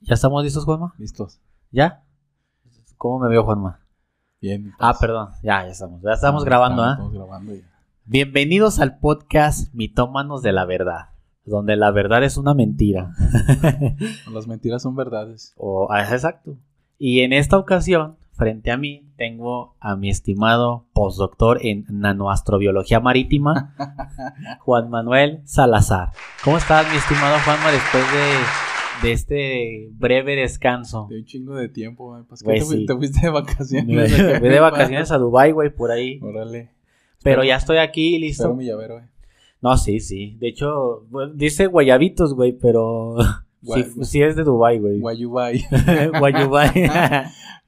[0.00, 0.94] ¿Ya estamos listos, Juanma?
[0.96, 1.40] Listos.
[1.72, 2.04] ¿Ya?
[2.96, 3.80] ¿Cómo me veo, Juanma?
[4.40, 4.72] Bien.
[4.78, 5.30] Ah, perdón.
[5.42, 6.00] Ya, ya estamos.
[6.02, 6.92] Ya estamos grabando, ¿ah?
[6.92, 7.64] Estamos grabando ya.
[8.04, 11.08] Bienvenidos al podcast Mitómanos de la Verdad,
[11.44, 13.12] donde la verdad es una mentira.
[14.32, 15.52] Las mentiras son verdades.
[15.56, 16.56] o, ah, exacto.
[16.96, 23.74] Y en esta ocasión, frente a mí, tengo a mi estimado postdoctor en nanoastrobiología marítima,
[24.60, 26.12] Juan Manuel Salazar.
[26.44, 28.67] ¿Cómo estás, mi estimado Juanma, después de,
[29.02, 31.06] de este breve descanso?
[31.10, 32.22] De un chingo de tiempo, güey.
[32.24, 32.86] Pues, ¿qué Güey, te, fui- sí.
[32.86, 34.12] te fuiste de Me vacaciones.
[34.40, 36.20] fui de vacaciones a Dubai, güey, por ahí.
[36.22, 36.70] Órale.
[37.22, 38.54] Pero ya estoy aquí, Espero listo.
[38.54, 39.06] mi llavero, güey.
[39.60, 40.36] No, sí, sí.
[40.38, 41.04] De hecho,
[41.34, 43.16] dice guayabitos, güey, pero
[43.62, 45.00] sí, Guay- sí es de Dubai, güey.
[45.00, 45.64] Guayubay.
[46.18, 46.70] Guayubai.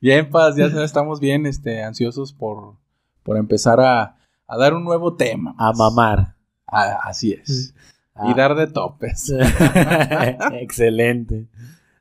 [0.01, 2.75] Bien, Paz, ya estamos bien este, ansiosos por,
[3.23, 4.17] por empezar a,
[4.47, 5.55] a dar un nuevo tema.
[5.59, 6.35] a mamar.
[6.67, 7.75] Ah, así es.
[8.21, 8.31] Ah.
[8.31, 9.33] Y dar de topes.
[10.53, 11.47] Excelente.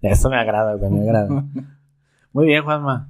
[0.02, 1.46] Eso me agrada, güey, me agrada.
[2.34, 3.10] Muy bien, Juanma.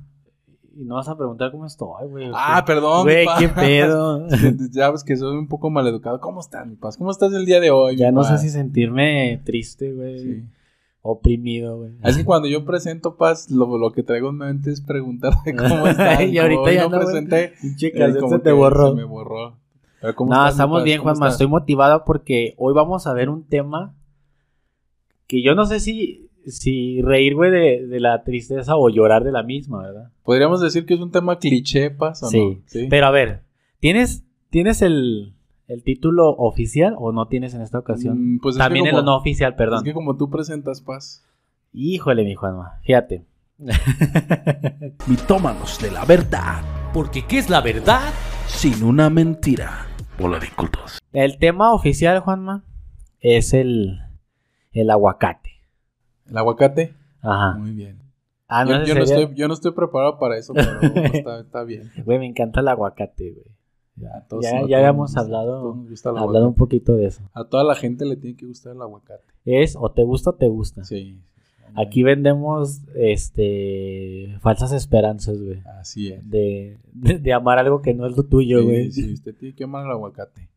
[0.75, 2.31] Y no vas a preguntar cómo estoy, güey.
[2.33, 3.03] Ah, perdón.
[3.03, 4.27] Güey, qué pedo.
[4.71, 6.21] Ya ves que soy un poco maleducado.
[6.21, 6.97] ¿Cómo estás, mi Paz?
[6.97, 7.97] ¿Cómo estás el día de hoy?
[7.97, 10.19] Ya no sé si sentirme triste, güey.
[10.19, 10.45] Sí.
[11.01, 11.93] Oprimido, güey.
[12.03, 15.87] Es que cuando yo presento Paz, lo, lo que traigo en mente es preguntarte cómo
[15.87, 16.21] estás.
[16.21, 17.53] Y ahorita ya no presenté.
[17.61, 18.89] Pinche eh, como se te borró.
[18.89, 19.57] Se me borró.
[20.15, 21.27] ¿Cómo No, estás, estamos bien, ¿Cómo Juanma.
[21.27, 21.33] estás?
[21.35, 23.95] Estoy motivado porque hoy vamos a ver un tema
[25.27, 29.31] que yo no sé si, si reír, güey, de, de la tristeza o llorar de
[29.31, 30.11] la misma, ¿verdad?
[30.23, 32.39] Podríamos decir que es un tema cliché, Paz, ¿o Sí.
[32.39, 32.61] no?
[32.65, 32.87] Sí.
[32.89, 33.43] Pero a ver,
[33.79, 35.33] ¿tienes, ¿tienes el,
[35.67, 38.35] el título oficial o no tienes en esta ocasión?
[38.35, 39.77] Mm, pues También como- el no oficial, perdón.
[39.79, 41.23] Es que como tú presentas Paz.
[41.73, 43.25] Híjole, mi Juanma, fíjate.
[45.07, 46.61] Mitómanos de la verdad,
[46.93, 48.11] Porque ¿qué es la verdad?
[48.49, 49.87] Sin una mentira.
[50.19, 50.99] Bola de incultos.
[51.13, 52.63] El tema oficial, Juanma,
[53.19, 53.99] es el,
[54.73, 55.51] el aguacate.
[56.27, 56.93] El aguacate.
[57.21, 57.55] Ajá.
[57.57, 57.99] Muy bien.
[58.47, 60.79] Ah, yo, no, yo no sería- estoy, yo no estoy preparado para eso, pero
[61.13, 61.91] está, está bien.
[62.03, 63.45] Güey, me encanta el aguacate, güey.
[63.95, 67.21] Ya, todos- Ya- habíamos hablado- Hablando un poquito de eso.
[67.33, 69.23] A toda la gente le tiene que gustar el aguacate.
[69.45, 70.83] Es o te gusta o te gusta.
[70.83, 71.21] Sí.
[71.75, 75.61] Aquí vendemos este falsas esperanzas, güey.
[75.79, 76.29] Así es.
[76.29, 78.91] De, de, de amar algo que no es lo tuyo, Sí, güey.
[78.91, 80.49] sí, usted tiene que amar el aguacate.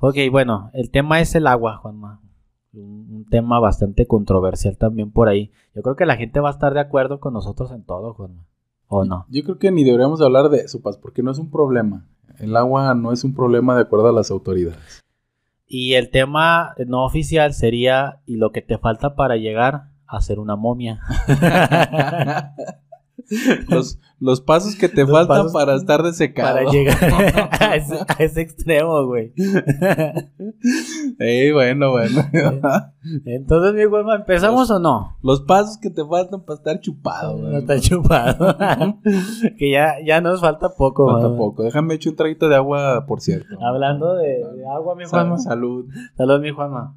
[0.00, 2.20] Ok, bueno, el tema es el agua, Juanma.
[2.72, 5.50] Un, un tema bastante controversial también por ahí.
[5.74, 8.46] Yo creo que la gente va a estar de acuerdo con nosotros en todo, Juanma.
[8.86, 9.26] ¿O no?
[9.28, 12.06] Yo creo que ni deberíamos hablar de eso, Paz, porque no es un problema.
[12.38, 15.02] El agua no es un problema de acuerdo a las autoridades.
[15.66, 20.38] Y el tema no oficial sería y lo que te falta para llegar a ser
[20.38, 21.00] una momia.
[23.68, 26.56] los, los pasos que te Los faltan para estar desecado.
[26.56, 26.96] para llegar
[27.60, 29.32] a ese, a ese extremo, güey.
[31.18, 32.22] Ey, bueno, bueno.
[33.26, 35.16] Entonces, mi Juanma, ¿empezamos o no?
[35.22, 37.36] los pasos que te faltan para estar chupado.
[37.36, 37.56] No güey.
[37.58, 38.56] está chupado.
[39.58, 41.10] que ya, ya nos falta poco.
[41.10, 41.62] Falta poco.
[41.64, 43.56] Déjame echar un traguito de agua, por cierto.
[43.62, 45.36] Hablando de, de agua, mi Juanma.
[45.38, 45.86] salud.
[46.16, 46.96] Salud, mi Juanma.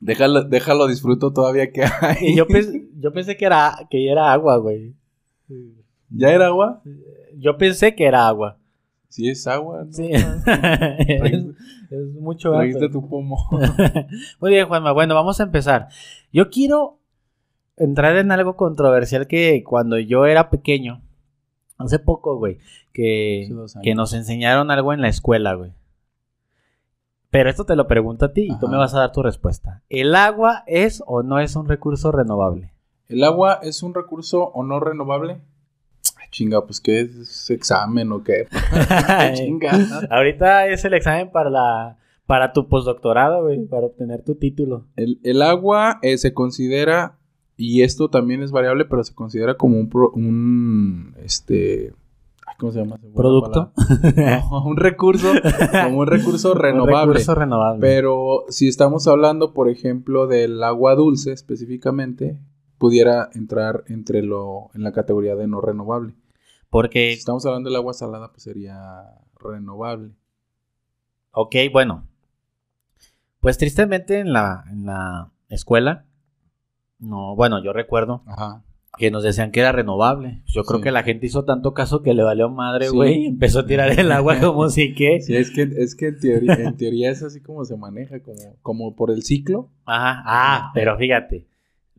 [0.00, 2.34] Déjalo, déjalo disfruto todavía que hay.
[2.34, 4.94] Yo, pens- yo pensé que era, que era agua, güey.
[6.08, 6.82] ¿Ya era agua?
[7.36, 8.56] Yo pensé que era agua.
[9.08, 9.84] Sí, es agua.
[9.84, 9.92] ¿no?
[9.92, 10.08] Sí.
[10.12, 10.24] es,
[11.90, 12.60] es mucho agua.
[12.62, 13.36] Trajiste tu pomo.
[14.40, 14.92] Muy bien, Juanma.
[14.92, 15.88] Bueno, vamos a empezar.
[16.32, 16.98] Yo quiero
[17.76, 21.02] entrar en algo controversial que cuando yo era pequeño,
[21.78, 22.58] hace poco, güey,
[22.92, 23.48] que,
[23.82, 25.72] que nos enseñaron algo en la escuela, güey.
[27.30, 29.82] Pero esto te lo pregunto a ti y tú me vas a dar tu respuesta.
[29.88, 32.72] ¿El agua es o no es un recurso renovable?
[33.08, 35.40] ¿El agua es un recurso o no renovable?
[36.16, 37.14] Ay, chinga, pues ¿qué es?
[37.14, 38.46] ¿Es examen o qué?
[39.06, 39.70] Ay, chinga.
[40.10, 41.96] Ahorita es el examen para la
[42.26, 44.86] para tu postdoctorado, güey, para obtener tu título.
[44.94, 47.18] El, el agua eh, se considera,
[47.56, 51.92] y esto también es variable, pero se considera como un, pro- un este,
[52.60, 53.00] ¿cómo se llama?
[53.14, 53.72] Producto.
[54.16, 55.32] No, un recurso,
[55.84, 56.94] como un recurso renovable.
[57.02, 57.80] Un recurso renovable.
[57.80, 62.38] Pero si estamos hablando, por ejemplo, del agua dulce específicamente,
[62.78, 66.12] pudiera entrar entre lo en la categoría de no renovable.
[66.12, 68.76] Si Porque, estamos hablando del agua salada, pues sería
[69.38, 70.14] renovable.
[71.32, 72.06] ok, bueno.
[73.40, 76.04] Pues tristemente en la, en la escuela,
[76.98, 78.62] no, bueno, yo recuerdo Ajá.
[79.00, 80.42] Que nos decían que era renovable.
[80.46, 80.84] Yo creo Sí.
[80.84, 82.94] que la gente hizo tanto caso que le valió madre, Sí.
[82.94, 85.20] güey, y empezó a tirar el agua como si que.
[85.20, 88.38] Sí, es que, es que en, teoría, en teoría es así como se maneja, como,
[88.62, 89.68] como por el ciclo.
[89.86, 91.46] Ajá, ah, pero fíjate.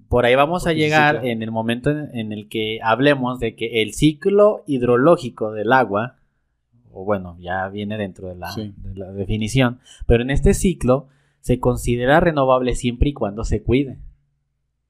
[0.07, 3.55] Por ahí vamos a Porque llegar en el momento en, en el que hablemos de
[3.55, 6.17] que el ciclo hidrológico del agua,
[6.91, 8.73] o bueno, ya viene dentro de la, Sí.
[8.77, 11.07] de la definición, pero en este ciclo
[11.39, 13.97] se considera renovable siempre y cuando se cuide.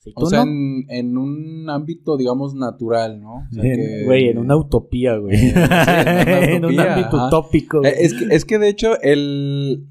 [0.03, 3.36] Si O sea, no- en, en un ámbito, digamos, natural, ¿no?
[3.36, 5.38] O sea, en- que- Güey, en una utopía, güey.
[5.38, 7.27] Sí, en un ámbito ajá.
[7.27, 7.77] utópico.
[7.77, 7.94] Eh, güey.
[8.06, 9.86] Es que, es que de hecho, el.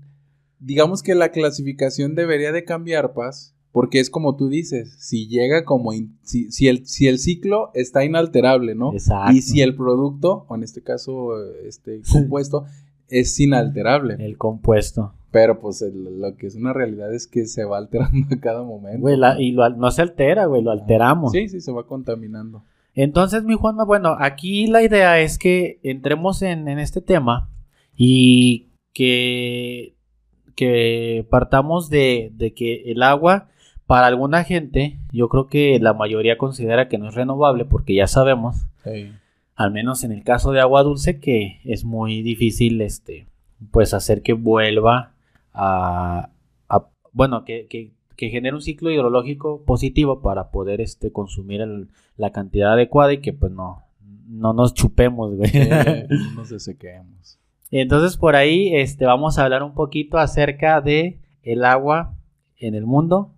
[0.58, 3.54] Digamos que la clasificación debería de cambiar, Paz.
[3.72, 5.92] Porque es como tú dices, si llega como.
[5.92, 8.92] in- si, si el, si el ciclo está inalterable, ¿no?
[8.92, 9.32] Exacto.
[9.32, 11.30] Y si el producto, o en este caso,
[11.64, 12.64] este compuesto,
[13.08, 14.16] es inalterable.
[14.18, 15.14] El compuesto.
[15.30, 18.62] Pero pues el- lo que es una realidad es que se va alterando a cada
[18.62, 19.00] momento.
[19.00, 21.32] Güey, la- y lo no se altera, güey, lo alteramos.
[21.32, 22.64] Sí, sí, se va contaminando.
[22.94, 27.48] Entonces, mi Juanma, bueno, aquí la idea es que entremos en, en este tema
[27.96, 29.94] y que,
[30.56, 33.48] que partamos de, de que el agua,
[33.86, 38.06] para alguna gente, yo creo que la mayoría considera que no es renovable porque ya
[38.08, 39.12] sabemos, Sí.
[39.56, 43.26] al menos en el caso de agua dulce, que es muy difícil, este,
[43.70, 45.12] pues hacer que vuelva
[45.52, 46.30] a,
[46.68, 51.88] a- bueno, que, que, que genere un ciclo hidrológico positivo para poder, este, consumir el-
[52.16, 53.82] la cantidad adecuada y que, pues, no,
[54.28, 55.50] no nos chupemos, güey.
[55.54, 57.38] Eh, no nos desequemos.
[57.70, 62.14] Entonces, por ahí, este, vamos a hablar un poquito acerca de el agua
[62.56, 63.32] en el mundo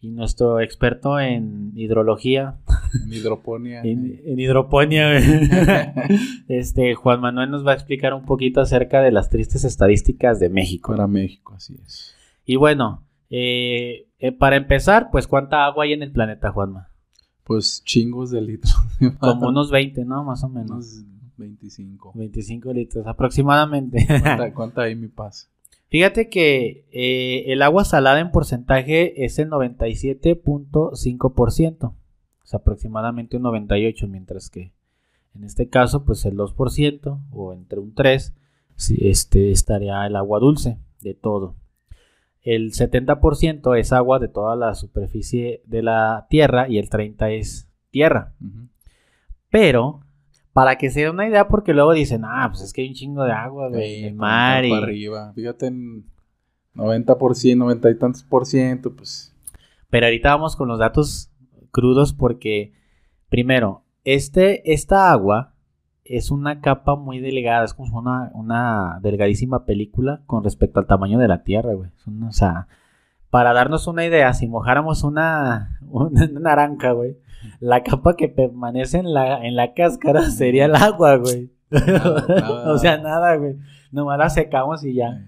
[0.00, 2.56] y nuestro experto en hidrología,
[3.02, 3.82] En hidroponía.
[3.82, 5.16] en, en hidroponía,
[6.48, 10.48] este, Juan Manuel nos va a explicar un poquito acerca de las tristes estadísticas de
[10.48, 10.92] México.
[10.92, 12.14] Para México, así es.
[12.44, 16.90] Y bueno, eh, eh, para empezar, pues, ¿cuánta agua hay en el planeta, Juanma?
[17.44, 18.74] Pues chingos de litros.
[19.18, 20.24] Como unos 20, ¿no?
[20.24, 20.70] Más o menos.
[20.70, 21.04] Unos
[21.36, 22.12] 25.
[22.14, 24.06] 25 litros aproximadamente.
[24.06, 25.50] ¿Cuánta, cuánta hay mi paz?
[25.90, 31.94] Fíjate que eh, el agua salada en porcentaje es el 97.5%,
[32.46, 34.72] sea, aproximadamente un 98%, mientras que
[35.34, 38.32] en este caso, pues el 2% o entre un 3%,
[38.76, 41.56] sí, este, estaría el agua dulce de todo.
[42.42, 47.68] El 70% es agua de toda la superficie de la tierra y el 30% es
[47.90, 48.34] tierra.
[49.50, 50.00] Pero,
[50.52, 52.94] para que se dé una idea, porque luego dicen, ah, pues es que hay un
[52.94, 54.62] chingo de agua, güey, Sí, en el mar.
[54.62, 55.32] para y- arriba.
[55.34, 56.04] Fíjate en
[56.74, 59.34] 90%, 90 y tantos por ciento, pues.
[59.90, 61.30] Pero ahorita vamos con los datos
[61.74, 62.72] crudos porque,
[63.28, 65.54] primero, este, esta agua
[66.04, 71.18] es una capa muy delgada, es como una, una delgadísima película con respecto al tamaño
[71.18, 71.90] de la Tierra, güey.
[72.26, 72.68] O sea,
[73.28, 77.18] para darnos una idea, si mojáramos una, una naranja, güey,
[77.58, 81.50] la capa que permanece en la, en la cáscara sería el agua, güey.
[81.70, 82.72] Nada, nada.
[82.72, 83.56] o sea, nada, güey.
[83.90, 85.26] Nomás la secamos y ya.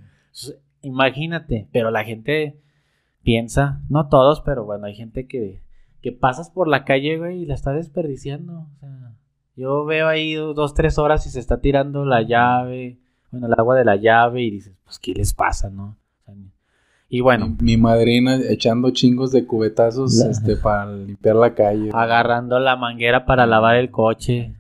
[0.81, 2.61] Imagínate, pero la gente
[3.25, 5.66] piensa, no todos, pero bueno, hay gente que,
[6.07, 8.61] que pasas por la calle, güey, y la está desperdiciando.
[8.61, 9.13] O sea,
[9.57, 12.99] yo veo ahí do- dos, tres horas y se está tirando la llave,
[13.33, 15.97] bueno, el agua de la llave y dices, pues, ¿qué les pasa, no?
[17.09, 21.91] Y bueno, Mi, mi madrina echando chingos de cubetazos La- este, para limpiar la calle.
[21.93, 24.55] agarrando la manguera para lavar el coche.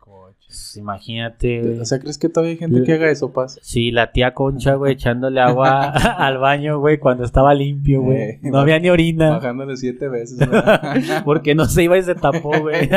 [0.56, 1.80] Pues, imagínate, güey.
[1.80, 3.58] O sea, ¿crees que todavía hay gente que haga eso, Paz?
[3.62, 8.18] Sí, la tía Concha, güey, echándole agua al baño, güey, cuando estaba limpio, güey.
[8.18, 9.30] Eh, No había ni orina.
[9.32, 10.38] Bajándole siete veces.
[11.24, 12.88] Porque no se iba y se tapó, güey.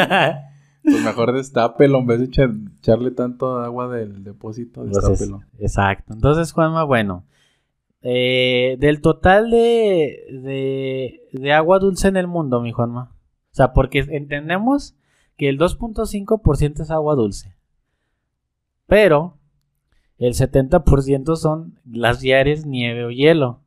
[0.84, 5.44] pues mejor destápelo en vez de echar- echarle tanto agua del depósito, Entonces, destápelo.
[5.60, 6.14] exacto.
[6.14, 7.26] Entonces, Juanma, bueno.
[8.02, 13.12] eh, del total de, de, de agua dulce en el mundo, mi Juanma.
[13.52, 14.96] O sea, porque entendemos
[15.40, 17.56] que el 2.5% es agua dulce.
[18.86, 19.38] Pero
[20.18, 23.62] el 70% son glaciares, nieve o hielo.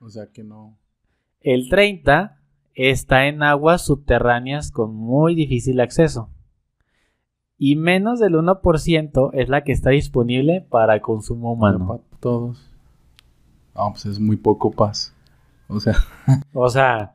[0.00, 0.76] O sea que no.
[1.40, 2.40] El 30
[2.74, 6.30] está en aguas subterráneas con muy difícil acceso.
[7.56, 11.86] Y menos del 1% es la que está disponible para consumo humano.
[11.86, 12.70] Para todos.
[13.76, 15.14] No, pues es muy poco paz.
[15.68, 15.94] O sea,
[16.52, 17.14] O sea,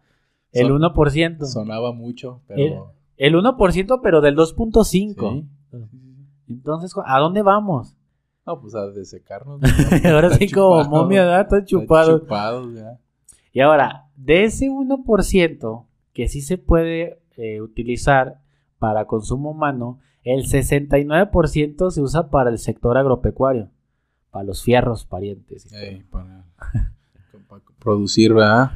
[0.53, 1.46] el Son- 1%.
[1.46, 2.94] sonaba mucho, pero.
[3.20, 4.86] El 1% pero del 2.5.
[4.86, 5.48] Sí.
[6.48, 7.96] Entonces, ¿a dónde vamos?
[8.48, 9.62] No, pues a desecarnos.
[10.06, 11.42] Ahora sí como momia, ¿verdad?
[11.42, 12.20] Está está chupado.
[12.20, 12.98] chupados ya.
[13.52, 18.40] Y ahora, de ese 1% que sí se puede eh, utilizar
[18.78, 23.70] para consumo humano, el 69% se usa para el sector agropecuario,
[24.32, 25.66] para los fierros parientes.
[25.66, 25.80] y todo.
[25.80, 26.46] Ey, para,
[27.48, 28.72] para producir, ¿verdad?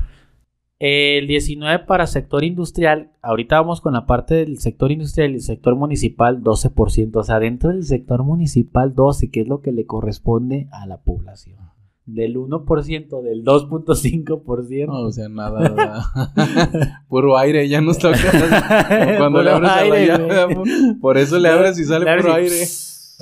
[0.86, 5.42] El 19% para sector industrial, ahorita vamos con la parte del sector industrial y el
[5.42, 9.86] sector municipal 12%, o sea, dentro del sector municipal 12, que es lo que le
[9.86, 11.56] corresponde a la población.
[12.06, 14.88] Del 1%, del 2.5%.
[14.88, 16.00] No, o sea, nada, ¿verdad?
[17.08, 18.12] puro aire, ya no está
[19.18, 20.58] cuando le abres a la aire, llave.
[21.00, 22.62] Por eso le abres y sale puro y- aire.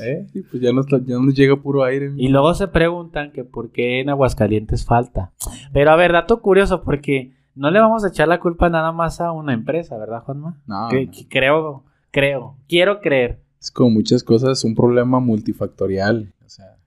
[0.04, 0.26] ¿Eh?
[0.34, 2.12] Sí, pues ya no, está- ya no llega puro aire.
[2.18, 5.32] Y luego se preguntan que por qué en Aguascalientes falta.
[5.74, 9.22] Pero a ver, dato curioso, porque no le vamos a echar la culpa nada más
[9.22, 10.58] a una empresa, ¿verdad, Juanma?
[10.68, 11.12] No, Que- no.
[11.12, 13.40] que creo, creo, quiero creer.
[13.60, 16.34] es como muchas cosas, un problema multifactorial.
[16.46, 16.78] O sea,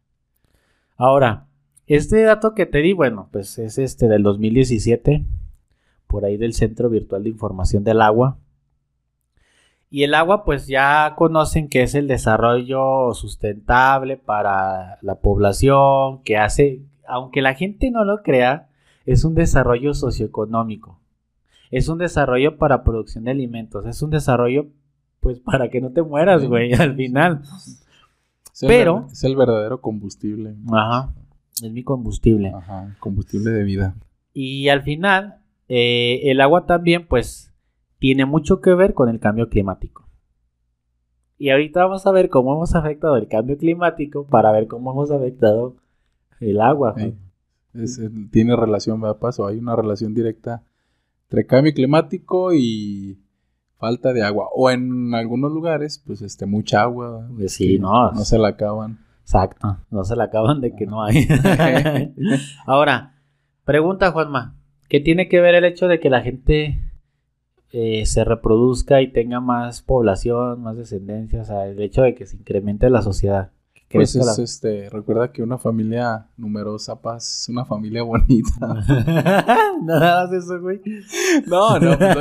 [0.96, 1.46] Ahora,
[1.86, 5.24] este dato que te di, bueno, pues es este del 2017,
[6.06, 8.38] por ahí del Centro Virtual de Información del Agua.
[9.90, 16.36] Y el agua, pues ya conocen que es el desarrollo sustentable para la población, que
[16.36, 18.68] hace, aunque la gente no lo crea,
[19.06, 21.00] es un desarrollo socioeconómico.
[21.70, 24.66] Es un desarrollo para producción de alimentos, es un desarrollo,
[25.20, 27.42] pues para que no te mueras, Sí, güey, al final.
[27.42, 30.54] es Pero- es el verdadero combustible.
[30.72, 31.12] Ajá,
[31.62, 32.50] es mi combustible.
[32.54, 33.94] Ajá, combustible de vida.
[34.32, 35.36] Y al final,
[35.68, 37.52] eh, el agua también, pues,
[37.98, 40.06] tiene mucho que ver con el cambio climático.
[41.38, 45.10] Y ahorita vamos a ver cómo hemos afectado el cambio climático para ver cómo hemos
[45.10, 45.76] afectado
[46.40, 46.94] el agua.
[46.96, 47.14] Sí.
[47.74, 48.00] Es-
[48.30, 49.46] tiene relación, ¿verdad, Paso?
[49.46, 50.62] Hay una relación directa
[51.24, 53.18] entre cambio climático y
[53.78, 54.46] falta de agua.
[54.54, 57.28] O en algunos lugares, pues, este, mucha agua.
[57.36, 58.12] Pues sí, no.
[58.12, 58.98] No se la acaban.
[59.22, 61.26] Exacto, no se la acaban de que no hay.
[62.66, 63.14] Ahora,
[63.64, 64.54] pregunta Juanma,
[64.88, 66.78] ¿qué tiene que ver el hecho de que la gente
[67.72, 71.40] eh, se reproduzca y tenga más población, más descendencia?
[71.40, 73.50] O sea, el hecho de que se incremente la sociedad.
[73.90, 78.58] Pues es, este, recuerda que una familia numerosa, paz, es una familia bonita.
[79.82, 80.80] Nada más eso, güey.
[81.46, 82.18] No, no, pues,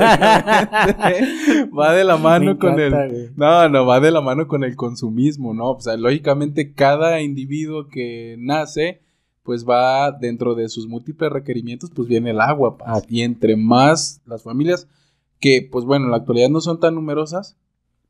[1.76, 2.92] va de la mano con el...
[2.92, 3.30] güey.
[3.36, 5.72] No, no, va de la mano con el consumismo, ¿no?
[5.72, 9.02] O sea, lógicamente cada individuo que nace,
[9.42, 13.04] pues va dentro de sus múltiples requerimientos, pues viene el agua, paz.
[13.04, 13.08] Ah.
[13.10, 14.88] Y entre más las familias,
[15.40, 17.58] que pues bueno, en la actualidad no son tan numerosas,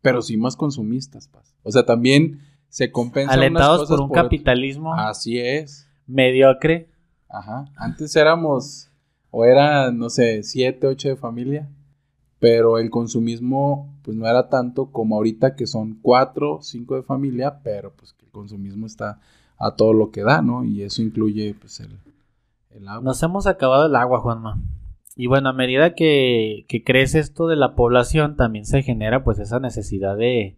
[0.01, 1.55] pero sí más consumistas, paz.
[1.63, 2.41] O sea, también
[2.73, 5.87] se compensa unas Alentados cosas por un capitalismo Así es.
[6.07, 6.89] mediocre.
[7.29, 7.65] Ajá.
[7.75, 8.89] Antes éramos,
[9.29, 11.69] o eran, no sé, siete, ocho de familia,
[12.39, 17.59] pero el consumismo, pues no era tanto como ahorita que son cuatro, cinco de familia,
[17.63, 19.19] pero pues que el consumismo está
[19.59, 20.63] a todo lo que da, ¿no?
[20.63, 21.99] Y eso incluye, pues, el,
[22.71, 23.03] el agua.
[23.03, 24.59] Nos hemos acabado el agua, Juanma.
[25.15, 29.37] Y bueno, a medida que, que crece esto de la población, también se genera pues
[29.37, 30.57] esa necesidad de,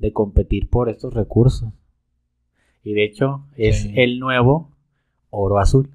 [0.00, 1.72] de competir por estos recursos.
[2.82, 3.92] Y de hecho, es Sí.
[3.96, 4.72] el nuevo
[5.30, 5.90] oro azul.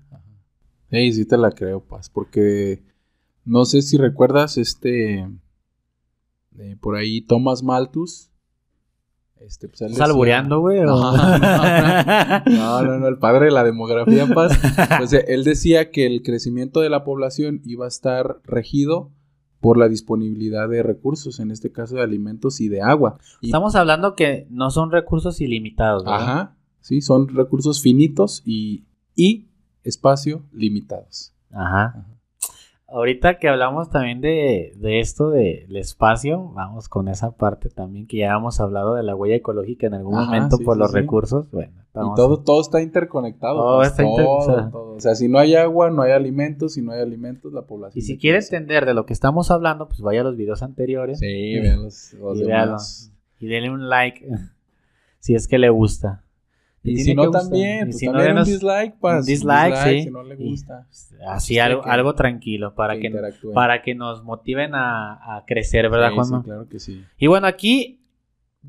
[0.91, 2.83] Sí, sí te la creo, Paz, porque
[3.43, 5.27] no sé si recuerdas este,
[6.57, 8.29] eh, por ahí Thomas Malthus.
[9.41, 10.79] Este, pues él ¿Estás decía- albureando, güey?
[10.85, 14.57] No, no, no, el padre de la demografía, Paz.
[14.99, 19.11] Pues eh, él decía que el crecimiento de la población iba a estar regido
[19.65, 23.17] por la disponibilidad de recursos, en este caso de alimentos y de agua.
[23.41, 26.21] Y- Estamos hablando que no son recursos ilimitados, ¿verdad?
[26.21, 28.83] Ajá, sí, son recursos finitos y,
[29.15, 29.47] y
[29.83, 31.33] espacio limitados.
[31.51, 32.05] Ajá.
[32.87, 38.17] Ahorita que hablamos también de, de esto del espacio, vamos con esa parte también que
[38.17, 40.91] ya hemos hablado de la huella ecológica en algún Ajá, momento sí, por sí, los
[40.91, 40.97] sí.
[40.97, 41.49] recursos.
[41.49, 43.55] Bueno, Y todo, todo está interconectado.
[43.57, 44.69] Todo pues, está inter- todo, o sea.
[44.69, 44.91] todo.
[44.95, 46.73] O sea, si no hay agua, no hay alimentos.
[46.73, 47.99] Si no hay alimentos, la población.
[47.99, 51.19] Y si quiere entender de lo que estamos hablando, pues vaya a los videos anteriores
[51.19, 52.77] Sí, vean los, los Y véalo.
[53.39, 54.25] y denle un like
[55.19, 56.21] si es que le gusta.
[56.83, 60.03] Y tiene si no, también, Y pues si no, un dislike, un dislike, sí.
[60.03, 60.85] Si no le Y- gusta.
[61.27, 63.11] Así Sí, algo, que- algo tranquilo para que,
[63.55, 66.37] para que nos motiven a, a crecer, ¿verdad, Sí, Juanma?
[66.39, 67.03] Sí, claro que sí.
[67.17, 68.04] Y bueno, aquí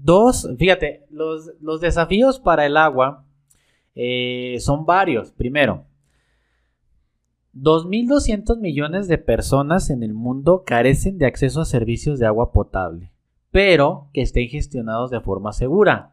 [0.02, 3.24] dos, fíjate, los, los desafíos para el agua
[3.94, 5.32] eh, son varios.
[5.32, 5.84] Primero,
[7.54, 13.10] 2.200 millones de personas en el mundo carecen de acceso a servicios de agua potable,
[13.50, 16.12] pero que estén gestionados de forma segura,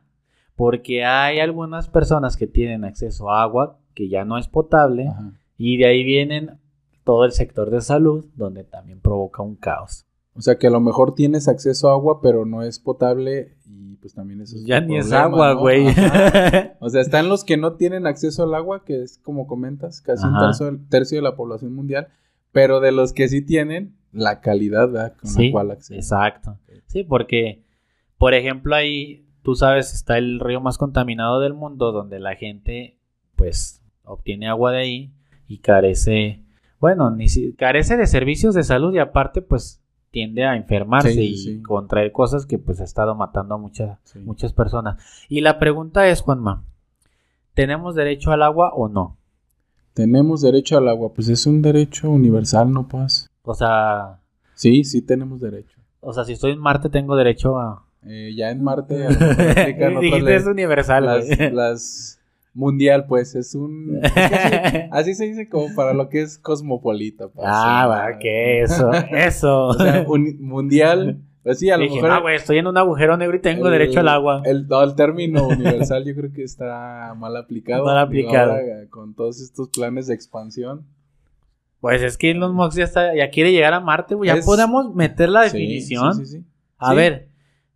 [0.55, 5.33] porque hay algunas personas que tienen acceso a agua que ya no es potable Ajá.
[5.57, 6.59] y de ahí vienen
[7.03, 10.05] todo el sector de salud, donde también provoca un caos.
[10.35, 13.95] O sea que a lo mejor tienes acceso a agua, pero no es potable y
[13.97, 15.85] pues también eso es Ya ni es agua, güey.
[16.79, 20.25] O sea, están los que no tienen acceso al agua, que es como comentas, casi
[20.25, 22.07] un tercio, tercio de la población mundial,
[22.51, 25.13] pero de los que sí tienen, la calidad ¿verdad?
[25.19, 25.99] con Sí, la cual acceden.
[25.99, 26.57] Exacto.
[26.87, 27.63] Sí, porque,
[28.17, 32.97] por ejemplo, ahí, tú sabes, está el río más contaminado del mundo, donde la gente,
[33.35, 35.13] pues, obtiene agua de ahí
[35.47, 36.43] y carece,
[36.79, 39.79] bueno, ni si- carece de servicios de salud y aparte, pues,
[40.13, 41.61] tiende a enfermarse Sí, y sí.
[41.63, 44.19] contraer cosas que, pues, ha estado matando a muchas, Sí.
[44.19, 45.03] muchas personas.
[45.27, 46.63] Y la pregunta es, Juanma,
[47.55, 49.17] ¿tenemos derecho al agua o no?
[49.95, 53.31] Tenemos derecho al agua, pues es un derecho universal, ¿no, Paz?
[53.41, 54.19] O sea,
[54.53, 55.79] Sí, sí tenemos derecho.
[55.99, 57.83] o sea, si estoy en Marte tengo derecho a...
[58.05, 59.09] Eh, ya en Marte a
[59.99, 61.05] Dijiste es universal,
[61.53, 62.19] las,
[62.55, 63.99] Mundial, pues, es un...
[64.91, 67.27] así, se dice como para lo que es cosmopolita.
[67.29, 69.67] pues, Ah, va, que eso, eso.
[69.69, 72.11] O sea, un- mundial, pues sí, a lo Dije, mejor...
[72.11, 74.41] ah, güey, estoy en un agujero negro y tengo el- derecho al agua.
[74.45, 77.85] El, no, el término universal yo creo que está mal aplicado.
[77.85, 78.51] Mal aplicado.
[78.51, 80.85] ahora, con todos estos planes de expansión.
[81.81, 84.27] Pues es que Elon Musk ya, está, ya quiere llegar a Marte, güey.
[84.29, 86.13] Ya Es- podemos meter la definición.
[86.15, 86.43] Sí, sí, sí.
[86.77, 87.27] A ver,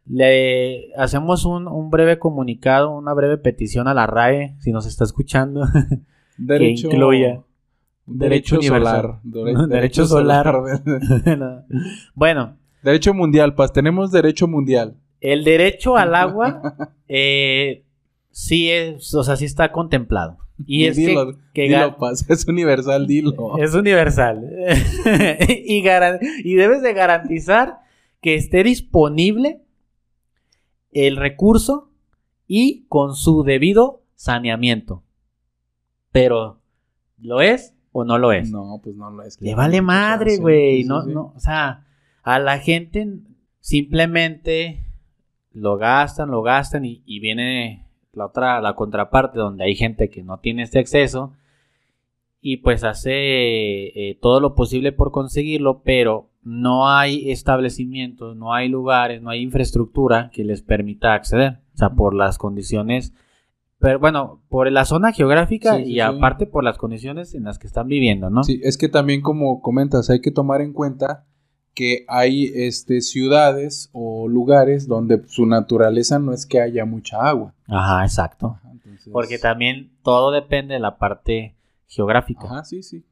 [0.09, 5.03] le hacemos un, un breve comunicado, una breve petición a la RAE, si nos está
[5.03, 5.61] escuchando.
[6.37, 7.41] Derecho, incluya
[8.05, 9.19] un derecho solar.
[9.23, 10.45] Dere- Derecho solar.
[10.45, 11.65] solar.
[12.15, 13.73] bueno, derecho mundial, Paz.
[13.73, 14.95] Tenemos derecho mundial.
[15.19, 17.83] el derecho al agua eh,
[18.31, 20.37] sí es, o sea, sí está contemplado.
[20.65, 22.25] Y es que- dilo, que, dilo, ga- Paz.
[22.29, 23.57] Es universal, dilo.
[23.57, 24.47] es universal.
[25.65, 25.83] y,
[26.43, 27.79] y debes de garantizar
[28.21, 29.61] que esté disponible
[30.91, 31.89] el recurso
[32.48, 35.03] y con su debido saneamiento.
[36.12, 36.60] Pero,
[37.17, 38.50] ¿lo es o no lo es?
[38.50, 39.39] No, pues no lo es.
[39.41, 40.84] Le vale madre, güey.
[40.84, 41.13] no, sí.
[41.13, 41.86] no, o sea,
[42.24, 43.08] a la gente
[43.60, 44.86] simplemente
[45.51, 50.24] lo gastan, lo gastan y, y viene la otra, la contraparte donde hay gente que
[50.24, 51.34] no tiene este acceso
[52.41, 58.70] y pues hace eh, todo lo posible por conseguirlo, pero no hay establecimientos, no hay
[58.70, 61.60] lugares, no hay infraestructura que les permita acceder.
[61.74, 63.13] O sea, por las condiciones,
[63.79, 66.00] pero bueno, por la zona geográfica Sí, sí, y sí.
[66.00, 68.44] aparte por las condiciones en las que están viviendo, ¿no?
[68.44, 71.25] Sí, es que también como comentas, hay que tomar en cuenta
[71.75, 77.53] que hay este, ciudades o lugares donde su naturaleza no es que haya mucha agua.
[77.67, 78.58] Ajá, exacto.
[78.72, 81.56] Entonces- Porque también todo depende de la parte
[81.88, 82.46] geográfica.
[82.46, 83.03] Ajá, sí, sí.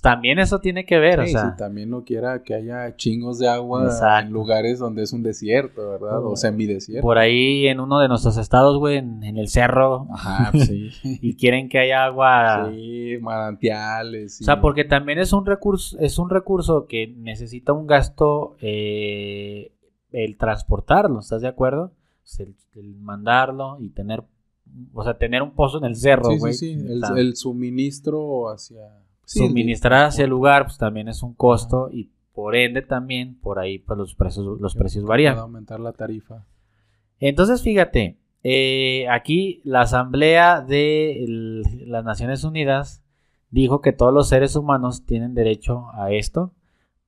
[0.00, 3.38] También eso tiene que ver, o Sí, sea, sí, también no quiera que haya chingos
[3.38, 4.26] de agua Exacto.
[4.26, 6.24] en lugares donde es un desierto, ¿verdad?
[6.24, 7.02] O semidesierto.
[7.02, 10.90] por ahí en uno de nuestros estados, güey, en, en el cerro, Ajá, pues sí.
[11.02, 12.70] y quieren que haya agua.
[12.72, 14.40] Sí, manantiales.
[14.40, 19.72] O sea, porque también es un recurso, es un recurso que necesita un gasto eh,
[20.10, 21.92] el transportarlo, ¿estás de acuerdo?
[22.38, 24.22] El, el mandarlo y tener,
[24.94, 26.54] o sea, tener un pozo en el cerro, Sí, güey.
[26.54, 26.86] sí, sí.
[26.88, 28.80] El, sea, el suministro hacia...
[29.32, 33.58] sí, suministrar hacia el lugar, pues también es un costo y por ende también por
[33.58, 35.34] ahí pues los precios los precios varían.
[35.34, 36.44] Puede aumentar la tarifa.
[37.20, 43.02] Entonces fíjate, eh, aquí la Asamblea de el- las Naciones Unidas
[43.50, 46.52] dijo que todos los seres humanos tienen derecho a esto,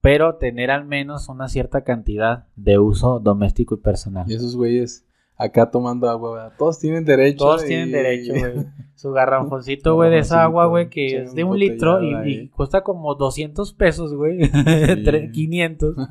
[0.00, 4.30] pero tener al menos una cierta cantidad de uso doméstico y personal.
[4.30, 5.04] Y esos güeyes
[5.36, 6.52] acá tomando agua, ¿verdad?
[6.58, 7.44] Todos tienen derecho.
[7.44, 8.66] Todos y- tienen derecho, güey.
[8.94, 13.14] Su garrafoncito, güey, de esa agua, güey, que es de un litro y, cuesta como
[13.16, 14.38] 200 pesos, güey.
[14.50, 15.98] Tre- 500.
[15.98, 16.06] O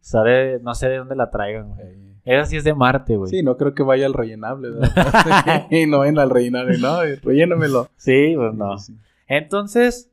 [0.00, 2.10] sea, de- no sé de dónde la traigan, güey.
[2.24, 3.30] Esa sí es de Marte, güey.
[3.30, 5.66] Sí, no creo que vaya al rellenable, ¿verdad?
[5.70, 7.88] y no vayan al rellenable, no, rellénamelo.
[7.96, 8.76] Sí, pues no.
[8.78, 8.98] Sí, sí.
[9.26, 10.10] Entonces,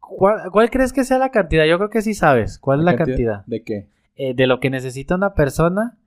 [0.00, 1.66] ¿cuál, cuál crees que sea la cantidad?
[1.66, 2.58] Yo creo que sí sabes.
[2.58, 3.44] ¿Cuál es la cantidad?
[3.46, 3.88] ¿De qué?
[4.16, 5.98] Eh, de lo que necesita una persona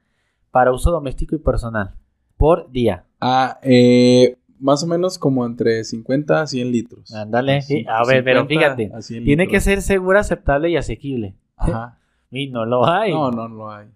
[0.51, 1.95] para uso doméstico y personal
[2.37, 3.05] por día.
[3.19, 7.13] Ah, eh, más o menos como entre 50 a 100 litros.
[7.13, 7.61] Ándale.
[7.61, 7.85] Sí.
[7.87, 8.95] A ver, pero 50 fíjate.
[8.95, 11.35] a 100 Tiene que ser segura, aceptable y asequible.
[11.55, 11.95] Ajá.
[12.31, 13.11] Y no lo hay.
[13.11, 13.87] No, no lo hay.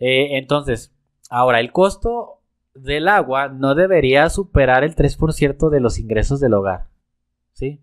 [0.00, 0.92] Eh, entonces,
[1.30, 2.40] ahora, el costo
[2.74, 6.88] del agua no debería superar el 3% de los ingresos del hogar.
[7.52, 7.80] ¿Sí?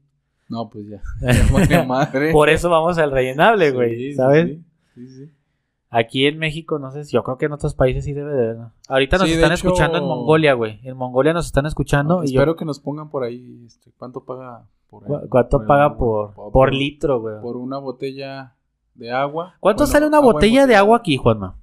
[0.49, 1.01] No, pues ya.
[2.33, 3.95] Por eso vamos al rellenable, güey.
[3.95, 4.47] sí, ¿Sabes?
[4.49, 4.63] sí,
[4.95, 5.31] sí, sí.
[5.91, 8.57] Aquí en México, no sé yo creo que en otros países sí debe de haber.
[8.57, 8.71] ¿no?
[8.87, 10.79] Ahorita nos Sí, están hecho- escuchando en Mongolia, güey.
[10.83, 12.23] En Mongolia nos están escuchando.
[12.23, 13.63] Y yo, espero que nos pongan por ahí.
[13.65, 17.41] este, ¿Cuánto paga por ¿cu- el- ¿Cuánto paga por, Por- por litro, güey?
[17.41, 18.53] Por una botella
[18.93, 19.55] de agua.
[19.59, 21.55] ¿Cuánto Bueno, sale una agua botella de agua aquí, Juanma?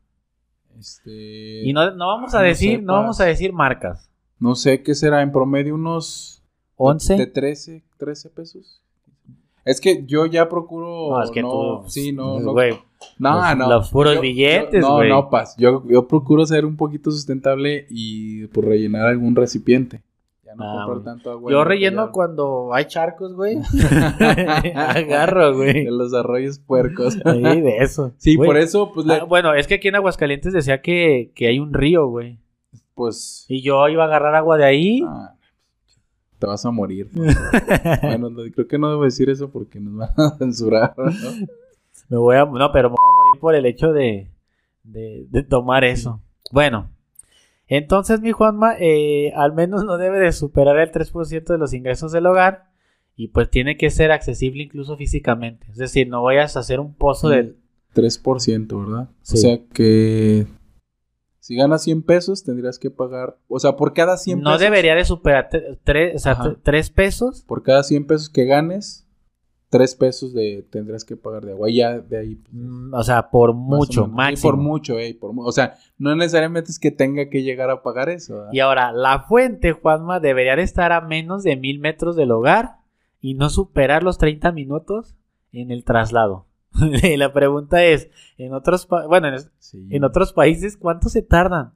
[0.79, 1.63] Este.
[1.65, 4.11] Y no, no vamos a decir, no vamos a decir marcas.
[4.39, 6.43] No sé qué será, en promedio unos.
[6.79, 7.17] de- ¿11?
[7.17, 8.83] De 13, 13 pesos.
[9.67, 11.11] Es que yo ya procuro.
[11.11, 11.83] No, es que tú.
[11.89, 12.53] Sí, no, no.
[12.53, 12.73] Güey,
[13.19, 13.69] no, los- no.
[13.69, 15.09] los puros Yo- billetes, yo- No, güey.
[15.11, 15.55] no, paz.
[15.59, 20.03] Yo, yo procuro ser un poquito sustentable y por rellenar algún recipiente.
[20.45, 21.05] Ya no Ah, comprar güey.
[21.05, 21.51] tanto agua.
[21.53, 23.59] yo en relleno cuando hay charcos, güey.
[24.75, 25.85] Agarro, güey.
[25.85, 27.15] De los arroyos puercos.
[27.25, 28.13] Sí, de eso.
[28.19, 28.47] Sí, Güey.
[28.47, 31.59] por eso, pues, le- Ah, bueno, es que aquí en Aguascalientes decía que, que hay
[31.59, 32.39] un río, güey.
[32.95, 35.03] pues Y yo iba a agarrar agua de ahí.
[35.07, 35.35] ah,
[36.39, 37.09] te vas a morir.
[37.11, 38.01] favor.
[38.03, 40.95] bueno, no, creo que no debo decir eso porque nos van a censurar.
[40.97, 41.11] ¿no?
[42.09, 42.45] Me voy a.
[42.45, 44.31] No, pero me voy a morir por el hecho de,
[44.85, 46.21] de, de tomar eso.
[46.53, 46.91] Bueno,
[47.69, 52.13] entonces, mi Juanma, eh, al menos no debe de superar el 3% de los ingresos
[52.13, 52.71] del hogar.
[53.19, 55.67] Y pues tiene que ser accesible incluso físicamente.
[55.71, 57.57] Es decir, no vayas a hacer un pozo de.
[57.95, 59.09] 3%, ¿verdad?
[59.23, 59.35] Sí.
[59.35, 60.47] O sea que
[61.47, 64.97] Si ganas 100 pesos, tendrías que pagar, o sea, por cada 100 No pesos, debería
[64.97, 66.57] de superar tre- tres, o sea,
[66.93, 67.45] pesos.
[67.47, 69.07] por cada 100 pesos que ganes,
[69.69, 71.71] 3 pesos de tendrás que pagar de agua.
[71.71, 74.51] Y ya de ahí pues, mm, O sea, por mucho, máximo.
[74.51, 78.09] por mucho, eh, por o sea, no necesariamente es que tenga que llegar a pagar
[78.09, 78.39] eso.
[78.39, 78.51] ¿verdad?
[78.53, 82.79] Y ahora, la fuente, Juanma, debería de estar a menos de mil metros del hogar
[83.21, 85.15] y no superar los 30 minutos
[85.53, 86.46] en el traslado.
[87.03, 88.09] y la pregunta es,
[88.39, 89.87] en otros, pa- bueno, en, Sí.
[89.91, 91.73] en otros países, ¿cuánto se tardan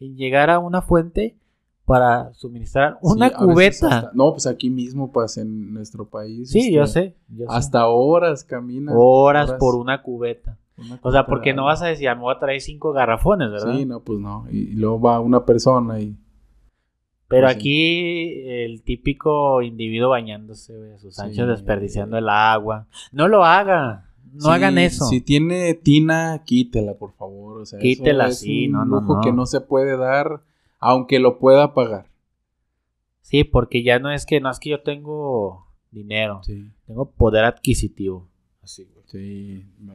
[0.00, 1.36] en llegar a una fuente
[1.84, 3.86] para suministrar una Sí, cubeta?
[3.98, 6.50] hasta- no, pues aquí mismo, pues en nuestro país.
[6.50, 7.16] Sí, yo este, sé.
[7.28, 7.52] yo sé.
[7.56, 8.92] Hasta horas camina.
[8.94, 10.58] horas, por una cubeta.
[10.78, 13.50] una O sea, porque no vas a decir, "Ah, me voy a traer cinco garrafones,
[13.50, 13.74] ¿verdad?
[13.76, 14.46] Sí, no, pues no.
[14.50, 16.16] Y, y luego va una persona y.
[17.28, 17.58] Pero Pues sí.
[17.60, 22.86] aquí el típico individuo bañándose, a sus anchos desperdiciando el agua.
[23.12, 24.10] No lo haga.
[24.34, 25.06] No hagan eso.
[25.06, 27.62] Si tiene tina, quítela, por favor.
[27.62, 29.20] O sea, eso Quítela, es sí, un no, no, lujo no.
[29.22, 30.40] que no se puede dar,
[30.80, 32.06] aunque lo pueda pagar.
[33.22, 36.70] Sí, porque ya no es que no es que yo tengo dinero, Sí.
[36.86, 38.28] tengo poder adquisitivo.
[38.64, 38.88] Sí.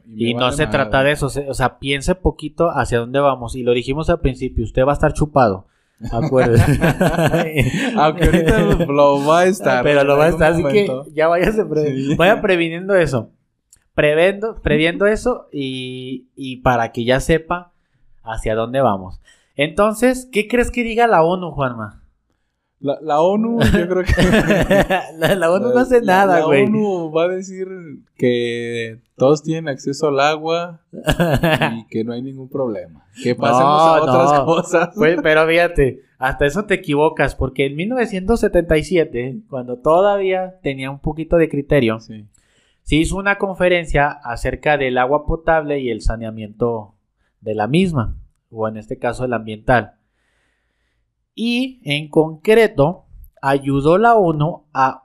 [0.06, 3.56] Y, no se trata de eso, o sea, piense poquito hacia dónde vamos.
[3.56, 5.66] Y lo dijimos al principio, usted va a estar chupado.
[6.12, 6.80] Acuérdese.
[7.98, 9.84] Aunque ahorita lo, va a estar.
[9.84, 11.04] Pero lo va a estar, así momento.
[11.06, 12.16] que ya váyase pre- Sí.
[12.16, 13.32] vaya previniendo eso.
[14.00, 17.74] Prevendo, previendo eso y, y para que ya sepa
[18.24, 19.20] hacia dónde vamos.
[19.56, 22.02] Entonces, ¿qué crees que diga la ONU, Juanma?
[22.80, 24.14] La, la ONU, yo creo que.
[25.18, 26.64] la, la ONU no hace La- nada, la güey.
[26.64, 27.68] ONU va a decir
[28.16, 33.04] que todos tienen acceso al agua y que no hay ningún problema.
[33.22, 34.46] Que pasemos a otras no.
[34.46, 34.96] cosas.
[34.96, 41.36] Güey, pero fíjate, hasta eso te equivocas, porque en 1977, cuando todavía tenía un poquito
[41.36, 42.26] de criterio, Sí.
[42.90, 46.96] Se hizo una conferencia acerca del agua potable y el saneamiento
[47.40, 48.18] de la misma,
[48.50, 50.00] o en este caso el ambiental.
[51.36, 53.06] Y en concreto,
[53.44, 55.04] ayudó la ONU a,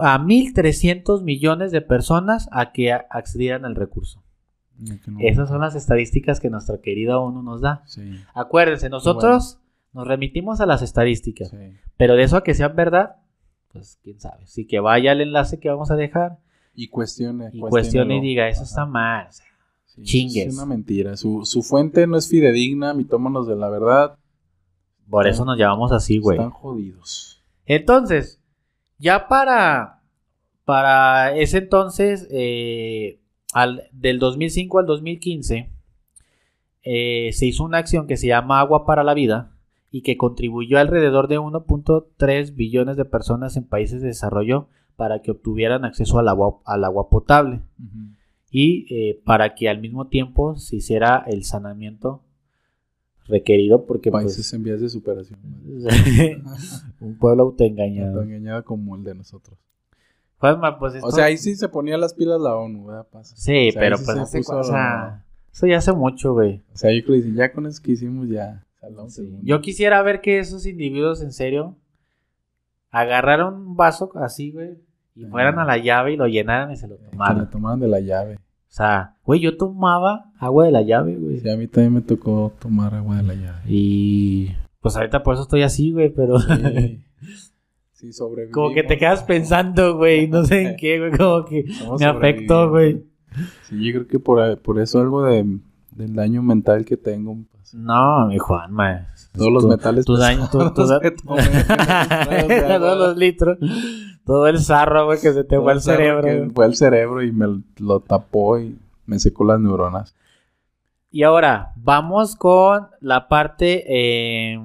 [0.00, 4.24] a 1.300 millones de personas a que accedieran al recurso.
[5.18, 7.82] Esas son las estadísticas que nuestra querida ONU nos da.
[7.84, 9.60] Sí, Acuérdense, nosotros
[9.92, 11.76] nos remitimos a las estadísticas, sí.
[11.98, 13.16] pero de eso a que sean verdad,
[13.70, 14.44] pues quién sabe.
[14.44, 16.38] Así que vaya al enlace que vamos a dejar
[16.82, 17.50] Y cuestione.
[17.52, 18.68] y cuestione y diga, eso Ajá.
[18.68, 19.26] está mal.
[19.28, 19.46] o sea,
[19.84, 20.46] Sí, chingues.
[20.46, 21.16] Es una mentira.
[21.16, 24.16] Su, su fuente no es fidedigna, mitómanos de la verdad.
[25.10, 26.38] Por eso nos llamamos así, güey.
[26.38, 27.42] Están jodidos.
[27.66, 28.40] Entonces,
[28.98, 30.00] ya para,
[30.64, 33.20] para ese entonces, eh,
[33.52, 35.70] al, del 2005 al 2015,
[36.82, 39.52] eh, se hizo una acción que se llama Agua para la Vida
[39.90, 44.68] y que contribuyó alrededor de 1.3 billones de personas en países de desarrollo
[45.00, 47.62] para que obtuvieran acceso al agua, al agua potable
[48.50, 52.22] y eh, para que al mismo tiempo se hiciera el saneamiento
[53.24, 55.40] requerido porque pues, Países en vías de superación.
[57.00, 58.20] un pueblo autoengañado.
[58.20, 59.58] engañada como el de nosotros.
[60.36, 63.08] Juanma, pues O sea, ahí sí se ponía las pilas la ONU, ¿verdad?
[63.10, 63.34] Pasa.
[63.38, 66.62] Sí, o sea, pero sí pues hace o sea, eso ya hace mucho, güey.
[66.74, 68.66] O sea, yo creo que ya con eso que hicimos ya.
[69.08, 69.34] Sí.
[69.40, 71.78] Yo quisiera ver que esos individuos en serio
[72.90, 74.76] agarraran un vaso así, güey,
[75.20, 77.40] y fueran a la llave y lo llenaran y se lo tomaran.
[77.40, 78.36] le tomaban de la llave.
[78.36, 81.40] O sea, güey, yo tomaba agua de la llave, güey.
[81.40, 83.60] Sí, a mí también me tocó tomar agua de la llave.
[83.66, 87.02] Y pues ahorita por eso estoy así, güey, pero Sí,
[87.92, 88.54] sí sobrevivimos.
[88.54, 92.06] como que te quedas pensando, güey, no sé en qué, güey, como que Estamos me
[92.06, 93.04] afectó, güey.
[93.68, 95.44] Sí, yo creo que por, por eso algo de,
[95.90, 97.36] del daño mental que tengo.
[97.74, 99.06] No, mi Juanma.
[99.36, 102.78] todos los metales tu daño, tu- tu- pesados que tomé, de agua.
[102.78, 103.58] todos los litros,
[104.24, 106.50] todo el sarro, güey, que se te fue al cerebro.
[106.54, 107.46] Fue al cerebro y me
[107.78, 110.14] lo tapó y me secó las neuronas.
[111.12, 113.84] Y ahora, vamos con la parte
[114.52, 114.60] eh,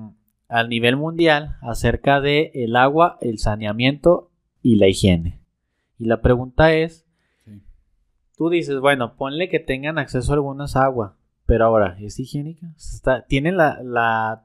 [0.48, 4.30] al nivel mundial acerca de el agua, el saneamiento
[4.62, 5.39] y la higiene.
[5.98, 7.06] Y la pregunta es,
[7.46, 7.62] Sí.
[8.38, 12.73] tú dices, bueno, ponle que tengan acceso a algunas agua, pero ahora, ¿es higiénica?
[12.77, 14.41] Está, ¿Tienen la, la-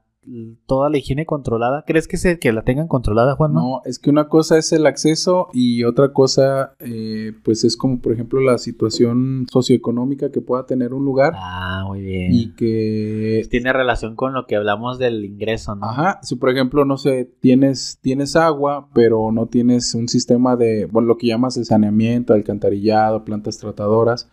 [0.67, 1.83] toda la higiene controlada?
[1.87, 3.53] ¿Crees que, se, que la tengan controlada, Juan?
[3.53, 7.99] No, es que una cosa es el acceso y otra cosa, eh, pues es como,
[8.01, 12.31] por ejemplo, la situación socioeconómica que pueda tener un lugar Ah, muy bien.
[12.33, 15.87] y que Tiene relación con lo que hablamos del ingreso, ¿no?
[15.87, 20.85] Ajá, si por ejemplo, no sé, tienes, tienes agua, pero no tienes un sistema de,
[20.85, 24.29] bueno, lo que llamas el saneamiento, alcantarillado, plantas tratadoras,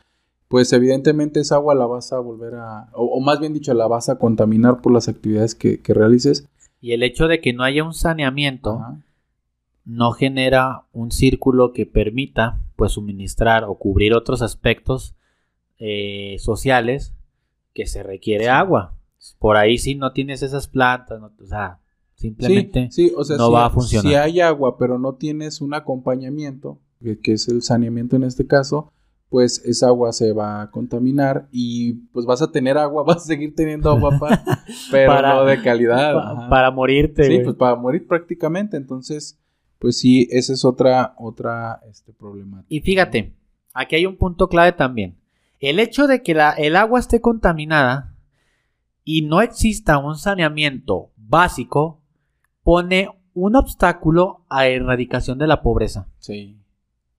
[0.48, 3.86] pues evidentemente esa agua la vas a volver a, o, o más bien dicho, la
[3.86, 6.48] vas a contaminar por las actividades que, que realices.
[6.80, 9.00] Y el hecho de que no haya un saneamiento Ajá.
[9.84, 15.14] no genera un círculo que permita pues suministrar o cubrir otros aspectos
[15.78, 17.14] eh, sociales
[17.74, 18.94] que se requiere agua.
[19.38, 21.78] Por ahí si no tienes esas plantas, no- o sea,
[22.14, 24.10] Sí, simplemente sí, o sea, no si, va a funcionar.
[24.10, 28.44] si hay agua, pero no tienes un acompañamiento, que, que es el saneamiento en este
[28.46, 28.92] caso,
[29.30, 33.26] pues esa agua se va a contaminar y pues vas a tener agua, vas a
[33.26, 34.42] seguir teniendo agua, pa,
[34.90, 36.14] pero Para- no de calidad.
[36.14, 37.24] pa- para morirte.
[37.24, 38.76] Sí, pues para morir prácticamente.
[38.76, 39.38] Entonces,
[39.78, 42.66] pues sí, esa es otra, otra este, problemática.
[42.68, 43.34] Y fíjate,
[43.74, 45.16] aquí hay un punto clave también.
[45.60, 48.14] El hecho de que la- el agua esté contaminada
[49.04, 52.00] y no exista un saneamiento básico
[52.62, 56.06] pone un obstáculo a erradicación de la pobreza.
[56.18, 56.56] Sí.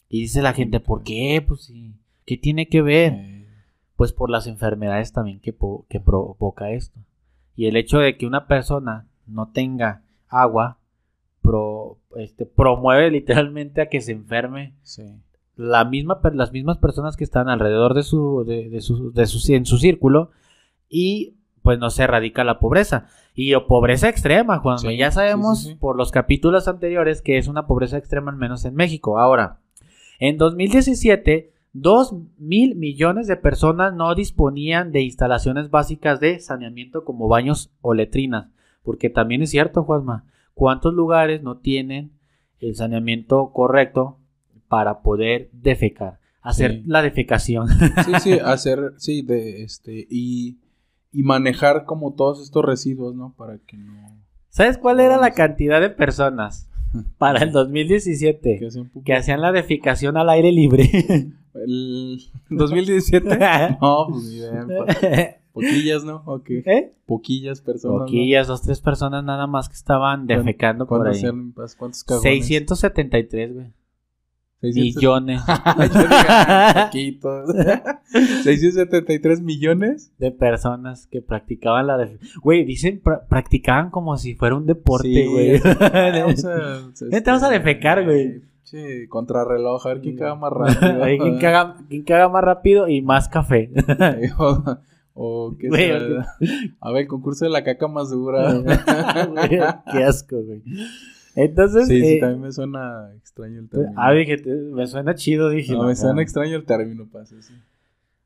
[0.10, 1.44] Y dice la gente, ¿por qué?
[1.48, 1.94] Pues sí,
[2.26, 3.46] ¿qué tiene que ver?
[3.96, 5.56] Pues por las enfermedades también que,
[5.88, 7.00] que provoca esto.
[7.56, 10.78] Y el hecho de que una persona no tenga agua
[11.42, 15.04] pro- este, promueve literalmente a que se enferme sí.
[15.56, 19.54] la misma, las mismas personas que están alrededor de su, de, de su, de su-
[19.54, 20.32] en su círculo
[20.88, 23.08] y pues no se erradica la pobreza.
[23.36, 24.80] Y o pobreza extrema, Juan.
[24.80, 25.76] Sí, ya sabemos sí.
[25.76, 29.20] por los capítulos anteriores que es una pobreza extrema al menos en México.
[29.20, 29.60] Ahora,
[30.20, 37.28] en 2017, 2 mil millones de personas no disponían de instalaciones básicas de saneamiento como
[37.28, 38.50] baños o letrinas.
[38.84, 42.12] Porque también es cierto, Juanma, ¿cuántos lugares no tienen
[42.60, 44.18] el saneamiento correcto
[44.68, 46.20] para poder defecar?
[46.42, 46.84] Hacer Sí.
[46.88, 47.68] la defecación.
[47.68, 50.58] Sí, sí, hacer, sí, de este, y,
[51.12, 53.34] y manejar como todos estos residuos, ¿no?
[53.38, 54.18] Para que no.
[54.50, 56.69] ¿Sabes cuál era la cantidad de personas
[57.18, 60.90] para el que 2017 hacen pu- que hacían la defecación al aire libre?
[61.56, 63.28] El 2017.
[63.82, 66.22] no, pues pa- Poquillas, ¿no?
[66.26, 66.50] Ok.
[66.52, 66.94] ¿Eh?
[67.08, 68.00] Poquillas personas.
[68.02, 68.06] ¿no?
[68.06, 71.30] Poquillas, dos, tres personas nada más que estaban defecando por ¿Cuántos ahí.
[71.32, 72.22] pas- ¿Cuántos cagones?
[72.46, 73.68] 673, güey.
[74.62, 75.42] 600 Millones
[76.86, 77.50] poquitos.
[78.44, 80.12] 673 millones.
[80.18, 82.42] de personas que practicaban la defecación.
[82.42, 85.52] Güey, dicen pra- practicaban como si fuera un deporte, güey.
[87.10, 88.42] Vente, vamos a defecar, güey.
[88.64, 91.02] Sí, contrarreloj, a ver quién caga más rápido.
[91.04, 93.72] ¿quién, caga, quién caga más rápido y más café?
[94.38, 94.78] o,
[95.16, 95.92] o qué Güey?
[96.80, 98.54] A ver, el concurso de la caca más dura.
[98.60, 99.50] Güey,
[99.92, 100.62] Qué asco, güey.
[101.44, 103.94] Entonces, sí, sí, eh, también me suena extraño el término.
[103.96, 105.72] ah, dije, me suena chido, dije.
[105.72, 106.22] no, no, me suena no.
[106.22, 107.54] extraño el término, pase, sí.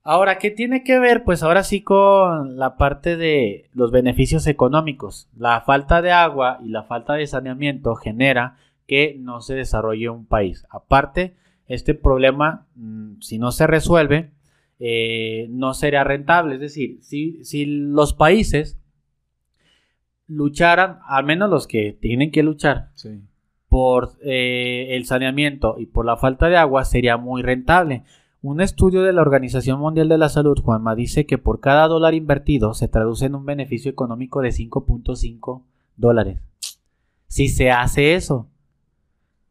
[0.02, 1.24] Ahora, ¿qué tiene que ver?
[1.24, 5.30] Pues ahora sí con la parte de los beneficios económicos.
[5.38, 10.26] La falta de agua y la falta de saneamiento genera que no se desarrolle un
[10.26, 10.66] país.
[10.70, 11.36] Aparte,
[11.68, 14.32] este problema, mm, si no se resuelve,
[14.80, 16.56] eh, no sería rentable.
[16.56, 18.78] Es decir, si, si los países
[20.36, 23.22] lucharan, al menos los que tienen que luchar, Sí.
[23.70, 28.04] por eh, el saneamiento y por la falta de agua sería muy rentable.
[28.42, 32.14] Un estudio de la Organización Mundial de la Salud, Juanma, dice que por cada dólar
[32.14, 35.64] invertido se traduce en un beneficio económico de 5.5
[35.96, 36.40] dólares.
[37.28, 38.36] Si se hace eso.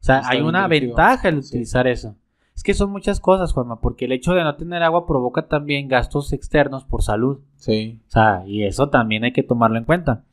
[0.01, 1.49] O sea, Está hay una ventaja en Sí.
[1.57, 2.16] utilizar eso.
[2.55, 5.88] Es que son muchas cosas, Juanma, porque el hecho de no tener agua provoca también
[5.88, 7.40] gastos externos por salud.
[7.57, 7.99] Sí.
[8.09, 10.25] O sea, y eso también hay que tomarlo en cuenta.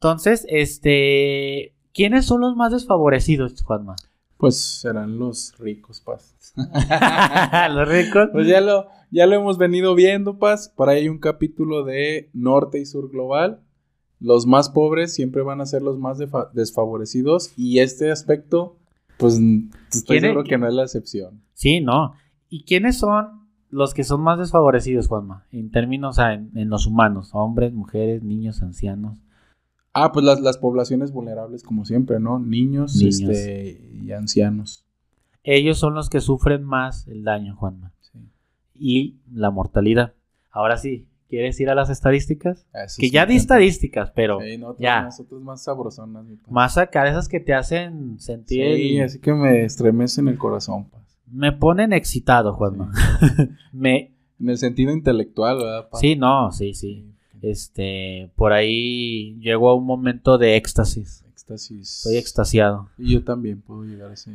[0.00, 3.96] Entonces, este, ¿quiénes son los más desfavorecidos, Juanma?
[4.36, 6.34] Pues serán los ricos, Paz.
[7.70, 8.28] los ricos.
[8.32, 10.68] Pues ya lo, ya lo hemos venido viendo, Paz.
[10.74, 13.60] Por ahí hay un capítulo de Norte y Sur Global.
[14.20, 16.18] Los más pobres siempre van a ser los más
[16.52, 17.52] desfavorecidos.
[17.56, 18.76] Y este aspecto,
[19.18, 19.34] pues
[19.90, 21.40] estoy ¿Quién es- seguro que no es la excepción.
[21.54, 22.12] Sí, no.
[22.50, 25.46] ¿Y quiénes son los que son más desfavorecidos, Juanma?
[25.52, 29.18] En términos, o sea, en, en los humanos, hombres, mujeres, niños, ancianos.
[29.98, 32.38] Ah, pues las, las poblaciones vulnerables, como siempre, ¿no?
[32.38, 33.20] Niños, Niños.
[33.30, 34.84] Este, y ancianos.
[35.42, 37.92] Ellos son los que sufren más el daño, Juanma.
[38.00, 38.18] Sí.
[38.74, 40.12] Y la mortalidad.
[40.50, 42.66] Ahora sí, ¿quieres ir a las estadísticas?
[42.74, 45.02] Eso que sí ya di estadísticas, pero Sí, nosotros, ya.
[45.02, 46.50] nosotros más sabrosonas, mi pa.
[46.50, 50.36] más acá de esas que te hacen sentir Sí, el- así que me estremecen el
[50.38, 51.02] corazón, Paz.
[51.30, 52.92] Me ponen excitado, Juanma.
[53.72, 54.12] Me...
[54.38, 56.00] En el sentido intelectual, ¿verdad, Paz?
[56.00, 57.06] Sí, no, sí, sí.
[57.42, 61.24] Este, por ahí llegó a un momento de éxtasis.
[61.28, 61.98] Éxtasis.
[61.98, 62.88] Estoy extasiado.
[62.98, 64.32] Y yo también puedo llegar a ese.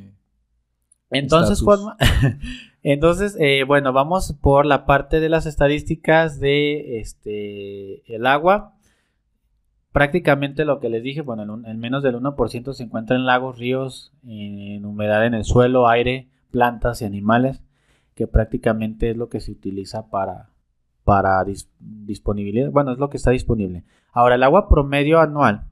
[1.09, 1.61] Entonces.
[1.61, 1.97] Juanma,
[2.83, 8.75] entonces, eh, bueno, vamos por la parte de las estadísticas de este el agua.
[9.91, 14.13] Prácticamente lo que les dije, bueno, el menos del 1% se encuentra en lagos, ríos,
[14.25, 17.61] en humedad en el suelo, aire, plantas y animales,
[18.15, 20.50] que prácticamente es lo que se utiliza para,
[21.03, 22.71] para dis- disponibilidad.
[22.71, 23.83] Bueno, es lo que está disponible.
[24.11, 25.65] Ahora, el agua promedio anual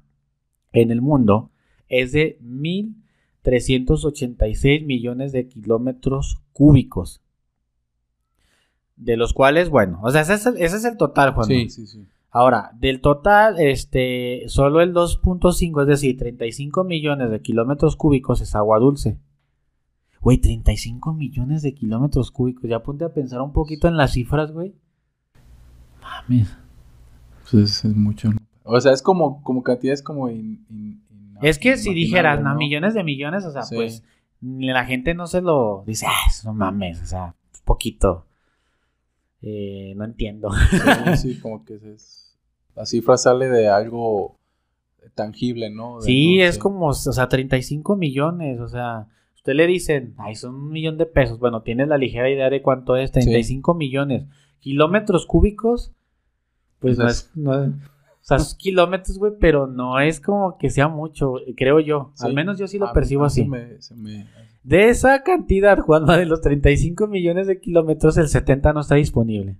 [0.71, 1.49] en el mundo
[1.87, 2.37] es de
[3.43, 7.21] 1.386 millones de kilómetros cúbicos.
[8.95, 11.47] De los cuales, bueno, o sea, ese es el, ese es el total, Juan.
[11.47, 12.05] Sí, sí, sí.
[12.31, 18.55] Ahora, del total, este, solo el 2.5, es decir, 35 millones de kilómetros cúbicos es
[18.55, 19.17] agua dulce.
[20.21, 22.69] Güey, 35 millones de kilómetros cúbicos.
[22.69, 24.75] Ya ponte a pensar un poquito en las cifras, güey.
[26.27, 26.55] Mames.
[27.49, 28.29] Pues es mucho.
[28.63, 30.29] O sea, es como, como cantidades como...
[30.29, 33.75] in- in- in- Es que si dijeras, no, millones de millones, o sea, Sí.
[33.75, 34.03] pues
[34.41, 38.25] la gente no se lo dice, ah, eso no mames, o sea, poquito.
[39.41, 40.49] Eh, no entiendo.
[41.15, 42.37] Sí, sí, como que es...
[42.75, 44.37] La cifra sale de algo
[45.15, 45.99] tangible, ¿no?
[45.99, 50.35] De, Sí, no es como, o sea, 35 millones, o sea, usted le dicen, ay,
[50.35, 51.39] son un millón de pesos.
[51.39, 54.25] Bueno, tienes la ligera idea de cuánto es, 35 millones.
[54.59, 55.93] Kilómetros cúbicos,
[56.79, 60.87] pues no es, no es- o sea, kilómetros, güey, pero no es como que sea
[60.87, 62.11] mucho, creo yo.
[62.27, 63.45] Al menos yo sí lo percibo así.
[63.45, 64.27] me- se me-
[64.63, 69.55] De esa cantidad, Juanma, de los 35 millones de kilómetros, el 70 no está disponible.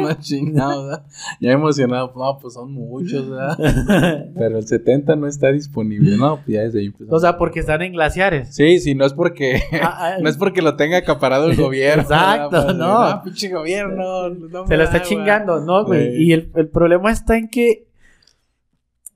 [0.00, 1.06] No chingado, ¿verdad?
[1.40, 4.30] Ya emocionado, no, pues son muchos, ¿verdad?
[4.34, 6.36] Pero el 70 no está disponible, ¿no?
[6.36, 7.12] Pues ya desde ahí empezamos.
[7.12, 8.54] o sea, porque están en glaciares.
[8.54, 12.02] Sí, sí, no es porque Ah, ah, no es porque lo tenga acaparado el gobierno.
[12.02, 12.62] Exacto.
[12.64, 12.98] Pues, no.
[13.02, 14.28] Ah, pinche gobierno.
[14.30, 16.08] no Se lo está da, chingando, ¿no, güey?
[16.08, 16.22] Güey.
[16.22, 17.86] Y el, el problema está en que.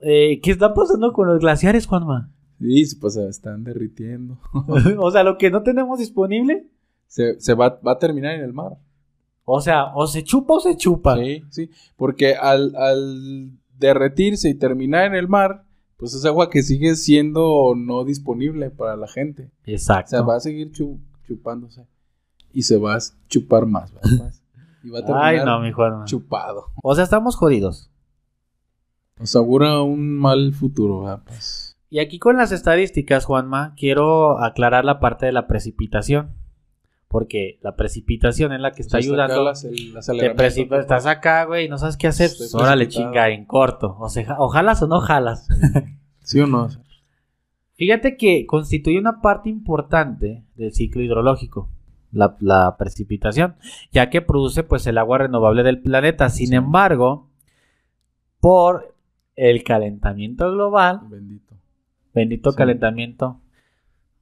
[0.00, 2.30] eh, ¿Qué está pasando con los glaciares, Juanma?
[2.60, 4.38] Sí, pues se están derritiendo.
[4.98, 6.66] o sea, lo que no tenemos disponible.
[7.06, 8.72] Se, se va, va a terminar en el mar.
[9.50, 11.16] O sea, o se chupa o se chupa.
[11.16, 11.70] Sí, sí.
[11.96, 15.64] Porque al, al derretirse y terminar en el mar,
[15.96, 19.44] pues es agua que sigue siendo no disponible para la gente.
[19.66, 20.10] O Exacto.
[20.10, 21.86] sea, va a seguir chu- chupándose.
[22.52, 24.10] Y se va a chupar más, ¿verdad?
[24.24, 24.42] Más.
[24.84, 25.72] Y va a terminar Ay, no, mi
[26.04, 26.66] chupado.
[26.82, 27.90] O sea, estamos jodidos.
[29.18, 31.22] Nos augura un mal futuro, ¿verdad?
[31.26, 36.30] Pues, Y aquí con las estadísticas, Juanma, quiero aclarar la parte de la precipitación.
[37.08, 39.44] Porque la precipitación es la que está o sea, acá ayudando.
[39.44, 42.30] las- el Te precipitas, estás acá, güey, y no sabes qué hacer.
[42.36, 43.96] Pues, órale, chinga, en corto.
[43.98, 45.48] O sea, o jalas o no jalas.
[46.22, 46.68] ¿Sí o no?
[47.76, 51.70] Fíjate que constituye una parte importante del ciclo hidrológico,
[52.12, 53.56] la, la precipitación,
[53.92, 56.28] ya que produce pues el agua renovable del planeta.
[56.28, 56.54] Sin Sí.
[56.56, 57.30] embargo,
[58.40, 58.94] por
[59.36, 61.54] el calentamiento global, Bendito.
[62.12, 62.56] bendito Sí.
[62.58, 63.40] calentamiento,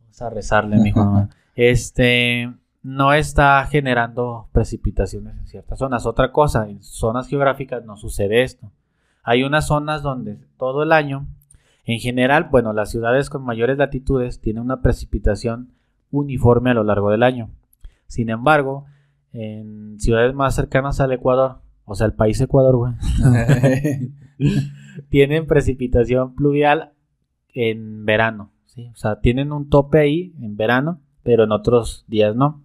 [0.01, 0.92] vamos a rezarle, mi
[1.57, 2.53] este
[2.87, 6.07] no está generando precipitaciones en ciertas zonas.
[6.07, 8.70] Otra cosa, en zonas geográficas no sucede esto.
[9.25, 11.27] Hay unas zonas donde todo el año,
[11.85, 15.72] en general, bueno, las ciudades con mayores latitudes tienen una precipitación
[16.12, 17.51] uniforme a lo largo del año.
[18.07, 18.87] Sin embargo,
[19.33, 22.94] en ciudades más cercanas al Ecuador, o sea, el país Ecuador, güey,
[25.09, 26.92] tienen precipitación pluvial
[27.53, 28.90] en verano, ¿sí?
[28.92, 32.62] O sea, tienen un tope ahí en verano, pero en otros días no.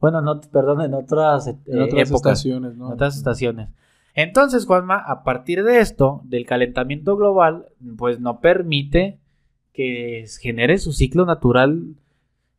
[0.00, 2.86] Bueno, no, perdón, en otras, eh, épocas, estaciones, ¿no?
[2.88, 3.68] en otras estaciones.
[4.14, 9.18] Entonces, Juanma, a partir de esto, del calentamiento global, pues no permite
[9.72, 11.94] que genere su ciclo natural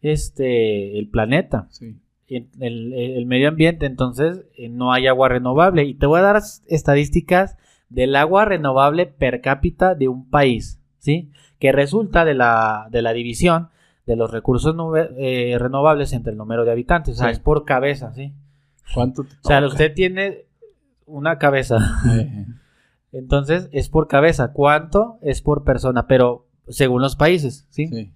[0.01, 1.97] este, el planeta Sí.
[2.27, 5.83] el, el- el medio ambiente, entonces eh, no hay agua renovable.
[5.83, 7.57] Y te voy a dar estadísticas
[7.89, 11.29] del agua renovable per cápita de un país, ¿sí?
[11.59, 13.67] Que resulta de la, de la división
[14.11, 14.75] de los recursos
[15.17, 17.33] eh, renovables entre el número de habitantes, o sea, Sí.
[17.33, 18.33] es por cabeza, ¿sí?
[18.93, 20.45] ¿Cuánto te O sea, usted tiene
[21.05, 21.77] una cabeza,
[23.11, 24.53] entonces es por cabeza.
[24.53, 25.17] ¿Cuánto?
[25.21, 27.87] Es por persona, pero según los países, ¿sí?
[27.87, 28.11] sí.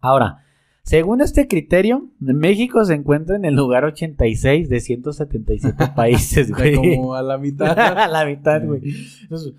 [0.00, 0.44] Ahora,
[0.82, 6.74] según este criterio, México se encuentra en el lugar 86 de 177 países, güey.
[6.74, 7.78] como a la mitad.
[7.78, 8.82] A la mitad, güey.
[9.22, 9.52] Entonces,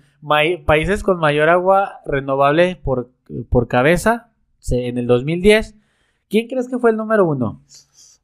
[0.66, 3.10] países con mayor agua renovable por,
[3.48, 5.76] por cabeza se- en el 2010.
[6.32, 7.60] ¿Quién crees que fue el número uno?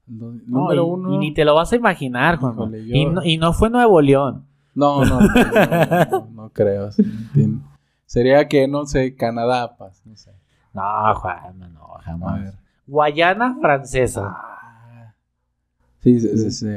[0.07, 1.15] No, No, Número y, uno.
[1.15, 2.55] y ni te lo vas a imaginar, Juan.
[2.55, 4.47] Híjole, yo- Y, no, y no fue Nuevo León.
[4.75, 6.91] No, no, no, no, creo.
[6.91, 7.05] sí.
[8.07, 10.33] Sería que, no sé, Canadá, pues, no sé.
[10.73, 12.43] No, Juan, no, A jamás.
[12.43, 12.55] ver.
[12.87, 14.23] Guayana francesa.
[14.35, 15.15] Ah.
[16.01, 16.51] Sí, sí, sí.
[16.51, 16.77] sí.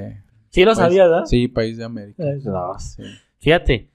[0.50, 1.26] Sí lo País- sabías, ¿verdad?
[1.28, 2.24] Sí, país de América.
[2.44, 2.78] No.
[2.80, 3.04] Sí.
[3.38, 3.90] Fíjate,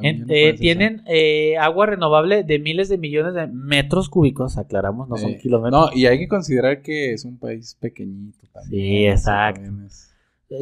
[0.00, 5.16] En- eh, tienen eh, agua renovable de miles de millones de metros cúbicos, aclaramos, no
[5.18, 5.90] son Eh, kilómetros.
[5.90, 8.82] No, y hay que considerar que es un país pequeñito también.
[8.82, 9.62] Sí, exacto.
[9.62, 10.08] también es-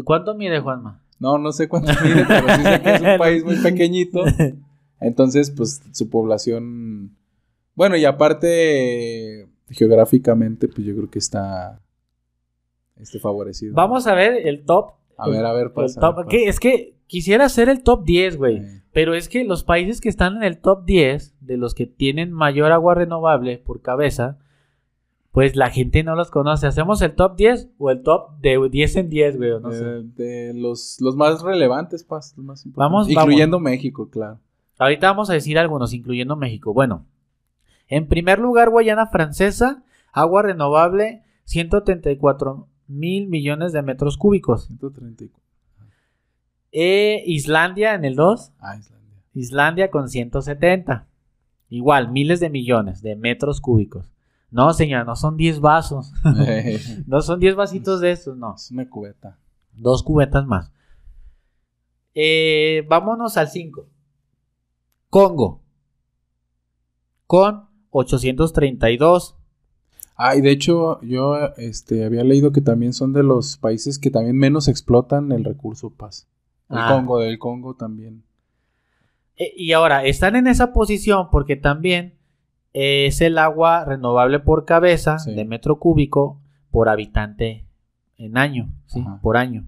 [0.05, 1.01] ¿Cuánto mide Juanma?
[1.19, 4.25] No, no sé cuánto mide, pero sí sé que es un país muy pequeñito.
[5.01, 7.17] Entonces, pues su población.
[7.75, 11.81] Bueno, y aparte, geográficamente, pues yo creo que está
[13.01, 13.75] este, favorecido.
[13.75, 14.93] Vamos a ver el top.
[15.17, 16.01] A ver, a ver, el pasa.
[16.01, 16.25] pasa.
[16.29, 16.49] ¿qué?
[16.49, 18.63] Es que quisiera hacer el top 10, güey.
[18.93, 22.33] Pero es que los países que están en el top 10, de los que tienen
[22.33, 24.39] mayor agua renovable por cabeza,
[25.33, 26.67] pues la gente no los conoce.
[26.67, 29.51] ¿Hacemos el top 10 o el top de 10 en 10, güey?
[29.61, 29.85] No sé.
[29.85, 32.93] Eh, de los, los más relevantes, Paz, los más importantes.
[32.93, 34.41] Vamos, Incluyendo México, claro.
[34.79, 36.73] Ahorita vamos a decir algunos, incluyendo México.
[36.73, 37.07] Bueno,
[37.87, 44.67] en primer lugar, Guayana Francesa, agua renovable, 134 mil millones de metros cúbicos.
[44.67, 45.40] 134.
[46.73, 49.23] Eh, Islandia en el 2, Ah, Islandia.
[49.35, 51.07] Islandia con 170.
[51.69, 54.13] Igual, miles de millones de metros cúbicos.
[54.51, 56.13] No, señora, no son 10 vasos.
[56.47, 58.57] es No son 10 vasitos de estos, no.
[58.73, 59.39] una cubeta.
[59.73, 60.73] Dos cubetas más.
[62.15, 63.87] Eh, vámonos al 5.
[65.09, 65.63] Congo.
[67.27, 69.37] Con 832.
[70.17, 74.11] Ah, y de hecho, yo este, había leído que también son de los países que
[74.11, 76.27] también menos explotan el recurso Paz.
[76.71, 76.89] El Ah.
[76.93, 78.23] Congo, del Congo también.
[79.37, 82.15] Eh, y ahora, están en esa posición porque también
[82.73, 85.35] eh, es el agua renovable por cabeza Sí.
[85.35, 86.41] de metro cúbico
[86.71, 87.65] por habitante
[88.17, 89.05] en año, ¿sí?
[89.23, 89.67] Por año.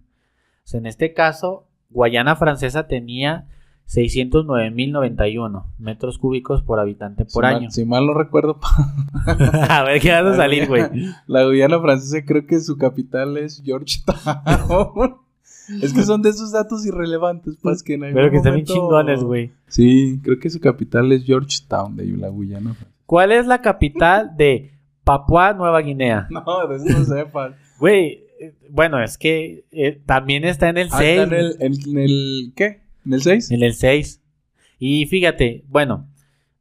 [0.64, 3.48] O sea, en este caso, Guayana Francesa tenía
[3.88, 7.60] 609.091 metros cúbicos por habitante por si año.
[7.62, 8.58] Mal, si mal no recuerdo,
[9.68, 10.84] a ver, ¿qué vas a salir, güey?
[11.26, 15.16] la Guyana francesa creo que su capital es Georgetown.
[15.82, 18.72] Es que son de esos datos irrelevantes, pues que en Pero que están bien momento-
[18.74, 19.52] chingones, güey.
[19.68, 22.74] Sí, creo que su capital es Georgetown de la Guyana.
[23.06, 24.72] ¿Cuál es la capital de
[25.04, 26.28] Papua Nueva Guinea?
[26.30, 27.54] No, de eso no sepan.
[27.78, 31.20] Güey, eh, bueno, es que eh, también está en el Ah, 6.
[31.20, 32.80] está en el, en, en el ¿qué?
[33.04, 33.50] ¿En el 6?
[33.50, 34.20] En el 6.
[34.78, 36.08] Y fíjate, bueno,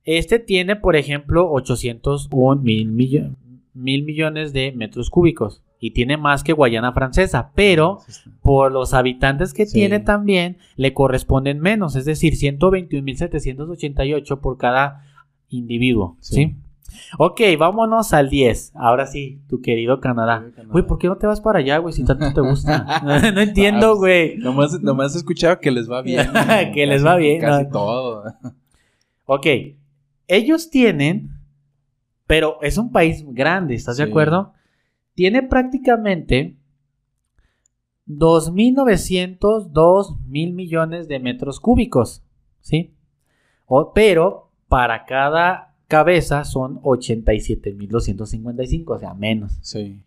[0.04, 3.36] este tiene, por ejemplo, 801 mil, millo-
[3.74, 5.62] mil millones de metros cúbicos.
[5.84, 7.52] Y tiene más que Guayana Francesa.
[7.56, 8.00] Pero
[8.42, 9.80] por los habitantes que Sí.
[9.80, 11.96] tiene también, le corresponden menos.
[11.96, 15.04] Es decir, 121.788 por cada
[15.50, 16.18] individuo.
[16.20, 16.36] ¿sí?
[16.36, 16.56] Sí.
[17.18, 18.74] Ok, vámonos al 10.
[18.76, 20.46] Ahora sí, tu querido Canadá.
[20.68, 22.86] Güey, ¿por qué no te vas para allá, güey, si tanto te gusta?
[23.34, 24.38] no entiendo, güey.
[24.38, 26.28] Nomás, nomás he escuchado que les va bien.
[26.74, 27.70] Que les va bien, Casi ¿no?
[27.72, 28.24] todo.
[29.26, 29.48] Ok,
[30.28, 31.30] ellos tienen,
[32.28, 34.54] pero es un país grande, ¿estás de acuerdo?
[35.16, 36.58] Tiene prácticamente
[38.08, 42.24] 2.902 mil millones de metros cúbicos,
[42.62, 42.94] ¿sí?
[43.66, 49.58] O- pero para cada cabeza son 87.255, o sea, menos.
[49.62, 50.02] Sí.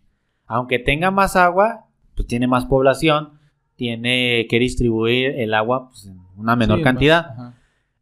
[0.47, 1.85] Aunque tenga más agua,
[2.15, 3.33] pues tiene más población,
[3.75, 7.35] tiene que distribuir el agua pues, en una menor Sí, cantidad.
[7.35, 7.53] más-.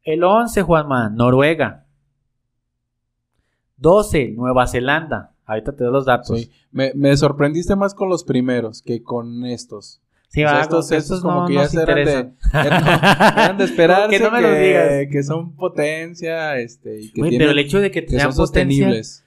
[0.04, 1.86] El 11, Juanma, Noruega.
[3.78, 5.33] 12, Nueva Zelanda.
[5.46, 6.40] Ahorita te doy los datos.
[6.40, 6.52] Sí.
[6.72, 10.00] Me, me sorprendiste más con los primeros que con estos.
[10.30, 12.38] Sí, O sea, va, estos, estos estos como no que ya nos eran de, eran,
[13.38, 14.90] eran de esperarse Que no me los digas.
[15.12, 18.46] que son potencia este, y que, tienen- pero el hecho de que que sean son
[18.48, 19.26] potencia sostenibles.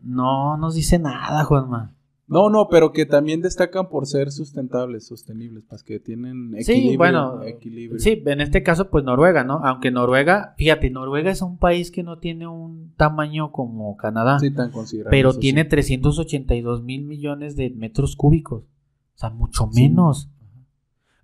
[0.00, 1.92] no nos dice nada, Juanma.
[2.32, 6.98] No, no, pero que también destacan por ser sustentables, sostenibles, pues que tienen Sí, equilibrio.
[6.98, 7.98] bueno, equilibrio.
[8.00, 9.60] Sí, en este caso, pues Noruega, ¿no?
[9.64, 14.50] Aunque Noruega, fíjate, Noruega es un país que no tiene un tamaño como Canadá, Sí,
[14.50, 15.16] tan considerable.
[15.16, 15.40] pero eso sí.
[15.40, 18.64] tiene 382 mil millones de metros cúbicos.
[18.64, 19.82] O sea, mucho Sí.
[19.82, 20.28] menos.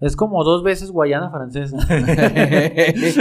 [0.00, 1.76] Es como dos veces Guayana francesa.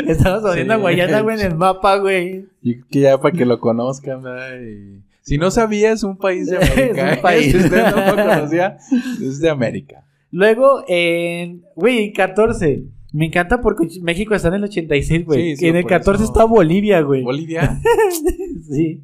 [0.08, 0.80] Estamos poniendo Sí.
[0.82, 2.46] Guayana, güey, en el mapa, güey.
[2.62, 4.60] Y que ya para que lo conozcan, ¿verdad?
[4.62, 7.14] Y si no sabía, es un país de Es América.
[7.16, 7.52] un país.
[7.52, 8.78] Si usted no lo conocía,
[9.22, 10.06] es de América.
[10.32, 12.84] Luego, en, güey, en 14.
[13.14, 15.52] Me encanta porque México está en el 86, güey.
[15.52, 17.24] Sí, sí, en el por 14 eso- está Bolivia, güey.
[17.24, 17.80] ¿Bolivia?
[18.70, 19.02] sí.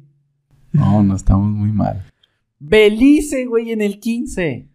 [0.72, 2.04] No, no estamos muy mal.
[2.58, 4.68] Belice, güey, en el 15.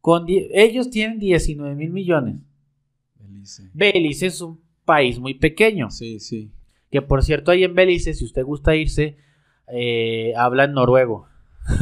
[0.00, 2.40] Con die- ellos tienen 19 mil millones.
[3.18, 3.70] Belice.
[3.72, 5.90] Belice es un país muy pequeño.
[5.90, 6.50] Sí, sí.
[6.90, 9.16] Que por cierto, ahí en Belice, si usted gusta irse,
[9.68, 11.26] eh, hablan noruego.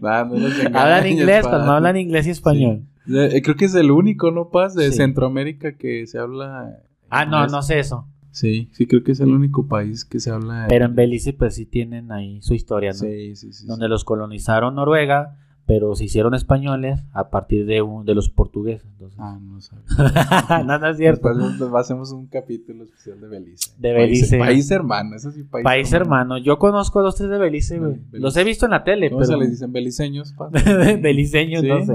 [0.00, 2.82] No hablan inglés, pero no hablan inglés y español.
[3.08, 4.74] Eh, Creo que es el único, ¿no, Paz?
[4.74, 4.98] De Sí.
[4.98, 6.78] Centroamérica que se habla.
[7.08, 7.52] Ah, no, inglés.
[7.52, 8.06] no sé eso.
[8.32, 10.66] Sí, sí, creo que es el único país que se habla.
[10.68, 12.98] Pero en Belice, pues sí tienen ahí su historia, ¿no?
[12.98, 13.66] Sí, sí, sí.
[13.66, 15.36] Donde los colonizaron Noruega,
[15.72, 18.84] pero se hicieron españoles a partir de, un- de los portugueses.
[18.90, 19.16] entonces.
[19.22, 20.64] Ah, no sabía.
[20.66, 21.32] no, no es cierto.
[21.32, 23.70] Después hacemos un capítulo especial de Belice.
[23.78, 24.38] De País- Belice.
[24.38, 26.38] País, hermano, eso sí, país, País hermano.
[26.38, 27.92] Yo conozco a dos, tres de Belice, güey.
[27.92, 28.18] Belice.
[28.18, 29.30] Los he visto en la tele, ¿Cómo pero...
[29.32, 30.34] se les dicen beliceños?
[31.00, 31.94] Beliceños, Sí, no sé.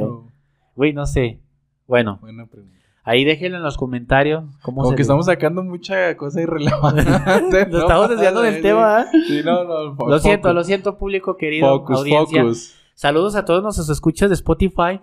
[0.78, 1.41] Güey, no sé.
[1.86, 2.78] Bueno, Buena pregunta.
[3.03, 4.45] ahí déjenlo en los comentarios.
[4.61, 7.03] ¿Cómo Como se que estamos sacando mucha cosa irrelevante.
[7.69, 9.05] Nos estamos desviando del tema, ¿eh?
[9.28, 9.95] Sí, no, no.
[10.07, 12.41] Lo siento, lo siento, público querido, Focus, audiencia.
[12.43, 12.76] focus.
[12.96, 15.02] Saludos a todos nuestros escuchas de Spotify,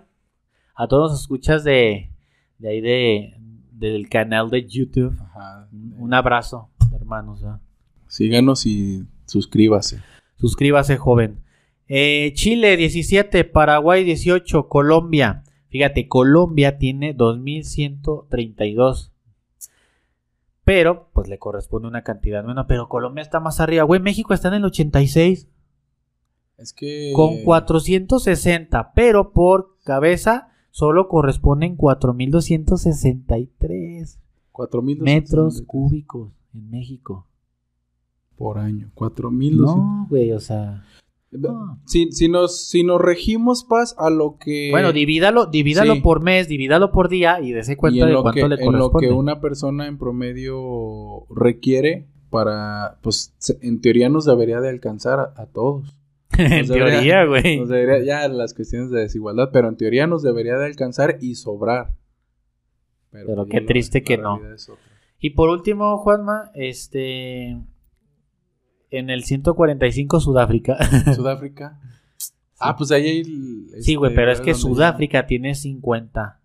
[0.73, 2.09] a todos los escuchas de,
[2.57, 3.35] de ahí de,
[3.71, 5.15] del canal de YouTube.
[5.21, 5.69] Ajá.
[5.71, 7.45] Un abrazo, hermanos.
[8.07, 10.01] Síganos y suscríbase.
[10.37, 11.43] Suscríbase, joven.
[11.87, 15.43] Eh, Chile 17, Paraguay 18, Colombia.
[15.69, 19.11] Fíjate, Colombia tiene 2132.
[20.63, 22.65] Pero, pues le corresponde una cantidad menos.
[22.67, 23.83] Pero Colombia está más arriba.
[23.83, 25.47] Güey, México está en el 86
[26.63, 27.11] Es que.
[27.15, 28.93] con 460.
[28.95, 34.17] Pero por cabeza solo corresponden 4263
[34.53, 37.27] 4.200 metros cúbicos en México.
[38.37, 38.91] Por año.
[38.95, 39.51] 4.200.
[39.55, 40.85] No, güey, o sea.
[41.31, 41.79] no.
[41.85, 44.69] Si, si, nos, si nos regimos, Paz, a lo que.
[44.71, 46.01] Bueno, divídalo, divídalo sí.
[46.01, 48.55] por mes, divídalo por día y dése y cuenta en de lo, cuánto que, le
[48.55, 49.07] en lo corresponde.
[49.07, 52.99] que una persona en promedio requiere para.
[53.01, 55.97] Pues en teoría nos debería de alcanzar a, a todos.
[56.37, 57.59] en teoría, güey.
[57.59, 61.35] Nos debería, ya las cuestiones de desigualdad, pero en teoría nos debería de alcanzar y
[61.35, 61.93] sobrar.
[63.11, 64.39] Pero pues, qué triste que no.
[65.19, 67.57] Y por último, Juanma, este.
[68.89, 70.77] En el 145 Sudáfrica.
[71.15, 71.79] Sudáfrica.
[72.59, 73.19] Ah, pues ahí hay.
[73.21, 76.39] el- sí, güey, este, pero es que Sudáfrica tiene 50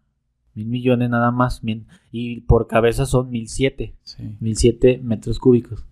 [0.54, 1.62] mil millones nada más.
[1.62, 3.94] mil- y por cabeza son 1007.
[4.02, 4.36] Sí.
[4.40, 5.84] 1007 metros cúbicos.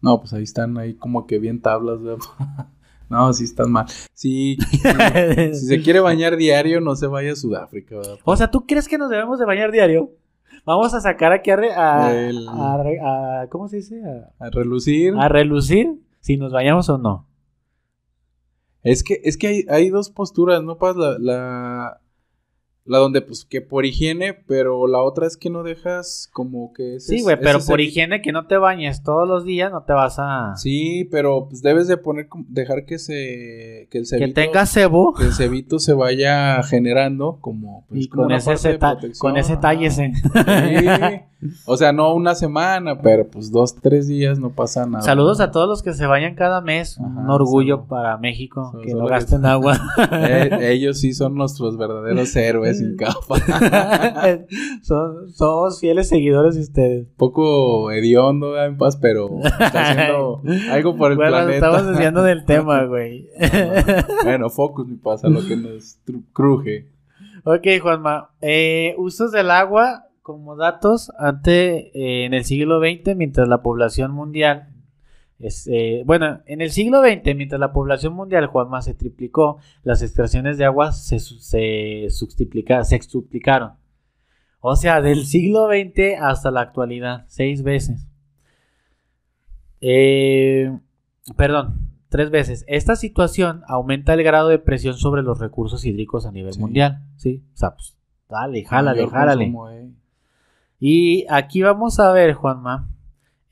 [0.00, 2.16] No, pues ahí están, ahí como que bien tablas, güey.
[3.08, 3.86] No, sí están mal.
[4.12, 4.58] Sí,
[5.52, 8.18] si se quiere bañar diario, no se vaya a Sudáfrica, ¿verdad?
[8.24, 10.10] O sea, ¿tú crees que nos debemos de bañar diario?
[10.66, 14.02] Vamos a sacar aquí a, re- a- El- a re- a- ¿cómo se dice?
[14.04, 15.14] A, A relucir.
[15.16, 17.26] a relucir si nos bañamos o no.
[18.82, 20.76] Es que, es que hay, hay dos posturas, ¿no?
[20.78, 20.96] Paz?
[20.96, 22.00] La, la,
[22.88, 26.96] la donde, pues, que por higiene, pero la otra es que no dejas como que...
[26.96, 29.82] ese Sí, güey, pero por el- higiene que no te bañes todos los días, no
[29.82, 30.54] te vas a...
[30.56, 33.86] Sí, pero pues debes de poner, dejar que se...
[33.90, 37.84] Que el que cebito, tenga cebo que el cebito se vaya generando como...
[37.88, 39.58] pues, y como con ese, parte de ta- protección, con ese.
[39.90, 41.20] Sí.
[41.66, 45.02] O sea, no una semana, pero pues dos, tres días no pasa nada.
[45.04, 46.98] Saludos a todos los que se bañan cada mes.
[46.98, 49.78] Un orgullo para México que no que- gasten agua.
[50.10, 53.36] Eh, ellos sí son nuestros verdaderos héroes sin capa.
[54.82, 57.06] Son- somos fieles seguidores de ustedes.
[57.16, 61.54] poco hediondo, en paz, pero está haciendo algo por el Bueno, planeta.
[61.66, 63.26] estamos desviando del tema, güey.
[64.24, 65.98] bueno, focus, mi pasa, lo que nos
[66.32, 66.88] cruje.
[67.44, 68.30] ok, Juanma.
[68.40, 74.12] Eh, usos del agua como datos ante eh, en el siglo XX, mientras la población
[74.12, 74.67] mundial
[75.38, 80.02] es, eh, bueno, en el siglo XX, mientras la población mundial, Juanma, se triplicó, las
[80.02, 83.72] extracciones de agua se, se, se extuplicaron.
[84.60, 88.06] O sea, del siglo XX hasta la actualidad, seis veces.
[89.80, 90.76] Eh,
[91.36, 92.64] perdón, tres veces.
[92.66, 96.60] Esta situación aumenta el grado de presión sobre los recursos hídricos a nivel Sí.
[96.60, 97.02] mundial.
[97.16, 97.96] Sí, o sea, pues,
[98.28, 99.52] dale, jálale, Mayor jálale.
[99.72, 99.90] eh.
[100.80, 102.88] Y aquí vamos a ver, Juanma,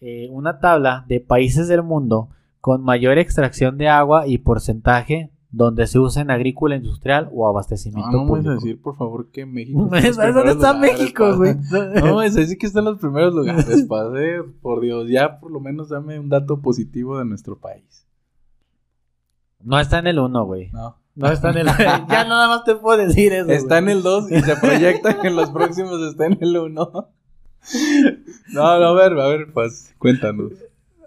[0.09, 2.28] eh, una tabla de países del mundo
[2.61, 7.48] con mayor extracción de agua y porcentaje donde se usa en agrícola industrial o No,
[7.48, 8.54] abastecimiento no me a público.
[8.54, 9.88] decir, por favor, que México.
[9.90, 11.57] ¿Sabes está en los dónde primeros está lugares, México, güey?
[12.04, 14.42] No, es decir que está en los primeros lugares, eh.
[14.62, 18.07] Por Dios, ya por lo menos dame un dato positivo de nuestro país.
[19.61, 20.70] No está en el 1, güey.
[20.70, 20.98] No.
[21.16, 21.66] No está en el
[22.09, 23.50] Ya nada más te puedo decir eso.
[23.50, 27.09] Está en el 2 y se proyecta que en los próximos está en el 1.
[28.53, 30.53] No, no, a ver, a ver, pues, cuéntanos.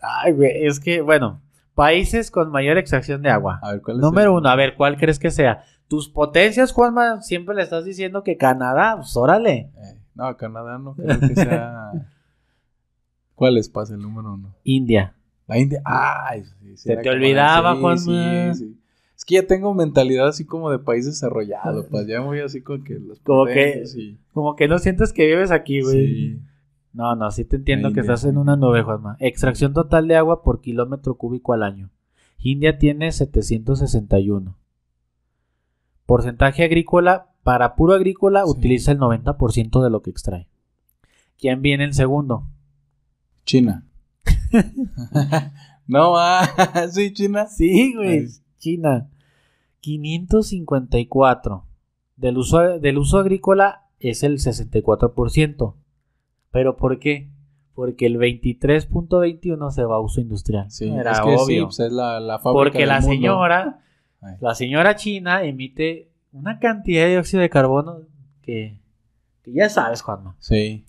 [0.01, 1.41] Ay, güey, es que, bueno,
[1.75, 3.59] países con mayor extracción de agua.
[3.61, 5.63] A ver, ¿cuál es Número el- uno, a ver, ¿cuál crees que sea?
[5.87, 9.71] Tus potencias, Juanma, siempre le estás diciendo que Canadá, pues órale.
[9.75, 11.91] Eh, no, Canadá no creo que sea.
[13.35, 14.53] ¿Cuál es, pasa el número uno?
[14.63, 15.15] India.
[15.47, 15.81] La India.
[15.85, 18.53] Ay, sí, sí, Se te olvidaba, sí, Juanma.
[18.53, 18.75] sí, sí.
[19.15, 22.83] Es que ya tengo mentalidad así como de país desarrollado, pues ya voy así con
[22.83, 26.07] que los Como que- potencias y- Como que no sientes que vives aquí, güey.
[26.07, 26.39] sí.
[26.91, 29.15] No, no, sí te entiendo que estás en una nube, Juanma.
[29.19, 31.91] Extracción total de agua por kilómetro cúbico al año.
[32.39, 34.55] India tiene 761.
[36.05, 38.51] Porcentaje agrícola, para puro agrícola, Sí.
[38.51, 40.47] utiliza el 90% de lo que extrae.
[41.37, 42.47] ¿Quién viene en segundo?
[43.45, 43.85] China.
[45.87, 46.47] no, ah,
[46.91, 47.45] sí, China.
[47.47, 48.19] Sí, güey.
[48.19, 48.27] Ay.
[48.57, 49.09] China.
[49.81, 51.63] 554.
[52.17, 55.75] Del uso, del uso agrícola es el 64%.
[56.51, 57.29] ¿Pero por qué?
[57.75, 60.69] Porque el 23.21 se va a uso industrial.
[60.71, 61.65] Sí, Era es que sí, obvio.
[61.65, 63.13] pues es la, la fábrica Porque del la mundo.
[63.13, 63.79] señora,
[64.21, 64.35] Ay.
[64.41, 68.01] la señora china emite una cantidad de dióxido de carbono
[68.41, 68.79] que,
[69.43, 70.35] que ya sabes, Juanma.
[70.39, 70.85] Sí.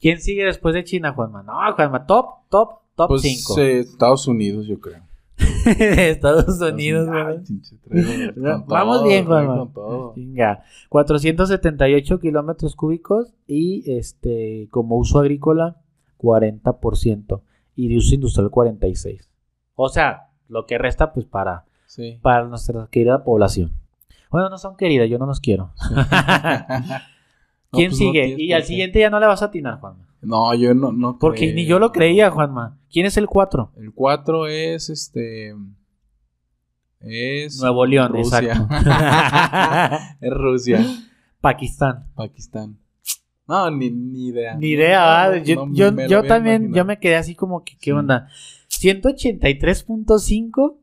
[0.00, 1.42] ¿Quién sigue después de China, Juanma?
[1.42, 3.60] No, Juanma, top, top, top Pues 5.
[3.60, 5.02] eh, Estados Unidos, yo creo.
[5.78, 7.40] Estados Unidos, güey.
[8.66, 10.12] Vamos todo, bien, todo.
[10.16, 15.76] Venga, 478 kilómetros cúbicos y este como uso agrícola
[16.18, 17.40] 40%
[17.76, 19.28] y de uso industrial 46.
[19.74, 22.18] O sea, lo que resta pues para Sí.
[22.22, 23.72] para nuestra querida población.
[24.30, 25.72] Bueno, no son queridas, yo no los quiero.
[27.70, 28.34] ¿Quién pues sigue?
[28.38, 30.06] y al siguiente ya no le vas a atinar, Juanma.
[30.22, 31.54] No, yo no, no Porque creo.
[31.54, 32.78] ni yo lo creía, Juanma.
[32.90, 33.72] ¿Quién es el 4?
[33.76, 35.54] El 4 es este.
[37.00, 37.60] Es.
[37.60, 38.38] Nuevo León, Rusia.
[38.38, 38.68] exacto.
[40.20, 40.86] es Rusia.
[41.40, 42.06] Pakistán.
[42.14, 42.78] Pakistán.
[43.48, 44.54] No, ni, ni idea.
[44.54, 46.76] Ni idea, No, yo, no yo- yo también, imaginado.
[46.76, 47.90] yo me quedé así como que, ¿qué Sí.
[47.90, 48.28] onda?
[48.68, 50.76] 183.5,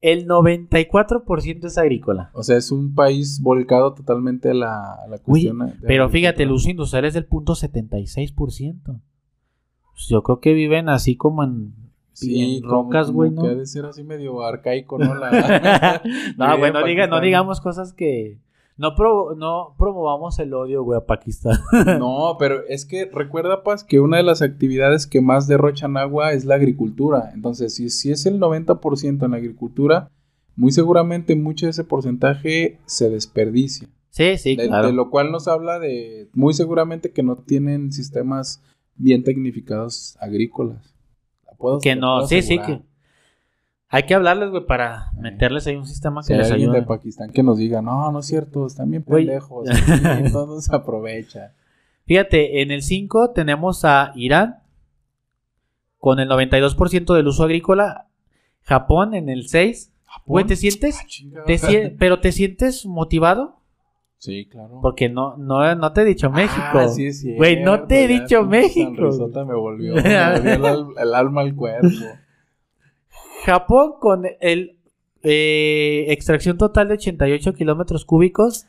[0.00, 2.30] el 94% es agrícola.
[2.32, 5.58] O sea, es un país volcado totalmente a la, a la Uy, cuestión.
[5.58, 8.80] de pero fíjate, el uso industrial es del punto 76%.
[8.84, 11.74] Pues yo creo que viven así como en,
[12.22, 13.42] en como- rocas, güey, ¿no?
[13.42, 15.14] Que ha de ser así medio arcaico, ¿no?
[15.14, 16.00] La-
[16.38, 18.38] no, güey, en no, diga- no digamos cosas que...
[18.80, 21.58] No, pro- no promovamos el odio, güey, a Pakistán.
[21.98, 26.32] No, pero es que recuerda, Paz, que una de las actividades que más derrochan agua
[26.32, 27.30] es la agricultura.
[27.34, 30.10] Entonces, si, si es el 90% en la agricultura,
[30.56, 33.86] muy seguramente mucho de ese porcentaje se desperdicia.
[34.08, 34.86] Sí, sí, de, claro.
[34.86, 38.62] de lo cual nos habla de muy seguramente que no tienen sistemas
[38.96, 40.94] bien tecnificados agrícolas.
[41.46, 42.80] La puedo- que no, sí, sí, que...
[43.92, 46.80] Hay que hablarles, güey, para meterles ahí un sistema Si que hay les alguien ayude.
[46.82, 49.26] de Pakistán que nos diga, no, no es cierto, están bien Güey.
[49.26, 49.68] pendejos.
[50.18, 51.52] entonces se aprovecha.
[52.06, 54.58] Fíjate, en el 5 tenemos a Irán
[55.98, 58.06] con el 92% del uso agrícola.
[58.62, 59.92] Japón en el 6.
[60.26, 60.98] Güey, ¿te sientes?
[61.00, 63.56] Ah, te sie- ¿Pero te sientes motivado?
[64.18, 64.80] Sí, claro.
[64.82, 66.62] Porque no, no, no te he dicho México.
[66.74, 68.90] Ah, sí es cierto, Güey, no te he dicho México.
[68.92, 70.00] me volvió, me
[70.38, 71.88] volvió el, el alma al cuerpo.
[73.44, 74.76] Japón con el
[75.22, 78.66] eh, extracción total de 88 kilómetros cúbicos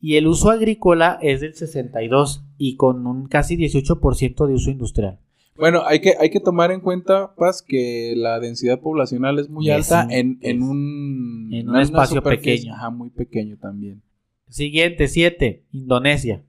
[0.00, 5.18] y el uso agrícola es del 62 y con un casi 18% de uso industrial.
[5.56, 9.70] Bueno, hay que, hay que tomar en cuenta, Paz, que la densidad poblacional es muy
[9.70, 12.74] Es alta un- en, en un, en un espacio pequeño.
[12.74, 14.02] Ajá, muy pequeño también.
[14.48, 16.42] Siguiente, 7, Indonesia.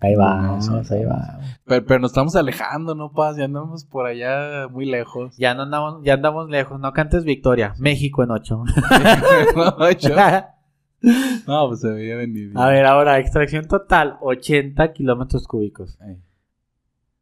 [0.00, 1.26] Ahí vamos, ahí vamos.
[1.64, 3.36] Pero, pero nos estamos alejando, ¿no, Paz?
[3.38, 5.34] Ya andamos por allá muy lejos.
[5.38, 7.74] Ya no andamos, ya andamos lejos, no cantes victoria.
[7.78, 8.64] México en 8.
[9.56, 10.16] no, yo-
[11.46, 12.52] no, pues se veía venir.
[12.56, 15.98] A ver, ahora, extracción total, 80 kilómetros cúbicos.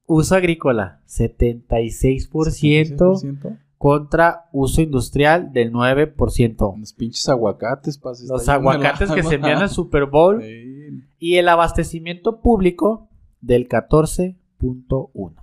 [0.07, 3.59] Uso agrícola, 76%, 76%.
[3.79, 6.77] contra uso industrial del 9%.
[6.79, 8.20] Los pinches aguacates, Paz.
[8.29, 11.03] Los aguacates que se envían al Super Bowl Sí.
[11.25, 13.09] Y el abastecimiento público
[13.41, 15.35] del 14.1.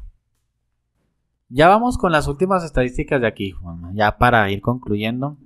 [1.49, 5.39] Ya vamos con las últimas estadísticas de aquí, Juanma, ya para ir concluyendo.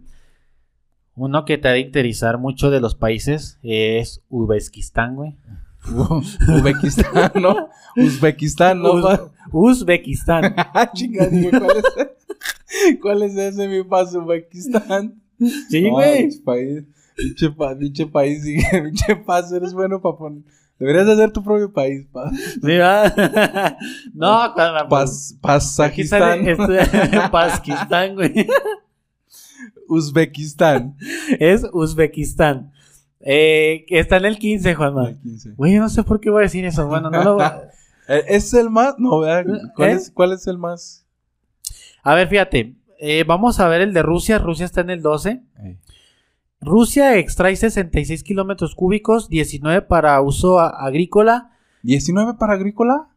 [1.16, 5.38] Uno que te ha de interesar mucho de los países es Uzbekistán, güey.
[6.50, 7.70] Uzbekistán, ¿no?
[7.96, 8.92] Uzbekistán, ¿no?
[8.92, 9.32] Uz-?
[9.54, 10.54] Uzbekistán.
[10.74, 14.20] Ah, chinga, ¿cuál es, ¿cuál es ese, mi paso?
[14.20, 15.22] Uzbekistán.
[15.70, 16.30] Sí, güey.
[17.16, 17.76] Pinche, pa-
[18.12, 20.44] país, pinche paso, eres bueno para poner.
[20.78, 22.30] Deberías hacer tu propio país, pa.
[22.32, 23.78] Sí, ¿verdad?
[24.14, 26.48] no, Juanma, Pas, aquí sale Pasajistán,
[27.08, 28.48] este, Pakistán, güey.
[29.88, 30.98] Uzbekistán.
[31.40, 32.72] Es Uzbekistán.
[33.22, 35.10] Eh, está en el 15, Juanma.
[35.10, 35.52] El 15.
[35.52, 36.88] Güey, yo no sé por qué voy a decir eso.
[36.88, 37.70] Bueno, no lo voy a...
[38.08, 38.96] Eh, ¿Es el más?
[39.00, 39.52] No, ¿verdad?
[39.76, 39.94] ¿Cuál, ¿Eh?
[39.94, 41.06] es, ¿Cuál es el más?
[42.04, 42.76] A ver, fíjate.
[43.00, 44.38] eh, vamos a ver el de Rusia.
[44.38, 45.42] Rusia está en el 12.
[45.64, 45.78] Ey.
[46.62, 51.52] Rusia extrae 66 kilómetros cúbicos, 19 para uso agrícola.
[51.84, 53.10] ¿19 para agrícola?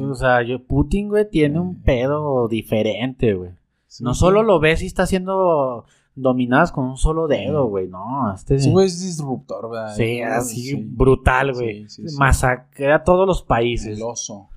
[0.00, 1.82] O sea, yo, Putin, güey, tiene un Eh.
[1.84, 3.50] pedo diferente, güey.
[3.86, 4.20] Sí, No sí.
[4.20, 7.86] solo lo ves y está siendo dominadas con un solo dedo, güey.
[7.88, 8.56] No, este...
[8.56, 9.94] Ese güey es disruptor, ¿verdad?
[9.94, 10.74] Sí, Ah, así sí.
[10.76, 11.88] brutal, güey.
[11.88, 12.16] Sí, sí, sí.
[12.18, 13.96] Masacra a todos los países.
[13.98, 14.48] El oso.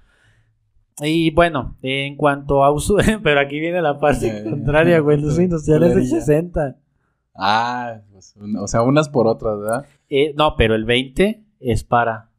[1.02, 5.18] Y bueno, en cuanto a uso, pero aquí viene la parte Eh, contraria, güey.
[5.18, 6.20] El uso sí, industrial es del culerilla.
[6.20, 6.78] 60.
[7.34, 9.86] Ah, pues, o sea, unas por otras, ¿verdad?
[10.10, 12.30] Eh, no, pero el 20 es para,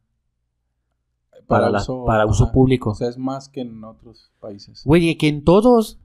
[1.47, 2.91] para, la- para uso público.
[2.91, 4.83] O sea, es más que en otros países.
[4.85, 5.99] Güey, que en todos,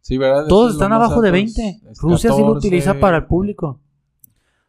[0.00, 0.46] Sí, ¿verdad?
[0.48, 1.68] todos Eso están abajo de alto, 20.
[1.68, 3.80] es- es Rusia sí lo 14, utiliza para el público.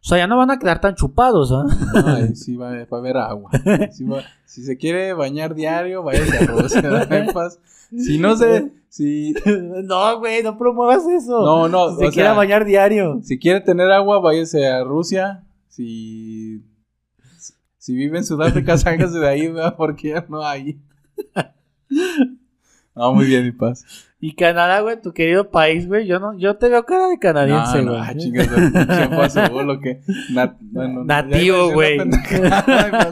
[0.06, 1.64] O sea, ya no van a quedar tan chupados, ¿ah?
[1.96, 3.50] No, ahí sí va, va a haber agua.
[3.92, 7.34] Sí va- si se quiere bañar diario, váyase a.
[7.34, 7.60] Paz.
[7.90, 8.72] Si no se...
[8.88, 9.34] Si,
[9.84, 11.44] no, güey, no promuevas eso.
[11.44, 11.98] no, no.
[11.98, 13.20] Si se sea, bañar diario.
[13.24, 15.44] Si quiere tener agua, váyase a Rusia.
[15.70, 16.64] Si,
[17.80, 19.74] si vive en Sudáfrica, sáquese de ahí, ¿verdad?
[19.76, 20.80] Porque ya no hay.
[22.94, 23.84] No, muy bien, mi paz.
[24.26, 26.08] Y Canadá, güey, tu querido país, güey.
[26.08, 28.02] Yo no, yo te veo cara de canadiense, no, güey.
[28.02, 28.48] no, ah, chingas.
[29.66, 30.02] Lo que...
[30.34, 31.98] nat- bueno, Nativo, güey.
[31.98, 32.08] pues,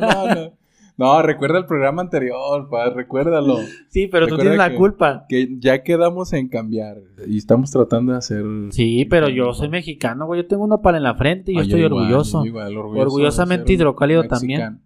[0.01, 0.53] no, no.
[0.97, 3.59] No, recuerda el programa anterior, pa, recuérdalo.
[3.89, 5.25] Sí, pero tú tienes la que- culpa.
[5.29, 6.97] Que ya quedamos en cambiar
[7.27, 8.43] y estamos tratando de hacer.
[8.71, 10.41] Sí, pero yo soy mexicano, güey.
[10.41, 12.43] Yo tengo una pala en la frente y yo estoy igual, orgulloso.
[12.43, 14.81] igual, Orgullosamente hidrocálido también.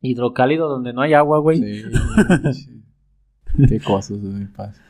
[0.00, 1.58] Hidrocálido donde no hay agua, güey.
[1.58, 1.82] Sí,
[2.52, 2.82] sí.
[3.68, 4.80] Qué cosas mi paz.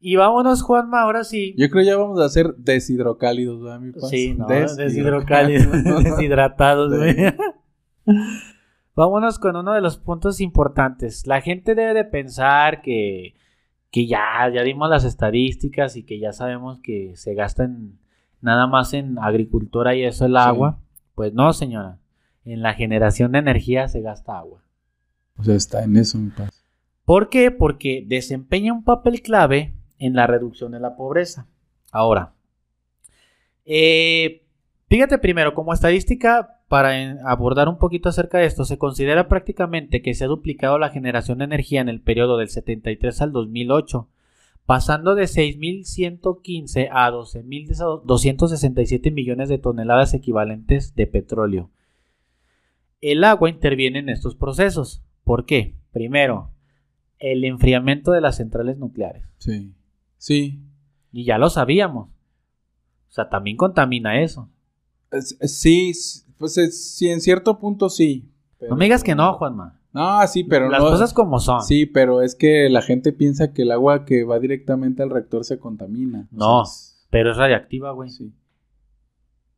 [0.00, 1.54] Y vámonos, Juanma, ahora sí.
[1.58, 4.08] Yo creo ya vamos a ser deshidrocálidos, ¿verdad, mi paz?
[4.10, 5.66] Sí, no, Deshidrocálidos.
[6.04, 7.16] deshidratados, güey.
[8.94, 11.26] Vámonos con uno de los puntos importantes.
[11.26, 13.34] La gente debe de pensar que,
[13.90, 17.98] que ya, ya dimos las estadísticas y que ya sabemos que se gasta en,
[18.40, 20.38] nada más en agricultura y eso el Sí.
[20.38, 20.80] agua.
[21.14, 21.98] Pues no, señora.
[22.44, 24.62] En la generación de energía se gasta agua.
[25.36, 26.50] O sea, está en eso, mi paz.
[27.04, 27.50] ¿Por qué?
[27.50, 31.46] Porque desempeña un papel clave en la reducción de la pobreza.
[31.90, 32.32] Ahora,
[33.64, 34.42] eh,
[34.88, 40.14] fíjate primero, como estadística, para abordar un poquito acerca de esto, se considera prácticamente que
[40.14, 44.08] se ha duplicado la generación de energía en el periodo del 73 al 2008,
[44.66, 51.70] pasando de 6.115 a 12.267 millones de toneladas equivalentes de petróleo.
[53.00, 55.02] El agua interviene en estos procesos.
[55.24, 55.74] ¿Por qué?
[55.92, 56.50] Primero,
[57.18, 59.22] el enfriamiento de las centrales nucleares.
[59.38, 59.72] Sí.
[60.18, 60.60] Sí.
[61.12, 62.08] Y ya lo sabíamos.
[62.08, 64.50] O sea, también contamina eso.
[65.10, 65.92] Es- es- Sí,
[66.38, 68.30] pues es- sí, en cierto punto sí.
[68.58, 69.80] pero- No me digas que no, Juanma.
[69.92, 70.90] No, sí, pero Las no.
[70.90, 71.62] cosas como son.
[71.62, 75.44] Sí, pero es que la gente piensa que el agua que va directamente al reactor
[75.44, 76.28] se contamina.
[76.30, 76.64] No.
[77.10, 78.10] Pero es radiactiva, güey.
[78.10, 78.34] sí.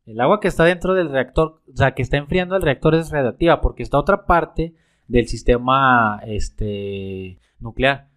[0.05, 3.11] El agua que está dentro del reactor, o sea, que está enfriando el reactor es
[3.11, 4.73] radiactiva porque está otra parte
[5.07, 8.09] del sistema este, nuclear,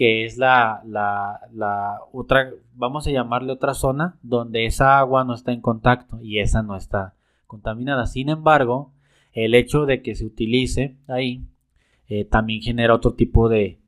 [0.00, 5.34] que es la, la, la otra, vamos a llamarle otra zona, donde esa agua no
[5.34, 8.06] está en contacto y esa no está contaminada.
[8.06, 8.94] Sin embargo,
[9.34, 11.44] el hecho de que se utilice ahí
[12.08, 13.78] eh, también genera otro tipo de,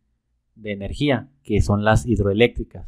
[0.54, 2.86] de energía, que son las hidroeléctricas.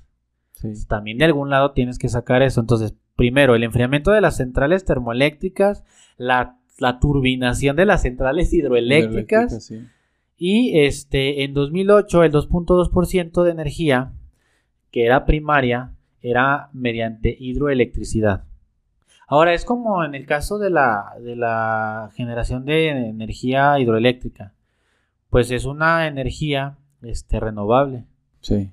[0.52, 0.74] Sí.
[0.86, 2.60] También de algún lado tienes que sacar eso.
[2.60, 5.82] Entonces, primero, el enfriamiento de las centrales termoeléctricas,
[6.18, 9.80] la, la turbinación de las centrales hidroeléctricas sí.
[10.36, 14.12] Y este en 2008 el 2.2% de energía
[14.90, 18.44] que era primaria era mediante hidroelectricidad.
[19.26, 24.52] Ahora es como en el caso de la, de la generación de energía hidroeléctrica.
[25.30, 28.04] Pues es una energía este, renovable,
[28.40, 28.70] Sí.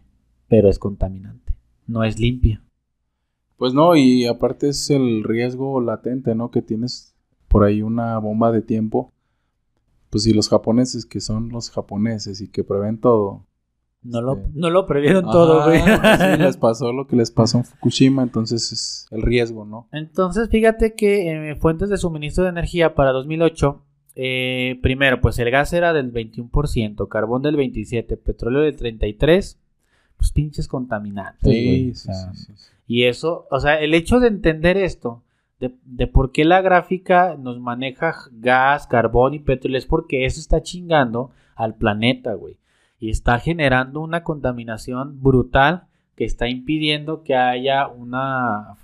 [0.47, 1.53] pero es contaminante.
[1.87, 2.61] No es limpia.
[3.57, 6.51] Pues no, y aparte es el riesgo latente, ¿no?
[6.51, 7.15] Que tienes
[7.47, 9.11] por ahí una bomba de tiempo.
[10.11, 13.47] Pues si los japoneses, que son los japoneses y que prevén todo.
[14.03, 14.41] No lo, Sí.
[14.55, 15.81] no lo previeron todo, güey.
[15.83, 19.87] pues sí, les pasó lo que les pasó en Fukushima, entonces es el riesgo, ¿no?
[19.91, 23.81] Entonces, fíjate que eh, fuentes de suministro de energía para 2008,
[24.15, 29.57] eh, primero, pues el gas era del 21%, carbón del 27%, petróleo del 33%,
[30.17, 31.43] pues pinches contaminantes.
[31.43, 32.67] güey, o sí, sea, sí, sí.
[32.87, 35.23] Y eso, o sea, el hecho de entender esto,
[35.61, 40.39] de, de por qué la gráfica nos maneja gas, carbón y petróleo, es porque eso
[40.41, 42.57] está chingando al planeta, güey.
[42.99, 45.83] Y está generando una contaminación brutal
[46.15, 48.75] que está impidiendo que haya una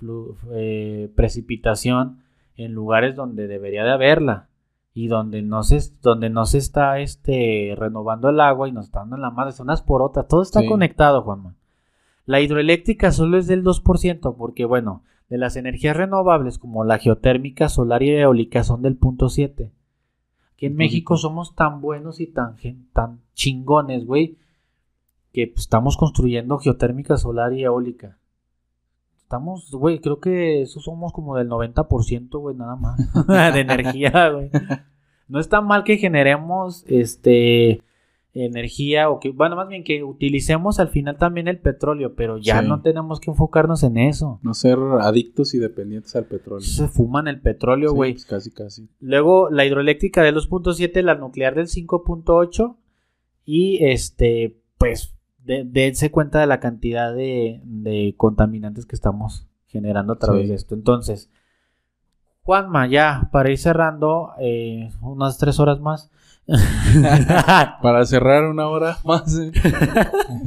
[0.52, 2.18] eh, precipitación
[2.56, 4.48] en lugares donde debería de haberla
[4.94, 9.00] y donde no se, donde no se está este, renovando el agua y nos está
[9.00, 10.66] dando en la madre, son unas por otras, todo está Sí.
[10.66, 11.54] conectado, Juanma.
[12.26, 17.68] La hidroeléctrica solo es del 2%, porque bueno, de las energías renovables como la geotérmica,
[17.68, 19.70] solar y eólica son del punto 7.
[20.52, 20.76] Aquí en.
[20.76, 22.56] México somos tan buenos y tan,
[22.92, 24.36] tan chingones, güey,
[25.32, 28.18] que pues, estamos construyendo geotérmica, solar y eólica.
[29.18, 32.98] Estamos, güey, creo que eso somos como del 90%, güey, nada más,
[33.54, 34.50] de energía, güey.
[35.28, 37.82] No está mal que generemos, este,
[38.34, 42.60] energía o que, bueno, más bien que utilicemos al final también el petróleo, pero ya
[42.62, 42.68] Sí.
[42.68, 44.38] no tenemos que enfocarnos en eso.
[44.42, 46.60] No ser adictos y dependientes al petróleo.
[46.66, 48.12] Se fuman el petróleo, Sí, güey.
[48.12, 48.88] pues casi, casi.
[49.00, 52.76] Luego la hidroeléctrica del 2.7, la nuclear del 5.8
[53.44, 55.14] y este, pues,
[55.44, 60.48] de- dense cuenta de la cantidad de, de contaminantes que estamos generando a través Sí.
[60.50, 60.74] de esto.
[60.74, 61.30] Entonces,
[62.42, 66.10] Juanma, ya, para ir cerrando, eh, unas tres horas más.
[67.82, 69.38] Para cerrar una hora más.
[69.38, 69.52] eh.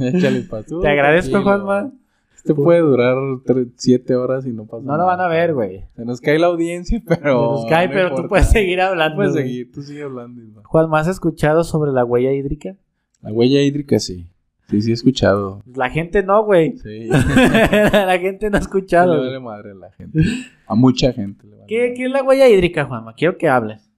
[0.00, 1.42] Échale pa' tú, Te agradezco.
[1.42, 1.92] Juanma.
[2.36, 3.14] Este puede durar
[3.46, 5.84] tre- siete horas y no pasa No lo van a ver, güey.
[5.94, 7.20] Se nos cae la audiencia, pero.
[7.58, 9.14] Se nos cae, no pero tú puedes seguir hablando.
[9.16, 9.44] Puedes güey.
[9.44, 10.42] seguir, tú sigue hablando.
[10.42, 10.62] Isma.
[10.64, 12.74] Juanma, ¿has escuchado sobre la huella hídrica?
[13.20, 14.26] La huella hídrica, sí.
[14.68, 15.62] Sí, sí, he escuchado.
[15.76, 16.76] La gente no, güey.
[16.78, 17.06] Sí.
[17.10, 19.18] la gente no ha le escuchado.
[19.18, 20.18] vale madre a la gente.
[20.66, 21.94] A mucha gente le vale ¿Qué, madre.
[21.94, 23.14] qué es la huella hídrica, Juanma?
[23.14, 23.88] Quiero que hables.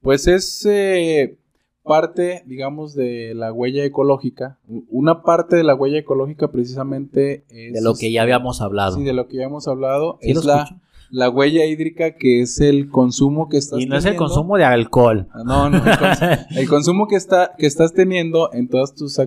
[0.00, 0.64] Pues es.
[0.64, 1.36] eh,
[1.82, 4.58] parte, digamos, de la huella ecológica,
[4.88, 7.72] una parte de la huella ecológica precisamente es...
[7.74, 8.96] De lo que ya habíamos hablado.
[8.96, 10.80] Sí, de lo que ya hemos hablado, Sí, es la,
[11.10, 14.26] la huella hídrica que es el consumo que estás Y no es el teniendo.
[14.34, 15.26] consumo de alcohol.
[15.32, 19.20] Ah, No, no, el, cons- el consumo que, está, que estás teniendo en todas tus...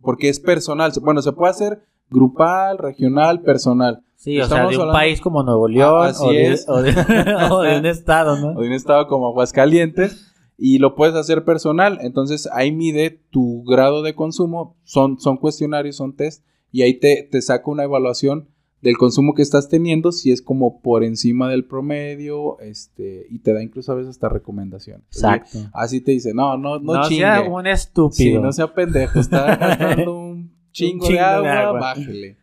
[0.00, 0.92] Porque es personal.
[1.00, 4.02] Bueno, se puede hacer grupal, regional, personal.
[4.16, 6.52] Sí, o sea, Estamos de un hablando- país como Nuevo León Ah, así o, de,
[6.52, 6.68] es.
[6.68, 6.90] o de-
[7.50, 8.60] o de un estado, o ¿no?
[8.60, 10.31] de un estado como Aguascalientes
[10.64, 11.98] y lo puedes hacer personal.
[12.02, 17.28] Entonces ahí mide tu grado de consumo, son, son cuestionarios, son test y ahí te,
[17.28, 18.48] te saca una evaluación
[18.80, 23.52] del consumo que estás teniendo, si es como por encima del promedio, este, y te
[23.52, 25.04] da incluso a veces hasta recomendaciones.
[25.06, 25.58] Exacto.
[25.72, 27.22] Así te dice, no, no, no, No, chingue.
[27.22, 28.40] sea un Sí, estúpido.
[28.42, 31.80] no sea pendejo, está gastando un chingo, chingo de, de agua, agua.
[31.80, 32.36] bájele.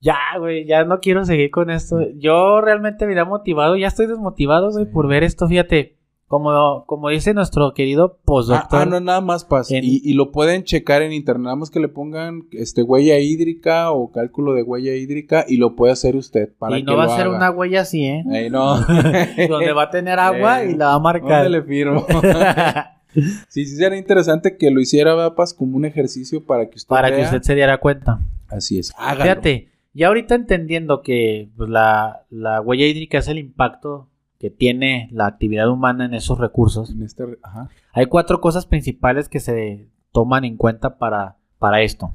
[0.00, 1.98] Ya, güey, ya no quiero seguir con esto.
[2.16, 4.90] Yo realmente me había motivado, ya estoy desmotivado, güey, Sí.
[4.92, 5.48] por ver esto.
[5.48, 5.96] Fíjate,
[6.42, 8.80] como, como dice nuestro querido Ah, postdoctor.
[8.80, 9.76] ah, no, nada más pasa.
[9.76, 11.44] En- Y, y lo pueden checar en internet.
[11.44, 15.76] Nada más que le pongan este, huella hídrica o cálculo de huella hídrica y lo
[15.76, 16.48] puede hacer usted.
[16.58, 17.36] Para y no que va a ser haga.
[17.36, 18.24] una huella así, ¿eh?
[18.32, 18.78] Ey, no.
[19.48, 21.44] Donde va a tener agua Eh, y la va a marcar.
[21.44, 22.04] ¿Dónde le firmo?
[23.48, 27.14] sí, sí, sería interesante que lo hiciera, Vapas, como un ejercicio para que usted para
[27.14, 28.20] que usted se diera cuenta.
[28.48, 28.92] Así es.
[28.98, 29.22] Hágalo.
[29.22, 34.08] Fíjate, ya ahorita entendiendo que pues, la, la huella hídrica es el impacto
[34.44, 37.70] que tiene la actividad humana en esos recursos, En este, ajá.
[37.94, 42.14] hay cuatro cosas principales que se toman en cuenta para, para esto.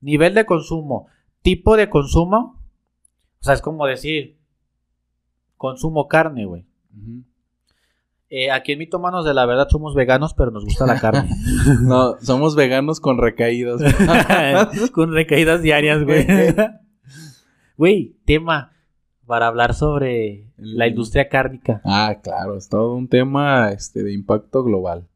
[0.00, 1.08] Nivel de consumo,
[1.42, 2.62] tipo de consumo,
[3.40, 4.38] o sea, es como decir,
[5.56, 6.66] consumo carne, güey.
[8.30, 11.28] Eh, aquí en Mitómanos de la verdad somos veganos, pero nos gusta la carne.
[11.82, 13.80] No, somos veganos con recaídas.
[14.92, 16.28] Con recaídas diarias, güey.
[17.76, 18.77] Güey, tema
[19.28, 21.80] para hablar sobre la industria cárnica.
[21.84, 25.06] ah, claro, es todo un tema este, de impacto global.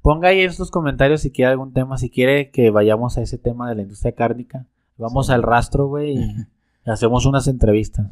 [0.00, 3.36] Ponga ahí en sus comentarios si quiere algún tema, si quiere que vayamos a ese
[3.38, 4.64] tema de la industria cárnica.
[4.96, 5.32] Vamos Sí.
[5.32, 6.46] al rastro, güey, y
[6.90, 8.06] hacemos unas entrevistas.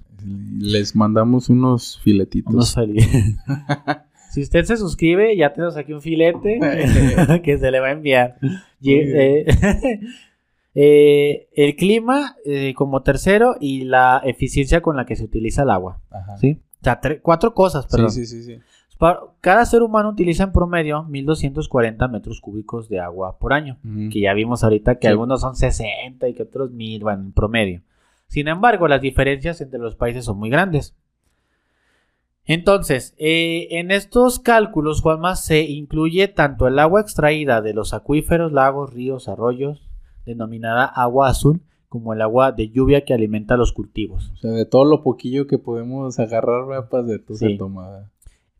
[0.58, 2.52] Les mandamos unos filetitos.
[2.52, 3.36] Unos felices.
[4.32, 6.58] si usted se suscribe, ya tenemos aquí un filete
[7.44, 8.38] que se le va a enviar.
[8.80, 9.46] Y, eh,
[10.74, 15.70] eh, el clima eh, como tercero y la eficiencia con la que se utiliza el
[15.70, 16.00] agua.
[16.10, 16.36] Ajá.
[16.38, 16.60] ¿Sí?
[16.80, 18.10] O sea, cuatro cosas, perdón.
[18.10, 18.58] Sí, sí, sí,
[19.40, 23.78] Cada ser humano utiliza en promedio 1240 metros cúbicos de agua por año.
[24.10, 25.10] Que ya vimos ahorita que Sí.
[25.10, 27.82] algunos son 60 y que otros 1000, bueno, en promedio.
[28.26, 30.94] Sin embargo, las diferencias entre los países son muy grandes.
[32.46, 38.52] Entonces, eh, en estos cálculos, Juanma, se incluye tanto el agua extraída de los acuíferos,
[38.52, 39.88] lagos, ríos, arroyos,
[40.26, 44.30] denominada agua azul, como el agua de lluvia que alimenta los cultivos.
[44.34, 47.48] O sea, de todo lo poquillo que podemos agarrar, vepas de tu Sí.
[47.52, 48.10] se toma.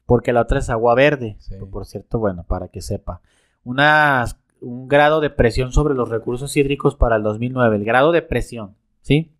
[0.06, 1.36] porque la otra es agua verde.
[1.38, 1.54] Sí.
[1.70, 3.22] Por cierto, bueno, para que sepa.
[3.64, 7.76] Unas- un grado de presión sobre los recursos hídricos para el 2009.
[7.76, 9.32] El grado de presión, ¿sí?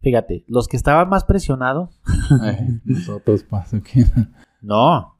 [0.00, 2.00] Fíjate, los que estaban más presionados,
[2.40, 4.04] Ay, Nosotros pasa que.
[4.62, 5.16] no.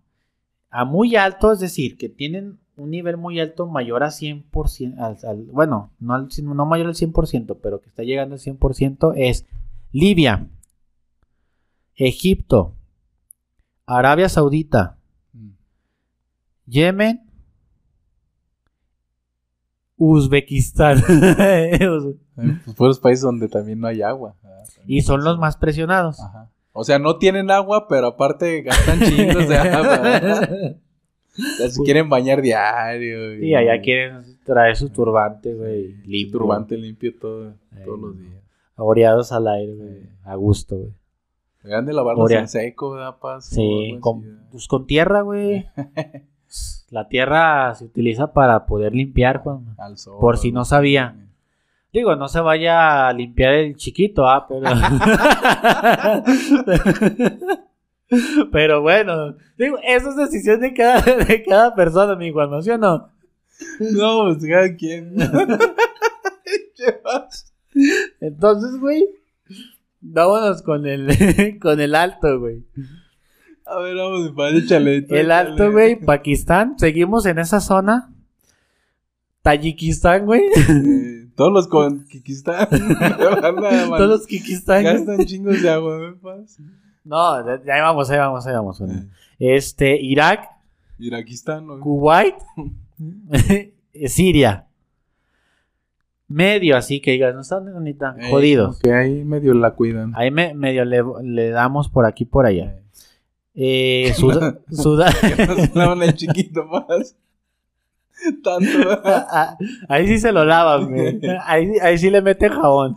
[0.70, 5.18] A muy alto, es decir, que tienen un nivel muy alto mayor a 100%, al-
[5.28, 9.46] al- bueno, no, al- no mayor al 100%, pero que está llegando al 100%, es
[9.92, 10.48] Libia,
[11.94, 12.74] Egipto,
[13.86, 14.96] Arabia Saudita,
[16.66, 17.28] Yemen,
[19.96, 21.02] Uzbekistán.
[22.34, 24.34] Pues fueron países donde también no hay agua.
[24.42, 24.64] ¿verdad?
[24.86, 26.18] y son los más presionados.
[26.18, 26.50] Ajá.
[26.72, 30.20] O sea, no tienen agua, pero aparte gastan chingos de agua.
[31.32, 33.42] Sea, se quieren bañar diario.
[33.42, 38.42] Y allá quieren traer su turbante, güey, limpio, turbante limpio todo, Ay, todos los días.
[38.76, 40.92] oreados al aire, güey, a gusto, güey.
[41.62, 42.40] Deberían de lavarlos Orea.
[42.40, 43.46] en seco, ¿verdad, Paz?
[43.46, 45.66] Sí, con, pues con tierra, güey.
[46.90, 49.74] La tierra se utiliza para poder limpiar, Juan.
[49.78, 50.18] Al sol.
[50.20, 51.16] Por si no sabía.
[51.92, 54.62] Digo, no se vaya a limpiar el chiquito, ah, pero.
[58.52, 62.60] pero bueno, digo, eso es decisión de cada, de cada persona, mi Juan, ¿no?
[62.62, 63.08] ¿Sí o no?
[63.80, 65.14] No, pues cada quien.
[68.20, 69.04] Entonces, güey,
[70.00, 72.64] vámonos con el, con el alto, güey.
[73.64, 75.06] A ver, vamos, padre, échale.
[75.08, 78.12] El alto, güey, Pakistán, seguimos en esa zona.
[79.42, 80.42] Tayikistán, güey.
[80.42, 82.68] Eh, todos los con Kikistán.
[82.68, 84.84] Todos los Kikistán.
[84.84, 86.58] Gastan chingos de agua, ¿verdad, Paz?
[87.04, 88.82] No, ya vamos, ahí vamos, ahí vamos.
[89.38, 90.48] Este, Irak,
[90.98, 91.80] Iraquistán, ¿no?
[91.80, 92.34] Kuwait,
[94.06, 94.66] Siria.
[96.28, 98.78] Medio así que digas, no están ni tan Eh, jodidos.
[98.80, 100.12] Que ahí medio la cuidan.
[100.16, 102.76] Ahí me- medio le, le damos por aquí por allá.
[103.54, 105.12] Eh, Eh, Sud- Sudá-
[105.74, 107.16] No, el chiquito más.
[108.42, 108.88] Tanto.
[109.04, 110.94] Ah, ahí sí se lo lavan.
[111.44, 112.96] Ahí, ahí sí le mete jabón.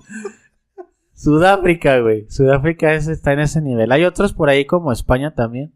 [1.16, 2.30] Sudáfrica, güey.
[2.30, 3.92] Sudáfrica es- está en ese nivel.
[3.92, 5.72] Hay otros por ahí como España también.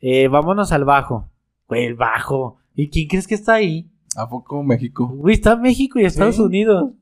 [0.00, 1.28] Eh, vámonos al bajo.
[1.68, 2.56] Güey, el bajo.
[2.74, 3.90] ¿Y quién crees que está ahí?
[4.16, 5.06] ¿A poco México?
[5.08, 6.42] Güey, está México y Estados Sí.
[6.42, 6.92] Unidos.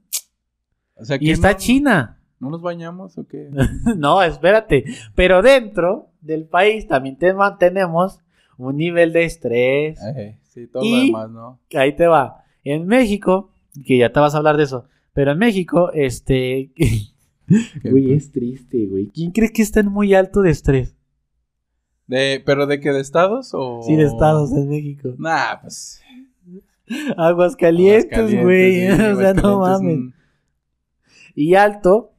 [0.96, 2.14] O sea, Y ¿qué está no- China.
[2.40, 3.48] ¿No nos bañamos o qué?
[3.96, 4.84] no, espérate.
[5.14, 8.20] Pero dentro del país también te- tenemos
[8.56, 9.98] un nivel de estrés.
[10.44, 11.60] Sí, todo Y- lo demás, ¿no?
[11.74, 12.42] ahí te va.
[12.64, 13.50] En México,
[13.86, 16.84] que ya te vas a hablar de eso, pero en México, este, ¿Qué,
[17.84, 19.08] güey, es triste, güey.
[19.08, 20.94] ¿Quién crees que está en muy alto de estrés?
[22.06, 22.90] De, ¿Pero de qué?
[22.92, 23.82] ¿De estados o...?
[23.82, 25.14] Sí, de estados en México.
[25.18, 26.00] Nah, pues...
[27.18, 28.86] Aguascalientes, güey.
[28.86, 29.98] sí, o sea, no mames.
[29.98, 30.12] mm,
[31.34, 32.12] Y alto.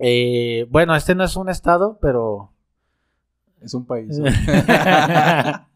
[0.00, 2.52] eh, bueno, este no es un estado, pero.
[3.60, 4.18] Es un país.
[4.18, 4.24] ¿no?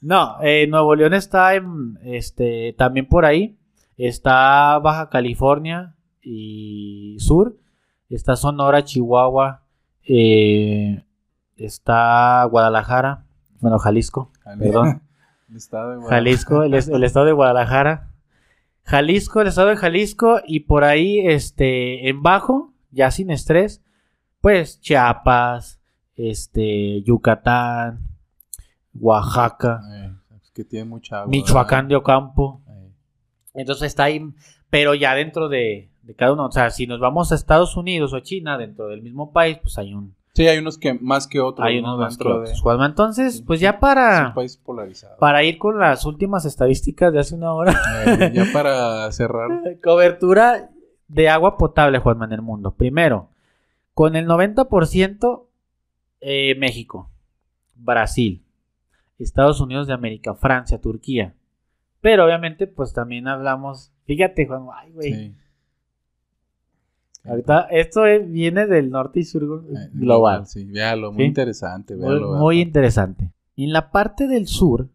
[0.00, 3.56] no, eh, Nuevo León está en, este, también por ahí.
[3.96, 5.95] Está Baja California
[6.28, 7.56] y Sur.
[8.10, 9.62] Está Sonora, Chihuahua.
[10.08, 11.04] eh,
[11.56, 13.24] está Guadalajara.
[13.60, 14.30] Bueno, Jalisco.
[14.58, 15.02] Perdón.
[15.48, 16.16] El estado de Guadalajara.
[16.18, 18.10] Jalisco, el, es- el estado de Guadalajara.
[18.82, 20.40] Jalisco, el estado de Jalisco.
[20.46, 23.80] Y por ahí, este, en bajo, ya sin estrés,
[24.40, 25.80] pues Chiapas,
[26.16, 28.00] este, Yucatán,
[28.98, 30.12] Oaxaca, Eh,
[30.42, 31.30] es que tiene mucha agua.
[31.30, 32.62] Michoacán de Ocampo.
[32.68, 32.90] Eh,
[33.54, 34.20] Entonces está ahí,
[34.70, 36.46] pero ya dentro de, de cada uno.
[36.46, 39.58] O sea, si nos vamos a Estados Unidos o a China, dentro del mismo país,
[39.62, 41.94] pues hay un, Sí, hay unos que más que otros, hay ¿no?
[41.94, 42.60] unos más que Dentro otros, de...
[42.60, 42.84] Juanma.
[42.86, 45.16] Entonces, pues ya Es para, un país polarizado.
[45.18, 47.74] para ir con las últimas estadísticas de hace una hora.
[48.04, 49.48] Eh, ya para cerrar.
[49.82, 50.68] Cobertura
[51.08, 52.74] de agua potable, Juanma, en el mundo.
[52.74, 53.30] Primero,
[53.94, 55.44] con el 90%
[56.20, 57.08] eh, México,
[57.74, 58.42] Brasil,
[59.18, 61.32] Estados Unidos de América, Francia, Turquía.
[62.02, 63.90] Pero obviamente, pues también hablamos.
[64.04, 65.12] Fíjate, Juan, ay, güey.
[65.14, 65.34] Sí.
[67.28, 70.46] Ahorita, esto es- viene del norte y sur Eh, global.
[70.46, 71.28] Sí, véalo, muy Sí.
[71.28, 71.94] interesante.
[71.96, 73.32] Muy, Véalo, muy interesante.
[73.56, 74.88] En la parte del sur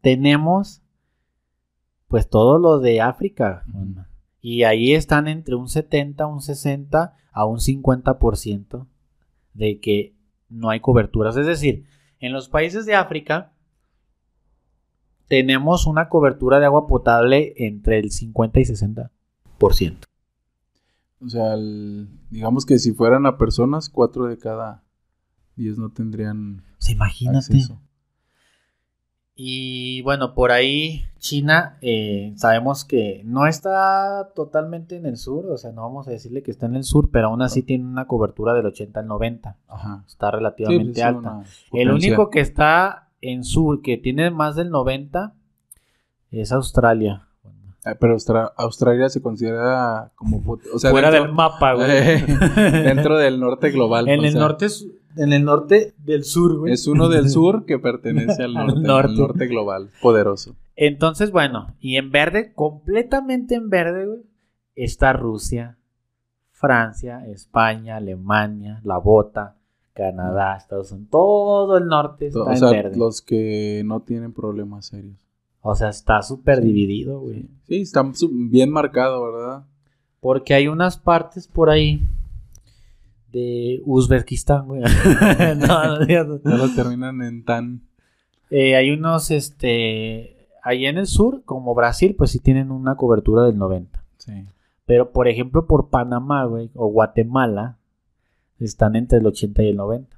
[0.00, 0.80] tenemos
[2.08, 3.64] pues todo lo de África.
[4.40, 8.86] Y ahí están entre un 70, un 60 a un 50%
[9.54, 10.14] de que
[10.48, 11.36] no hay coberturas.
[11.36, 11.86] Es decir,
[12.20, 13.52] en los países de África
[15.28, 20.06] tenemos una cobertura de agua potable entre el 50 y 60%.
[21.24, 24.82] O sea, el- digamos que si fueran a personas, cuatro de cada
[25.56, 27.38] diez no tendrían sea, imagínate.
[27.38, 27.80] acceso.
[29.36, 35.56] Y bueno, por ahí China eh, sabemos que no está totalmente en el sur, o
[35.56, 38.06] sea, no vamos a decirle que está en el sur, pero aún así tiene una
[38.06, 40.04] cobertura del 80 al 90, Ajá.
[40.06, 41.42] está Sí, relativamente pues, es alta.
[41.72, 45.34] El único que está en sur, que tiene más del 90,
[46.30, 47.23] es Australia.
[47.84, 50.42] Ah, pero Austra- Australia se considera como...
[50.42, 51.86] pot- O sea, Fuera dentro, del mapa, güey.
[52.84, 54.08] dentro del norte global.
[54.08, 54.66] en el sea, norte,
[55.16, 56.72] en el norte del sur, güey.
[56.72, 59.46] Es uno del sur que pertenece al Al norte, al norte.
[59.46, 60.56] global, poderoso.
[60.76, 64.20] Entonces, bueno, y en verde, completamente en verde, güey,
[64.74, 65.76] está Rusia,
[66.50, 69.56] Francia, España, Alemania, la bota,
[69.92, 72.96] Canadá, Estados Unidos, todo el norte está O en verde.
[72.96, 75.23] los que no tienen problemas serios.
[75.66, 77.48] O sea, está súper dividido, güey.
[77.66, 79.64] Sí, está bien marcado, ¿verdad?
[80.20, 82.06] Porque hay unas partes por ahí
[83.32, 84.82] de Uzbekistán, güey.
[85.56, 86.06] no, no, no.
[86.06, 87.80] Ya lo terminan en tan...
[88.50, 93.44] Eh, hay unos, este, ahí en el sur, como Brasil, pues sí tienen una cobertura
[93.44, 94.04] del 90.
[94.18, 94.44] Sí.
[94.84, 97.78] Pero, por ejemplo, por Panamá, güey, o Guatemala,
[98.60, 100.14] están entre el 80 y el 90.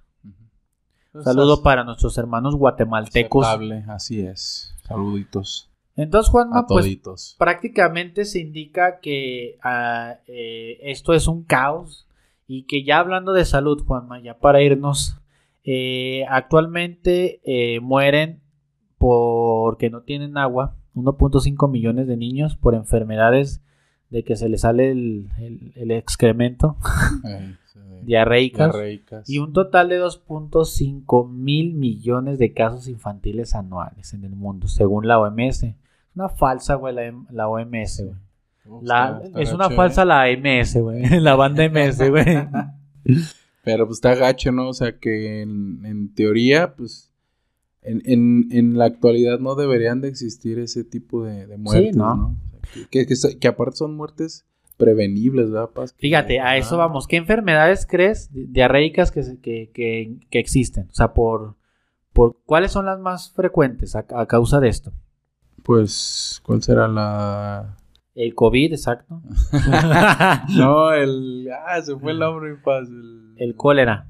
[1.13, 3.47] Pues, Saludo para nuestros hermanos guatemaltecos.
[3.47, 4.76] Aceptable, así es.
[4.87, 5.71] Saluditos.
[5.97, 6.85] Entonces, Juanma, a pues
[7.39, 12.07] prácticamente se indica que ah, eh, esto es un caos
[12.47, 15.17] y que ya hablando de salud, Juanma, ya para irnos,
[15.65, 18.41] eh, actualmente eh, mueren
[18.99, 23.63] porque no tienen agua 1.5 millones de niños por enfermedades
[24.11, 26.77] de que se les sale el, el- el excremento.
[28.05, 29.29] Diarreicas, Diarreicas.
[29.29, 35.07] y un total de 2.5 mil millones de casos infantiles anuales en el mundo, según
[35.09, 35.67] la OMS.
[36.15, 38.17] Una falsa, güey, la, la OMS, güey.
[38.67, 39.77] Uf, La- es una gacho, ¿eh?
[39.77, 41.03] falsa la MS, güey.
[41.21, 42.25] La banda MS, güey.
[43.65, 44.69] Pero pues está gacho, ¿no?
[44.69, 47.11] O sea que en, en teoría, pues
[47.83, 52.17] en, en, en la actualidad no deberían de existir ese tipo de, de muertes, ¿no?
[52.17, 52.27] ¿no?
[52.29, 54.45] O sea, que, que- que- que aparte son muertes
[54.77, 55.95] prevenibles, ¿verdad, Paz?
[55.99, 57.07] Fíjate, a eso vamos.
[57.07, 60.89] ¿Qué enfermedades crees di- diarreicas que, que, que- que existen?
[60.91, 61.57] O sea, por,
[62.13, 64.93] por ¿cuáles son las más frecuentes a, a causa de esto?
[65.63, 67.77] Pues, ¿cuál será la...?
[68.15, 69.21] El COVID, exacto.
[70.57, 71.49] no, el...
[71.67, 72.89] Ah, se fue el nombre, Paz.
[72.89, 74.07] El, El cólera,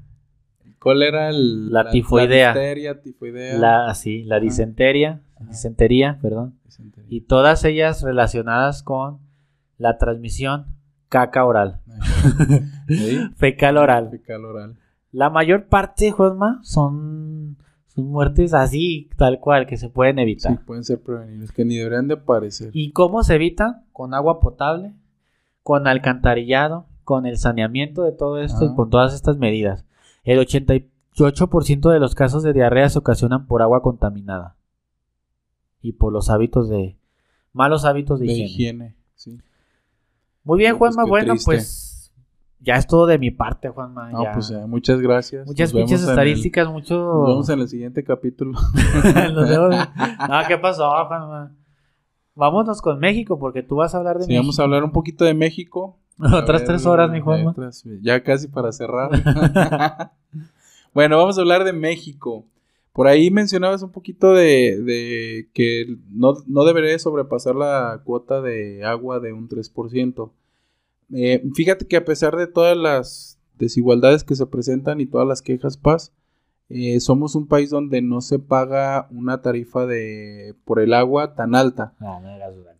[0.63, 1.71] el cólera, el...
[1.71, 2.53] La tifoidea.
[2.53, 3.57] La difteria, tifoidea.
[3.57, 5.49] la, sí, la disentería, Ajá.
[5.49, 6.57] disentería, perdón.
[6.65, 7.07] Disentería.
[7.09, 9.19] Y todas ellas relacionadas con
[9.77, 10.65] la transmisión
[11.09, 11.81] caca oral,
[12.87, 13.17] ¿Sí?
[13.35, 14.09] fecal oral.
[14.11, 14.77] Fecal oral.
[15.11, 17.57] La mayor parte, Juanma, son,
[17.87, 20.65] son muertes así, tal cual, que se pueden Sí, evitar.
[20.65, 22.69] pueden ser prevenibles, que ni deberían de aparecer.
[22.73, 23.85] ¿Y cómo se evitan?
[23.93, 24.93] Con agua potable,
[25.63, 28.75] con alcantarillado, con el saneamiento de todo esto y Ajá.
[28.75, 29.85] con todas estas medidas.
[30.25, 30.39] El
[31.15, 34.55] 88% de los casos de diarrea se ocasionan por agua contaminada
[35.81, 36.97] y por los hábitos de
[37.53, 38.49] malos hábitos de, De higiene.
[38.51, 38.96] higiene, sí.
[40.47, 41.09] Muy bien, pues, Juanma.
[41.09, 41.45] bueno, triste.
[41.45, 42.11] pues
[42.59, 44.09] ya es todo de mi parte, Juanma.
[44.11, 44.31] No, ya.
[44.33, 45.45] pues ya, muchas gracias.
[45.45, 46.95] Muchas pinches en el- estadísticas, mucho.
[46.95, 48.51] Nos vemos en el siguiente capítulo.
[49.33, 49.75] Nos vemos.
[50.29, 51.51] No, ¿qué pasó, Juanma?
[52.33, 55.25] Vámonos con México, porque tú vas a hablar de Sí, vamos a hablar un poquito
[55.25, 55.97] de México.
[56.19, 57.51] Otras ver, tres horas, mi Juanma.
[57.51, 59.09] otras- Ya casi para cerrar.
[60.93, 62.45] bueno, vamos a hablar de México.
[62.97, 69.19] Por ahí mencionabas un poquito de, que no, no debería sobrepasar la cuota de agua
[69.19, 70.31] de un 3%.
[71.13, 75.43] Eh, fíjate que a pesar de todas las desigualdades que se presentan y todas las
[75.43, 76.11] quejas, Paz,
[76.69, 81.55] eh, somos un país donde no se paga una tarifa de por el agua tan
[81.55, 82.27] alta No, no.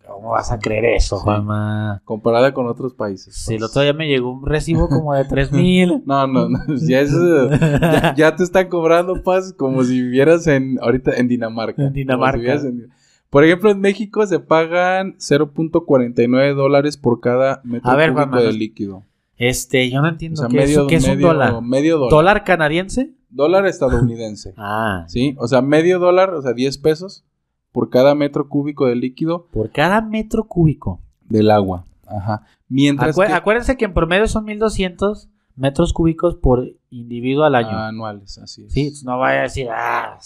[0.07, 1.23] ¿Cómo vas a creer eso, Sí.
[1.25, 2.01] Juanma?
[2.05, 3.35] comparada con otros países.
[3.35, 3.71] Si el Paz.
[3.71, 6.01] otro día me llegó un recibo como de tres mil.
[6.05, 10.77] No, no, no, ya, eso- ya, ya te están cobrando paz como si vivieras en
[10.81, 11.83] ahorita en Dinamarca.
[11.87, 12.57] En Dinamarca.
[12.57, 12.89] Si en-
[13.29, 18.41] por ejemplo, en México se pagan 0.49 dólares por cada metro A ver, cúbico Juanma,
[18.47, 19.03] de líquido.
[19.35, 21.61] Este, yo no O entiendo sea, qué, es, medio, qué es un dólar.
[21.61, 22.09] medio dólar.
[22.11, 23.13] ¿Dólar canadiense?
[23.29, 24.53] Dólar estadounidense.
[24.57, 25.35] Ah, ¿Sí?
[25.39, 27.23] O sea, medio dólar, o sea, 10 pesos
[27.71, 30.99] por cada metro cúbico de líquido por cada metro cúbico.
[31.25, 31.85] del agua.
[32.07, 32.43] Ajá.
[32.69, 37.77] Mientras Acué- que Acuérdense que en promedio son 1200 metros cúbicos por individuo al año.
[37.77, 38.71] anuales, así es.
[38.73, 40.17] Sí, no vaya a decir, ah,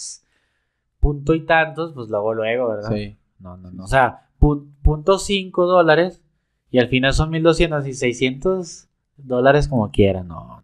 [1.00, 2.90] punto y tantos, pues luego, luego, ¿verdad?
[2.94, 3.16] Sí.
[3.40, 3.84] No, no, no.
[3.84, 6.22] O sea, pu- punto 5 dólares
[6.70, 8.86] y al final son 1200 y 600
[9.16, 10.22] dólares como quiera.
[10.22, 10.61] No.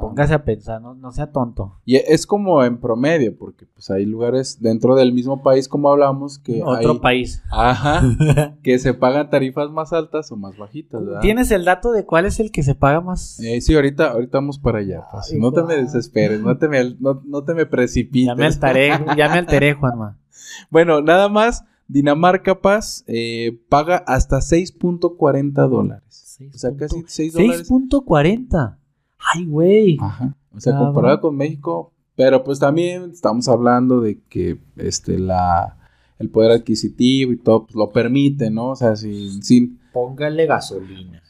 [0.00, 1.76] Póngase a pensar, no, no sea tonto.
[1.84, 6.38] Y es como en promedio, porque pues hay lugares dentro del mismo país, como hablamos,
[6.38, 7.42] que Otro hay- país.
[7.50, 8.02] Ajá,
[8.62, 11.20] que se pagan tarifas más altas o más bajitas, ¿verdad?
[11.20, 13.38] ¿Tienes el dato de cuál es el que se paga más?
[13.40, 15.04] Eh, sí, ahorita, ahorita vamos para allá.
[15.12, 15.30] pues.
[15.32, 18.26] Ay, no te me desesperes, no te me, no, no te me precipites.
[18.26, 20.16] ya me alteré, ya me alteré, Juanma.
[20.70, 26.38] Bueno, nada más, Dinamarca Paz eh, paga hasta 6.40 dólares.
[26.54, 27.70] O sea, casi 6 dólares.
[27.70, 28.76] 6.40.
[29.34, 29.96] Ay, güey.
[30.00, 30.34] Ajá.
[30.54, 30.92] O sea, Cabrón.
[30.92, 35.76] comparado con México, pero pues también estamos hablando de que este la
[36.18, 38.68] el poder adquisitivo y todo pues, lo permite, ¿no?
[38.70, 41.22] O sea, sin, sin Póngale gasolina.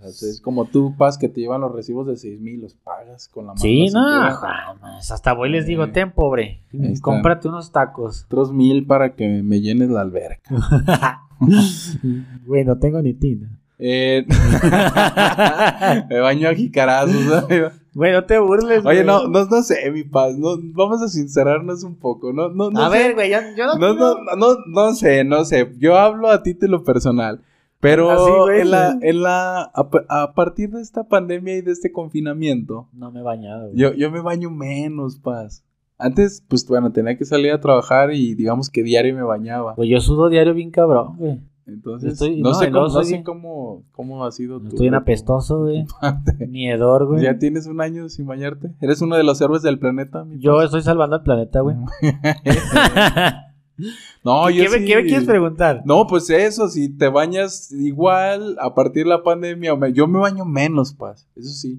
[0.00, 2.74] o sea, es como tú, Paz, que te llevan los recibos de 6 mil, los
[2.76, 3.60] pagas con la mano.
[3.60, 5.10] Sí, no, jamás.
[5.10, 6.62] Hasta voy les digo, Eh, ten, pobre.
[7.02, 8.24] Cómprate unos tacos.
[8.26, 10.48] Otros mil para que me llenes la alberca.
[12.46, 13.60] Güey, no tengo ni tina.
[13.78, 14.24] Eh,
[16.08, 17.14] me baño a jicarazos,
[17.50, 17.70] ¿no?
[17.94, 18.84] Güey, no te burles.
[18.84, 19.06] Oye, güey.
[19.06, 22.80] no, no, no sé, mi Paz, no, vamos a sincerarnos un poco, no, no, no
[22.84, 22.98] a sé.
[22.98, 23.74] ver, güey, yo, yo no.
[23.78, 25.72] No, no, no, no, no sé, no sé.
[25.78, 27.40] Yo hablo a ti de lo personal.
[27.80, 31.60] Pero Así, güey, en la, en la, a, pa- a partir de esta pandemia y
[31.60, 33.76] de este confinamiento, No me he bañado, güey.
[33.78, 35.62] yo, yo me baño menos, paz.
[35.98, 39.74] Antes, pues bueno, tenía que salir a trabajar y digamos que diario me bañaba.
[39.74, 41.38] Güey, yo sudo diario bien cabrón, güey.
[41.66, 44.68] Entonces, estoy- no, no, sé, cómo, no sé cómo, cómo ha sido tu...
[44.68, 45.84] Estoy bien apestoso, güey.
[46.48, 47.24] Miedor, güey.
[47.24, 48.70] ¿Ya tienes un año sin bañarte?
[48.80, 50.24] ¿Eres uno de los héroes del planeta?
[50.24, 51.76] mi Yo estoy salvando al planeta, güey.
[54.24, 54.84] No, yo ¿Qué, sí.
[54.86, 55.82] qué me quieres preguntar?
[55.84, 60.46] No, pues eso, si te bañas igual a partir de la pandemia, yo me baño
[60.46, 61.28] menos, paz.
[61.36, 61.78] Eso sí.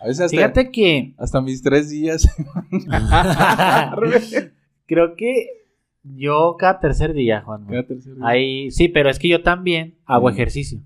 [0.00, 2.26] A veces hasta, Fíjate que hasta mis tres días.
[4.86, 5.65] creo que
[6.14, 7.66] yo cada tercer día, Juan.
[7.66, 8.26] Cada tercer día.
[8.26, 10.32] Ahí, sí, pero es que yo también hago Mm.
[10.32, 10.80] ejercicio.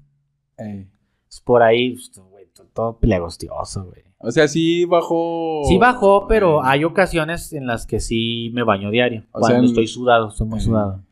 [0.59, 0.87] Eh,
[1.29, 4.03] Es Por ahí, pues, güey, to- todo plegostioso, güey.
[4.19, 5.63] O sea, sí bajó.
[5.69, 9.25] Sí bajó, pero eh, hay ocasiones en las que sí me baño diario.
[9.33, 11.03] O cuando sea, estoy sudado, estoy muy sudado.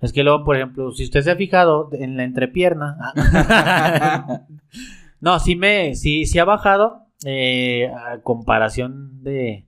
[0.00, 2.96] Es que luego, por ejemplo, si usted se ha fijado en la entrepierna.
[5.20, 7.00] no, sí me, sí, sí ha bajado.
[7.24, 9.64] eh, a comparación de,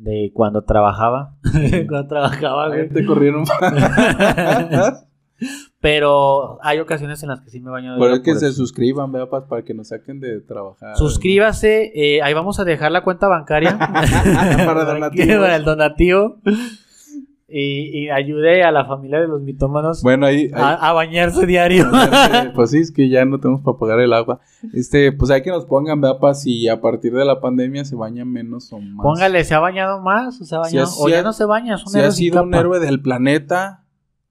[0.00, 1.34] de cuando trabajaba.
[1.88, 2.88] cuando trabajaba, güey.
[2.88, 3.44] te corrieron.
[5.80, 8.56] Pero hay ocasiones en las que sí me baño de Pero es que se eso.
[8.56, 9.10] suscriban.
[9.30, 10.94] Pa- Para que nos saquen de trabajar.
[10.96, 15.36] Suscríbase, eh, ahí vamos a dejar la cuenta bancaria Para donativos.
[15.38, 16.36] para el donativo
[17.50, 20.44] y, y ayude a la familia de los mitómanos Bueno, ahí...
[20.46, 21.86] ahí- a, a bañarse diario.
[22.54, 24.40] pues sí, es que ya no tenemos para pagar el agua.
[24.72, 26.00] Este, pues hay que nos pongan.
[26.20, 26.34] Pa?
[26.34, 29.02] Si a partir de la pandemia se bañan menos o más.
[29.02, 30.40] Póngale, ¿se ha bañado más?
[30.40, 30.90] ¿O, se ha Si bañado?
[30.96, 33.02] ha- o ya no se baña, es un Si héroe ha sido un héroe del
[33.02, 33.84] planeta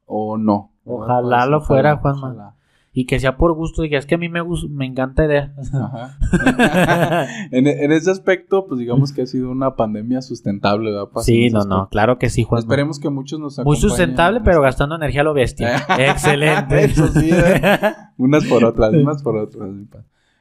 [0.05, 0.71] o no.
[0.85, 2.55] Ojalá lo fuera, ojalá, Juanma.
[2.91, 5.53] Y que sea por gusto, que es que a mí me, me encanta idea.
[5.73, 6.17] Ajá.
[7.51, 11.07] en, en ese aspecto, pues digamos que ha sido una pandemia sustentable, ¿verdad?
[11.21, 12.59] Sí, no, no, claro que sí, Juan.
[12.59, 13.81] Esperemos que muchos nos Muy acompañen.
[13.81, 15.77] sustentable, pero gastando energía a lo bestia.
[15.99, 16.83] Excelente.
[16.85, 17.61] Eso sí, ¿eh?
[18.17, 19.69] Unas por otras, unas por otras.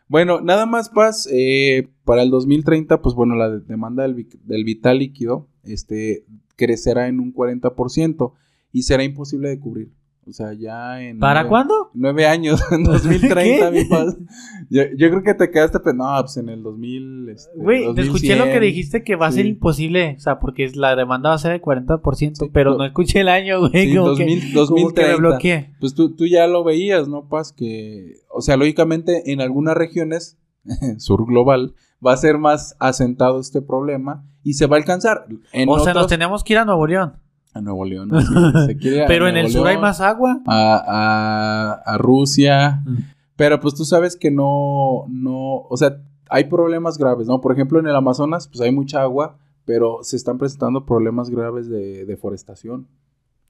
[0.09, 4.65] Bueno, nada más, Paz, eh, para el 2030, pues bueno, la de- demanda del, del
[4.65, 6.25] vital líquido este,
[6.57, 8.33] crecerá en un 40%
[8.73, 9.93] y será imposible de cubrir.
[10.29, 11.19] O sea, ya en...
[11.19, 11.91] ¿Para nueve- cuándo?
[11.95, 13.35] Nueve años, en 2030,
[13.71, 13.79] ¿Qué?
[13.79, 14.17] mi Paz.
[14.69, 17.29] Yo, yo creo que te quedaste, pues no, pues en el 2000...
[17.31, 18.61] Este, Güey, te escuché lo que 2100.
[18.63, 20.15] dijiste que va a ser imposible.
[20.19, 23.21] O sea, porque la demanda va a ser del 40%, Sí, pero lo- no escuché
[23.21, 23.73] el año, güey.
[23.73, 25.17] Sí, como 2000, que, como que me 2030.
[25.17, 25.75] bloqueé.
[25.81, 27.53] Pues tú, tú ya lo veías, ¿no, Paz?
[27.53, 30.39] Que, o sea, lógicamente en algunas regiones,
[30.99, 31.75] sur global,
[32.07, 35.25] va a ser más asentado este problema y se va a alcanzar.
[35.53, 37.15] En O sea, nos tenemos que ir a Nuevo León.
[37.55, 38.11] A Nuevo León.
[39.07, 40.41] Pero en el sur hay más agua.
[40.47, 42.83] A, a, a Rusia.
[42.87, 42.97] Mm.
[43.37, 47.41] Pero pues tú sabes que no, no, o sea, hay problemas graves, ¿no?
[47.41, 51.69] Por ejemplo, en el Amazonas, pues hay mucha agua, pero se están presentando problemas graves
[51.69, 52.89] de deforestación.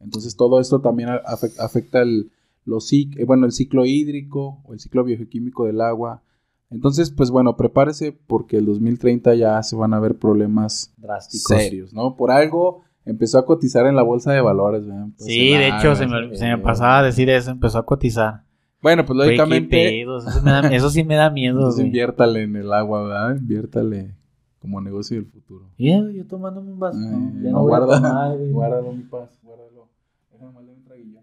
[0.01, 2.31] Entonces todo esto también a- afec- afecta el,
[2.65, 6.23] los, eh, bueno, el ciclo hídrico o el ciclo biogeoquímico del agua.
[6.71, 11.57] Entonces, pues bueno, prepárese porque el 2030 ya se van a ver problemas Drásticos.
[11.57, 12.15] serios, ¿no?
[12.15, 14.83] Por algo empezó a cotizar en la bolsa de valores.
[15.17, 17.87] Pues, Sí, de hecho, se me, se me eh, pasaba a decir eso, empezó a
[17.87, 18.43] cotizar.
[18.81, 20.03] Bueno, pues lógicamente...
[20.03, 23.37] eso, me da- eso sí me da miedo, Entonces inviértale en el agua, ¿verdad?
[23.37, 24.15] Inviértale
[24.61, 25.67] como negocio del futuro.
[25.79, 26.99] Mira, yo tomándome un vaso.
[26.99, 29.89] Eh, no, ya no, guarda, tomar, guárdalo, mi paz, guárdalo.
[30.33, 31.21] Déjame un traguillo.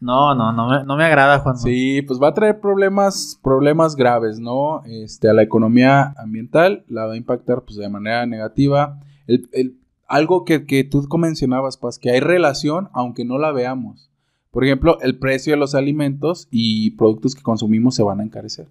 [0.01, 1.57] No, no, no me, no me agrada, Juan.
[1.57, 4.81] Sí, pues va a traer problemas, problemas graves, ¿no?
[4.85, 8.97] Este, a la economía ambiental la va a impactar pues de manera negativa.
[9.27, 9.75] El, el-
[10.09, 14.11] algo que, que tú mencionabas, Paz, que hay relación aunque no la veamos.
[14.51, 18.67] Por ejemplo, el precio de los alimentos y productos que consumimos se van a encarecer.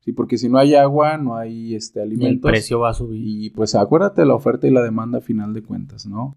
[0.00, 2.50] Sí, porque si no hay agua, no hay este, Y el alimentos.
[2.50, 3.20] precio va a subir.
[3.26, 6.36] Y pues acuérdate la oferta y la demanda a final de cuentas, ¿no?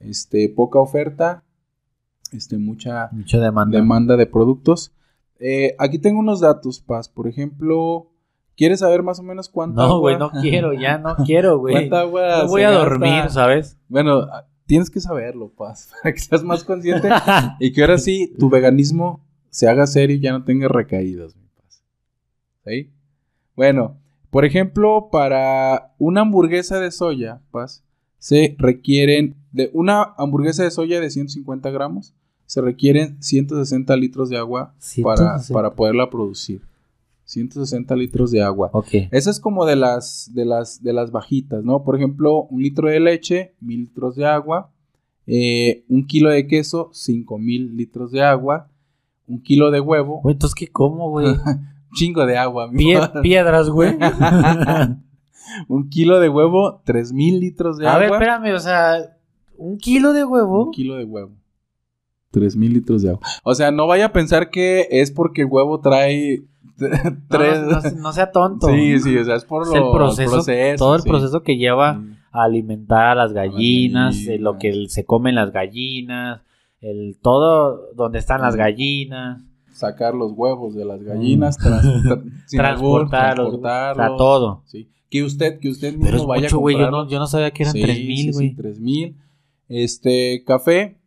[0.00, 1.44] Este, poca oferta,
[2.32, 3.78] este, mucha Mucha demanda.
[3.78, 4.92] demanda de productos.
[5.38, 7.08] Eh, aquí tengo unos datos, Paz.
[7.08, 8.10] Por ejemplo,
[8.56, 9.98] ¿quieres saber más o menos cuánta No, agua?
[10.00, 11.74] güey, no quiero, ya no quiero, güey.
[11.74, 13.78] ¿Cuánta agua No voy a dormir, ¿sabes?
[13.88, 17.08] Bueno, ah, tienes que saberlo, Paz, para que seas más consciente
[17.60, 19.20] y que ahora sí tu veganismo
[19.50, 21.82] se haga serio y ya no tenga recaídas, mi Paz.
[22.66, 22.90] ¿Sí?
[23.56, 23.96] Bueno,
[24.30, 27.84] por ejemplo, para una hamburguesa de soya, Paz,
[28.18, 32.14] se requieren, de una hamburguesa de soya de 150 gramos,
[32.46, 35.52] se requieren 160 litros de agua para, 160.
[35.54, 36.62] para poderla producir.
[37.24, 38.70] 160 litros de agua.
[38.72, 38.88] Ok.
[39.10, 41.82] Esa es como de las, de las, de las bajitas, ¿no?
[41.84, 44.70] Por ejemplo, un litro de leche, mil litros de agua.
[45.26, 48.68] eh, un kilo de queso, cinco mil litros de agua.
[49.26, 51.28] Un kilo de huevo, Güey, entonces, ¿qué como, güey?
[51.94, 52.70] chingo de agua.
[52.70, 53.96] Pie- piedras, güey.
[55.68, 58.16] un kilo de huevo, tres mil litros de A ver, agua.
[58.18, 59.16] espérame, o sea,
[59.56, 60.64] un kilo de huevo.
[60.66, 61.32] Un kilo de huevo.
[62.30, 63.20] Tres mil litros de agua.
[63.44, 66.42] O sea, no vaya a pensar que es porque el huevo trae
[67.28, 67.60] tres.
[67.62, 68.68] no, no- no sea tonto.
[68.68, 70.42] sí, sí, o sea, es por Es el proceso,
[70.76, 71.08] todo el sí.
[71.08, 72.14] proceso que lleva Sí.
[72.32, 74.28] a alimentar a las gallinas, gallinas.
[74.28, 76.42] eh, lo que se comen las gallinas,
[76.80, 78.58] el todo donde están las Mm.
[78.58, 79.42] gallinas,
[79.72, 84.18] sacar los huevos de las gallinas, trans- tra- transportarlos, transportarlos.
[84.18, 84.62] todo.
[84.66, 84.88] Sí.
[85.10, 86.76] Que usted, que usted mismo Pero es vaya mucho, a güey.
[86.78, 88.54] Yo no, yo no sabía que eran tres sí, mil, güey.
[88.56, 89.16] 3000.
[89.68, 90.98] Este, café,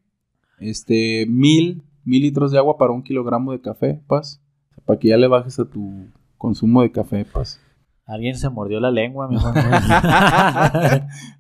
[0.60, 4.42] este, mil, mil litros de agua para un kilogramo de café, Paz.
[4.88, 6.08] Para que ya le bajes a tu
[6.40, 7.62] consumo de café, Paz.
[8.06, 9.36] Alguien se mordió la lengua, mi.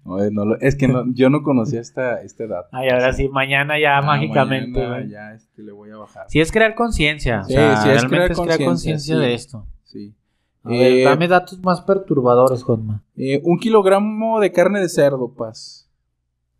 [0.05, 2.69] No, eh, no es que no- yo no conocía esta, este dato.
[2.71, 4.79] Ay, ahora sí, mañana ya Ah, mágicamente.
[4.85, 5.07] mañana.
[5.09, 6.25] Ya este, le voy a bajar.
[6.29, 7.43] Sí es crear conciencia.
[7.43, 9.21] Sí, o sea, sí, es realmente crear conciencia, sí.
[9.21, 9.65] de esto.
[9.83, 10.15] Sí.
[10.63, 13.03] A ver, Eh, dame datos más perturbadores, Juanma.
[13.15, 15.89] Eh, un kilogramo de carne de cerdo, Paz.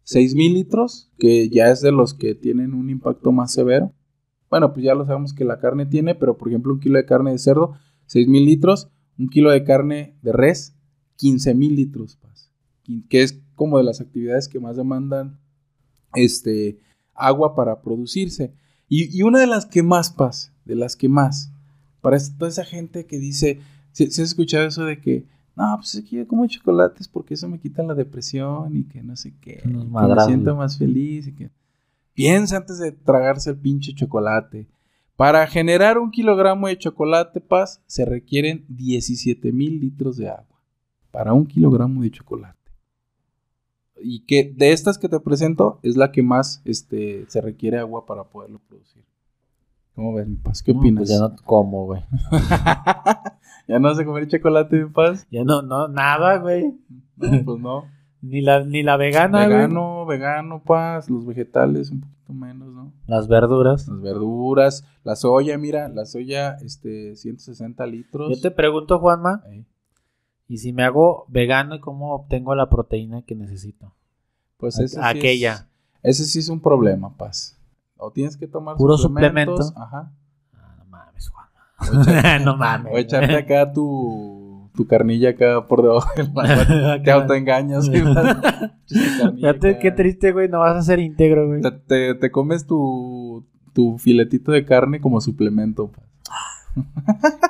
[0.04, 3.92] 6 mil litros, que ya es de los que tienen un impacto más severo.
[4.50, 7.06] Bueno, pues ya lo sabemos que la carne tiene, pero por ejemplo un kilo de
[7.06, 7.74] carne de cerdo,
[8.08, 8.90] 6 mil litros.
[9.18, 10.76] Un kilo de carne de res,
[11.16, 12.20] 15 mil litros,
[13.10, 15.40] Que es como de las actividades que más demandan
[16.14, 16.80] este,
[17.16, 18.54] agua para producirse.
[18.88, 21.52] Y, y una de las que más, Paz, de las que más,
[22.02, 23.60] para toda esa gente que dice,
[23.92, 25.26] si has escuchado eso de que,
[25.56, 29.02] no, pues es que yo como chocolates porque eso me quita la depresión y que
[29.02, 31.50] no sé qué, que me siento más feliz y que...
[32.18, 34.68] Piensa antes de tragarse el pinche chocolate.
[35.16, 40.60] Para generar un kilogramo de chocolate, Paz, se requieren 17 mil litros de agua.
[41.12, 42.58] Para un kilogramo de chocolate.
[44.02, 48.08] Y que de estas que te presento es la que más este, se requiere agua
[48.08, 49.04] para poderlo producir.
[49.94, 50.64] ¿Cómo ves, mi Paz?
[50.64, 51.02] ¿Qué No, opinas?
[51.02, 52.02] pues ya no como, güey.
[53.68, 55.28] ¿Ya no vas a comer chocolate, mi Paz?
[55.30, 56.74] Ya no, no, nada, güey.
[57.16, 57.86] No, pues no.
[58.22, 59.58] Ni la, ni la vegana, güey.
[59.58, 61.10] vegano, vegano, Paz.
[61.10, 62.92] Los vegetales un poquito menos, ¿no?
[63.06, 63.88] Las verduras.
[63.88, 68.36] Las verduras, la soya, mira, la soya, este, 160 litros.
[68.36, 69.44] Yo te pregunto, Juanma.
[70.50, 73.94] ¿y si me hago vegano y cómo obtengo la proteína que necesito?
[74.58, 75.68] Pues A- ese sí aquella.
[76.02, 77.56] es- ese sí es un problema, Paz.
[77.98, 79.96] O tienes que tomar Puro suplementos, suplemento.
[79.96, 80.12] Ajá.
[80.56, 81.52] Ah, no mames, Juanma.
[81.80, 82.94] O echarte, no mames.
[82.94, 84.37] o echarte acá tu,
[84.78, 87.02] tu carnilla acá por debajo del agua.
[87.04, 87.90] Te autoengañas.
[89.36, 90.48] Fíjate qué triste, güey.
[90.48, 91.62] No vas a ser íntegro, güey.
[91.62, 95.92] Te, te- te comes tu, tu filetito de carne como suplemento.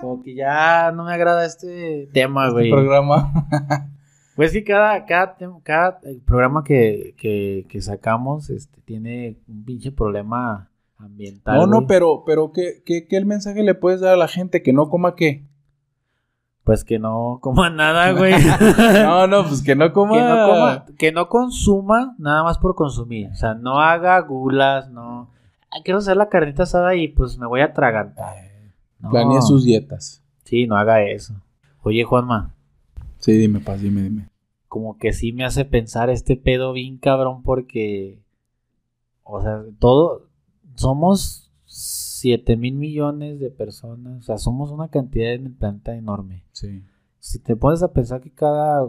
[0.02, 2.72] Como que ya no me agrada este tema, Este güey.
[2.72, 3.30] programa.
[4.38, 9.92] Pues sí, cada, cada, cada eh, programa que, que, que sacamos este, tiene un pinche
[9.92, 11.58] problema ambiental.
[11.58, 11.88] No, no, güey.
[11.88, 14.62] pero, pero ¿qué, qué, qué el mensaje le puedes dar a la gente?
[14.64, 15.44] ¿Que no coma qué?
[16.68, 18.34] Pues que no coma nada, güey.
[19.02, 20.14] No, no, pues que no coma.
[20.16, 23.30] que, no coma, que no consuma nada más por consumir.
[23.32, 25.30] O sea, no haga gulas, no.
[25.72, 28.36] Ay, quiero hacer la carnita asada y pues me voy a atragantar.
[29.00, 29.12] No.
[29.12, 30.22] Planea sus dietas.
[30.44, 31.36] Sí, no haga eso.
[31.84, 32.54] Oye, Juanma,
[33.20, 34.28] Sí, dime, Paz, dime, dime.
[34.68, 38.20] como que sí me hace pensar este pedo bien cabrón porque,
[39.24, 40.28] o sea, todo,
[40.76, 41.50] somos
[42.28, 46.44] 7 mil millones de personas, o sea, somos una cantidad en el planeta enorme.
[46.52, 46.84] Sí.
[47.20, 48.88] Si te pones a pensar que cada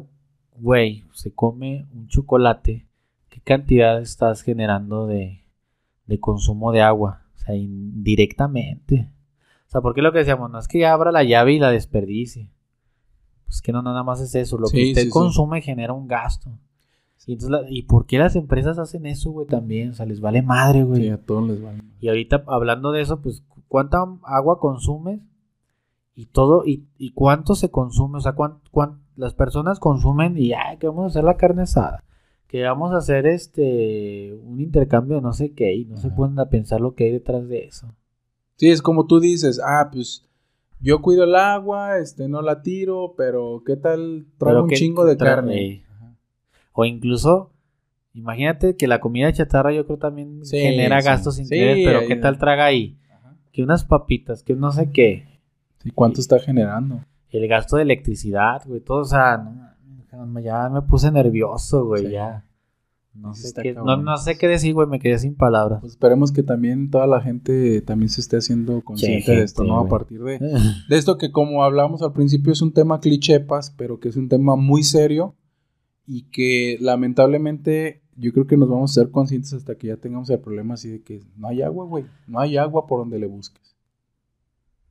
[0.56, 2.88] güey se come un chocolate,
[3.28, 5.44] ¿qué cantidad estás generando de,
[6.06, 7.22] de consumo de agua?
[7.36, 9.08] O sea, indirectamente.
[9.66, 12.50] O sea, porque lo que decíamos, no es que abra la llave y la desperdicie.
[13.46, 14.58] Pues que no nada más es eso.
[14.58, 15.12] Lo Sí, que usted sí, sí.
[15.12, 16.58] consume genera un gasto.
[17.26, 19.90] Y, entonces la- ¿y por qué las empresas hacen eso, güey, también?
[19.90, 21.02] O sea, les vale madre, güey.
[21.02, 21.82] Sí, a todos les vale.
[22.00, 25.20] Y ahorita hablando de eso, pues, ¿cuánta agua consumes?
[26.14, 30.52] Y todo, y, y cuánto se consume, o sea, cuán, cuán- las personas consumen y,
[30.52, 32.04] ay, que vamos a hacer la carne asada,
[32.46, 36.38] que vamos a hacer este, un intercambio de no sé qué, y no se ponen
[36.38, 37.88] a pensar lo que hay detrás de eso.
[38.56, 40.24] Sí, es como tú dices, ah, pues
[40.80, 45.04] yo cuido el agua, este, no la tiro, pero ¿qué tal traigo un que- chingo
[45.04, 45.84] de carne?
[46.80, 47.50] O incluso,
[48.14, 51.06] imagínate que la comida chatarra yo creo también Sí, genera sí.
[51.08, 52.96] gastos sin Sí, pero ¿qué tal traga ahí?
[53.50, 55.26] Que unas papitas, que no sé qué.
[55.82, 57.00] Sí, ¿Cuánto está generando?
[57.30, 59.38] El gasto de electricidad, güey, todo, o sea,
[60.12, 62.44] no, ya me puse nervioso, güey, ya.
[63.12, 65.80] No sé, qué, no, no sé qué decir, güey, me quedé sin palabras.
[65.80, 69.80] Pues esperemos que también toda la gente también se esté haciendo consciente de esto, ¿no?
[69.80, 73.98] A partir de, de esto que como hablamos al principio es un tema clichepas, pero
[73.98, 75.34] que es un tema muy serio
[76.10, 80.28] y que lamentablemente yo creo que nos vamos a ser conscientes hasta que ya tengamos
[80.30, 83.26] el problema así de que no hay agua, güey, no hay agua por donde le
[83.26, 83.76] busques.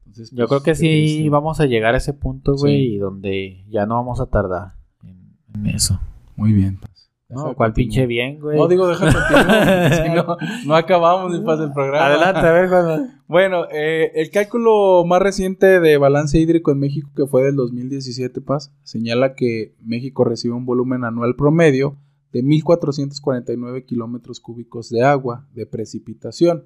[0.05, 2.93] Entonces, Yo pues, creo que qué sí vamos a llegar a ese punto, güey, Sí.
[2.93, 5.99] y donde ya no vamos a tardar en, en eso.
[6.35, 7.09] Muy bien, Paz.
[7.29, 7.73] No, continuar.
[7.73, 8.57] pinche bien, güey.
[8.57, 12.05] No, digo, deja continuar, no, no acabamos ni pasa el programa.
[12.05, 13.16] Adelante, a ver, Juan.
[13.27, 18.39] Bueno, eh, el cálculo más reciente de balance hídrico en México, que fue del 2017,
[18.41, 21.97] Paz, señala que México recibe un volumen anual promedio
[22.31, 26.65] de 1.449 kilómetros cúbicos de agua de precipitación,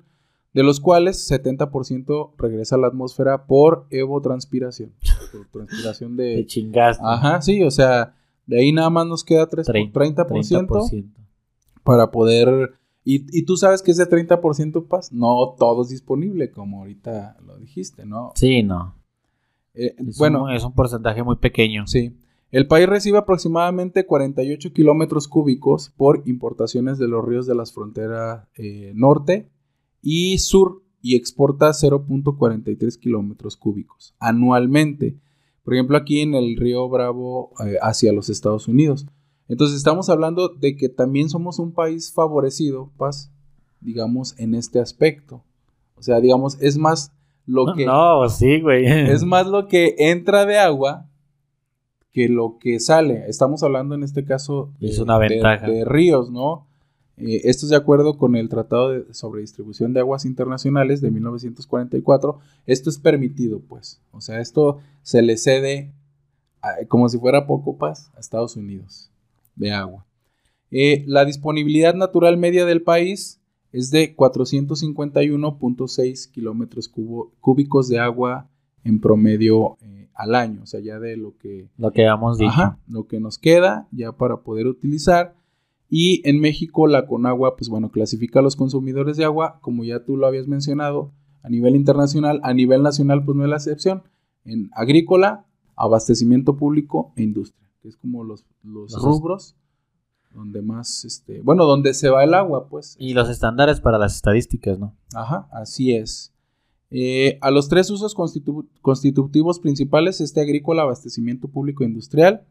[0.54, 4.92] de los cuales 70% regresa a la atmósfera por evotranspiración.
[5.32, 6.46] Por transpiración Te de...
[6.46, 7.04] chingaste.
[7.06, 8.14] Ajá, sí, o sea,
[8.46, 11.06] de ahí nada más nos queda 3, Trein- 30%, 30%.
[11.84, 12.74] para poder...
[13.04, 17.58] Y, y tú sabes que ese 30% Paz, no todo es disponible, como ahorita lo
[17.58, 18.32] dijiste, ¿no?
[18.36, 18.96] Sí, no.
[19.74, 21.88] Eh, Es bueno, un, es un porcentaje muy pequeño.
[21.88, 22.16] sí.
[22.52, 28.46] El país recibe aproximadamente 48 kilómetros cúbicos por importaciones de los ríos de las fronteras
[28.58, 29.50] eh, norte
[30.02, 35.16] y sur y exporta 0.43 kilómetros cúbicos anualmente.
[35.64, 39.06] Por ejemplo, aquí en el río Bravo eh, hacia los Estados Unidos.
[39.48, 43.30] Entonces estamos hablando de que también somos un país favorecido, Paz,
[43.82, 45.44] digamos, en este aspecto.
[45.98, 47.12] O sea, digamos, es más
[47.46, 47.86] lo que...
[47.86, 48.86] No, sí, güey.
[49.12, 51.08] Es más lo que entra de agua
[52.14, 53.26] que lo que sale.
[53.28, 55.68] Estamos hablando en este caso Es una ventaja.
[55.68, 56.66] de ríos, ¿no?
[57.18, 61.12] Eh, esto es de acuerdo con el Tratado de, sobre Distribución de Aguas Internacionales de
[61.12, 62.40] 1944.
[62.66, 64.02] Esto es permitido, pues.
[64.12, 65.92] O sea, esto se le cede
[66.62, 69.11] a- como si fuera poco paz a Estados Unidos
[69.56, 70.06] de agua.
[70.70, 73.42] Eh, la disponibilidad natural media del país
[73.72, 78.50] es de 451.6 kilómetros cúbicos de agua
[78.84, 80.62] en promedio eh, al año.
[80.64, 82.52] O sea, ya de lo que Lo que habíamos dicho.
[82.52, 85.36] Ajá, lo que nos queda ya para poder utilizar.
[85.90, 90.06] Y en México la Conagua, pues bueno, clasifica a los consumidores de agua, como ya
[90.06, 91.12] tú lo habías mencionado,
[91.44, 94.04] a nivel internacional, a nivel nacional, pues no es la excepción,
[94.46, 95.46] en agrícola,
[95.76, 99.56] abastecimiento público e industria, que es como los, los Los- rubros
[100.34, 102.96] donde más, este, bueno, donde se va el agua, pues.
[102.98, 104.96] Y los estándares para las estadísticas, ¿no?
[105.14, 106.32] Ajá, así es.
[106.90, 112.46] Eh, a los tres usos constitu- constitutivos principales, este agrícola, abastecimiento público e industrial,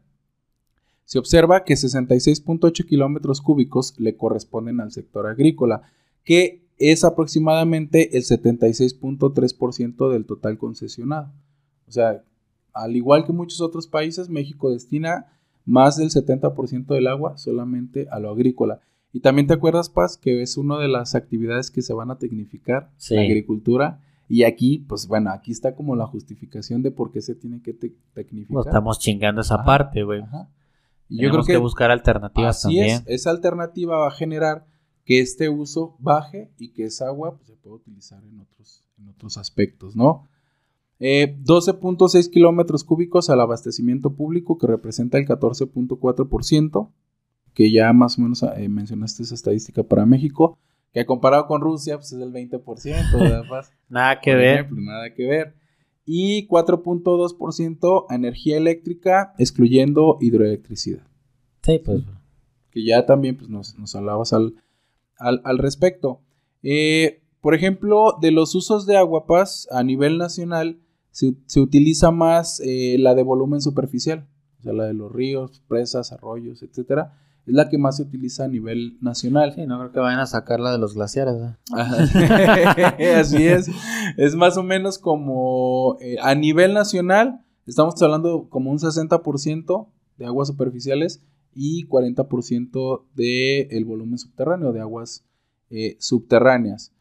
[1.05, 5.81] se observa que 66.8 kilómetros cúbicos le corresponden al sector agrícola,
[6.23, 11.31] que es aproximadamente el 76.3% del total concesionado.
[11.87, 12.23] O sea,
[12.73, 15.27] al igual que muchos otros países, México destina
[15.65, 18.79] más del 70% del agua solamente a lo agrícola.
[19.13, 22.17] Y también te acuerdas, Paz, que es una de las actividades que se van a
[22.17, 23.15] tecnificar, Sí.
[23.15, 23.99] la agricultura.
[24.29, 27.73] Y aquí, pues bueno, aquí está como la justificación de por qué se tiene que
[27.73, 28.63] te- tecnificar.
[28.65, 30.21] Estamos chingando esa Ajá, parte, güey.
[30.21, 30.47] Ajá.
[31.09, 33.01] Y Tenemos que, buscar alternativas Así también.
[33.01, 34.65] es, esa alternativa va a generar
[35.03, 39.09] que este uso baje y que esa agua pues, se pueda utilizar en otros, en
[39.09, 40.29] otros aspectos, ¿no?
[41.03, 46.91] Eh, 12.6 kilómetros cúbicos al abastecimiento público, que representa el 14.4%,
[47.55, 50.59] que ya más o menos eh, mencionaste esa estadística para México,
[50.93, 52.63] que comparado con Rusia, pues es el 20%,
[53.19, 53.71] ¿verdad, Paz?
[53.89, 54.59] Nada que Por ver.
[54.59, 55.55] ejemplo, nada que ver.
[56.05, 61.03] Y 4.2% a energía eléctrica, excluyendo hidroelectricidad
[61.63, 62.03] Sí, pues.
[62.71, 64.55] que ya también pues, nos, nos hablabas al,
[65.17, 66.21] al, al respecto.
[66.63, 70.79] Eh, por ejemplo, de los usos de agua paz a nivel nacional,
[71.11, 74.27] se, se utiliza más eh, la de volumen superficial,
[74.59, 77.17] o sea, la de los ríos, presas, arroyos, etcétera.
[77.45, 79.53] Es la que más se utiliza a nivel nacional.
[79.53, 81.35] Sí, no creo que vayan a sacarla de los glaciares.
[83.17, 83.67] Así es.
[84.17, 90.25] Es más o menos como eh, a nivel nacional, estamos hablando como un 60% de
[90.25, 91.23] aguas superficiales
[91.53, 95.25] y 40% del volumen subterráneo, de aguas
[95.71, 96.93] eh, subterráneas.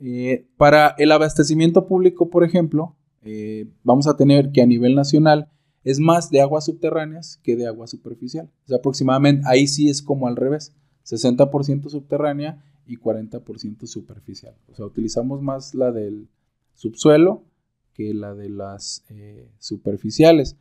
[0.00, 2.95] Eh, para el abastecimiento público, por ejemplo,
[3.26, 5.48] eh, vamos a tener que a nivel nacional
[5.84, 8.50] es más de aguas subterráneas que de agua superficial.
[8.64, 10.74] O sea, aproximadamente ahí sí es como al revés,
[11.04, 14.54] 60% subterránea y 40% superficial.
[14.68, 16.28] O sea, utilizamos más la del
[16.74, 17.44] subsuelo
[17.94, 20.56] que la de las eh, superficiales.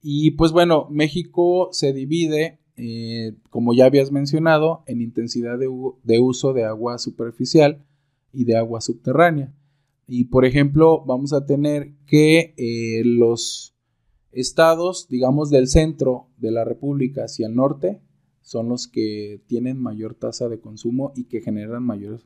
[0.00, 6.52] Y pues bueno, México se divide, eh, como ya habías mencionado, en intensidad de, uso
[6.52, 7.84] de agua superficial
[8.32, 9.52] y de agua subterránea.
[10.08, 13.76] Y por ejemplo, vamos a tener que eh, los
[14.32, 18.00] estados, digamos, del centro de la República hacia el norte,
[18.40, 22.22] son los que tienen mayor tasa de consumo y que generan mayor,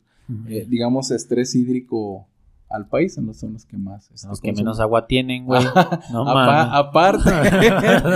[0.46, 2.28] eh, digamos, estrés hídrico
[2.70, 4.10] al país, son los, son los que más.
[4.12, 4.64] este, Los que consumen.
[4.66, 5.62] menos agua tienen, güey.
[6.12, 6.68] No mames.
[6.72, 7.30] aparte,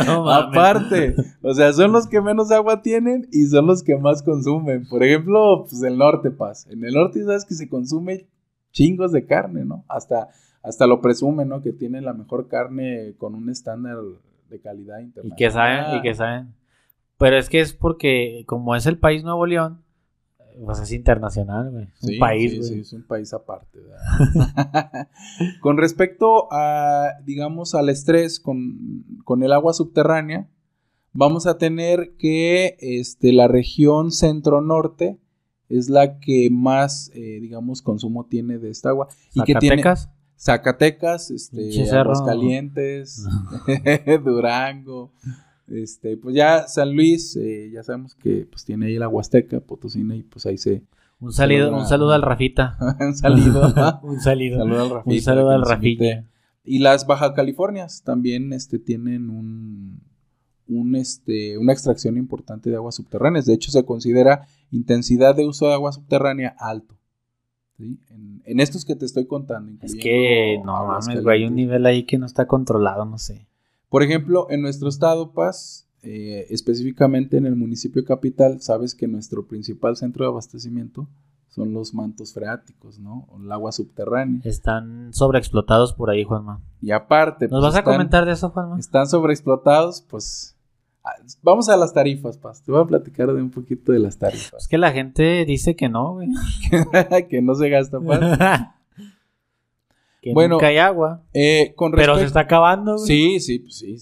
[0.07, 4.23] No aparte, o sea, son los que menos agua tienen y son los que más
[4.23, 4.87] consumen.
[4.89, 6.67] Por ejemplo, pues el norte, Paz.
[6.71, 8.29] En el norte sabes que se consume
[8.77, 9.85] chingos de carne, ¿no?
[9.89, 10.29] Hasta,
[10.63, 11.63] hasta lo presumen, ¿no?
[11.63, 13.97] Que tienen la mejor carne con un estándar
[14.51, 15.39] de calidad Y internacional.
[15.39, 16.55] que saben, y que saben.
[17.19, 19.83] Pero es que es porque, como es el país Nuevo León,
[20.63, 21.89] pues es internacional, güey.
[22.01, 22.71] Sí, un país, sí, güey.
[22.71, 23.79] sí, es un país aparte.
[25.63, 30.49] con respecto a, digamos, al estrés con, con el agua subterránea,
[31.13, 35.19] vamos a tener que este, la región centro-norte
[35.69, 39.09] es la que más, eh, digamos, consumo tiene de esta agua.
[39.35, 40.11] Y que tiene Zacatecas.
[40.39, 41.71] Zacatecas, este.
[41.97, 43.25] Aguascalientes,
[44.25, 45.13] Durango,
[45.69, 50.15] este, pues ya San Luis, eh, ya sabemos que pues tiene ahí la Huasteca, Potosina,
[50.17, 50.83] y pues ahí se
[51.19, 52.77] Un, Saluda- un saludo al Rafita.
[53.01, 53.73] han salido.
[54.03, 54.59] un salido.
[54.63, 56.25] Saludo al Rafita, Un saludo al Rafita.
[56.65, 60.01] Y las Baja Californias también este, tienen un,
[60.69, 63.47] un, este, una extracción importante de aguas subterráneas.
[63.47, 66.97] De hecho, se considera intensidad de uso de agua subterránea alto.
[67.77, 67.99] ¿sí?
[68.09, 69.73] En, en estos que te estoy contando.
[69.83, 73.47] Es que no mames, güey, hay un nivel ahí que no está controlado, no sé.
[73.89, 79.47] Por ejemplo, en nuestro estado, Paz, eh, específicamente en el municipio capital, sabes que nuestro
[79.47, 81.09] principal centro de abastecimiento
[81.49, 83.27] son los mantos freáticos, ¿no?
[83.31, 84.41] O el agua subterránea.
[84.45, 86.61] Están sobreexplotados por ahí, Juanma.
[86.83, 88.79] Y aparte, ¿Nos pues, vas a comentar de eso, Juanma?
[88.79, 90.56] están sobreexplotados, pues
[91.43, 92.63] Vamos a las tarifas, Paz.
[92.63, 94.69] Te voy a platicar de un poquito de las Es tarifas.
[94.69, 96.29] que la gente dice que no, güey.
[97.29, 98.21] que no se gasta, Paz.
[100.23, 101.23] que Bueno, nunca hay agua.
[101.33, 103.07] Eh, con Pero se respecto- está acabando, güey.
[103.07, 103.97] Sí, sí, pues sí.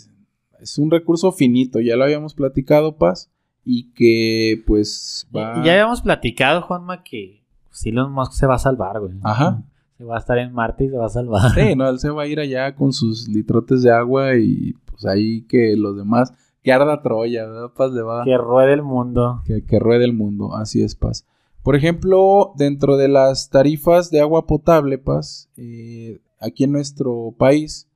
[0.61, 3.31] Es un recurso finito, ya lo habíamos platicado, Paz.
[3.67, 5.63] Y que, pues, va...
[5.65, 9.15] Ya habíamos platicado, Juanma, que pues, Elon Musk se va a salvar, güey.
[9.23, 9.63] Ajá.
[9.97, 11.53] Se va a estar en Marte y se va a salvar.
[11.55, 15.07] Sí, no, él se va a ir allá con sus litrotes de agua y pues
[15.07, 16.33] ahí que los demás,
[16.65, 17.93] que arda Troya, ¿verdad, Paz?
[17.93, 19.43] Le va Que ruede el mundo.
[19.45, 21.27] que, que ruede el mundo, así es, Paz.
[21.63, 27.87] Por ejemplo, dentro de las tarifas de agua potable, Paz, eh, aquí en nuestro país,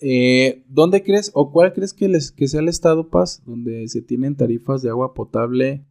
[0.00, 4.00] eh, ¿dónde crees o cuál crees que, les, que sea el estado, Paz, donde se
[4.02, 5.84] tienen tarifas de agua potable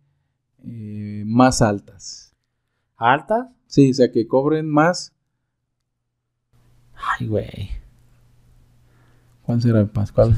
[0.65, 2.35] eh, más altas?
[2.97, 3.47] ¿Altas?
[3.67, 5.13] Sí, o sea, que cobren más.
[7.19, 7.69] Ay, güey.
[9.43, 10.11] ¿Cuál será, Paz?
[10.11, 10.33] ¿Cuál?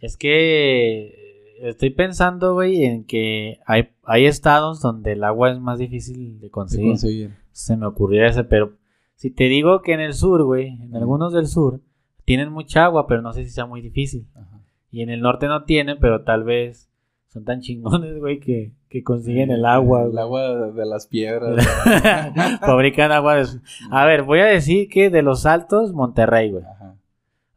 [0.00, 5.78] Es que estoy pensando, güey, en que hay, hay estados donde el agua es más
[5.78, 7.30] difícil de de conseguir.
[7.52, 8.72] Se me ocurrió ese, pero
[9.14, 11.80] si te digo que en el sur, güey, en algunos del sur,
[12.24, 14.26] tienen mucha agua, pero no sé si sea muy difícil.
[14.34, 14.60] Ajá.
[14.90, 16.90] Y en el norte no tienen, pero tal vez
[17.28, 20.04] son tan chingones, güey, que, que consiguen el agua.
[20.04, 21.64] El agua de las piedras.
[22.60, 23.36] Fabrican agua.
[23.36, 23.46] de
[23.90, 26.64] A ver, voy a decir que de los altos, Monterrey, güey.
[26.64, 26.79] Ajá.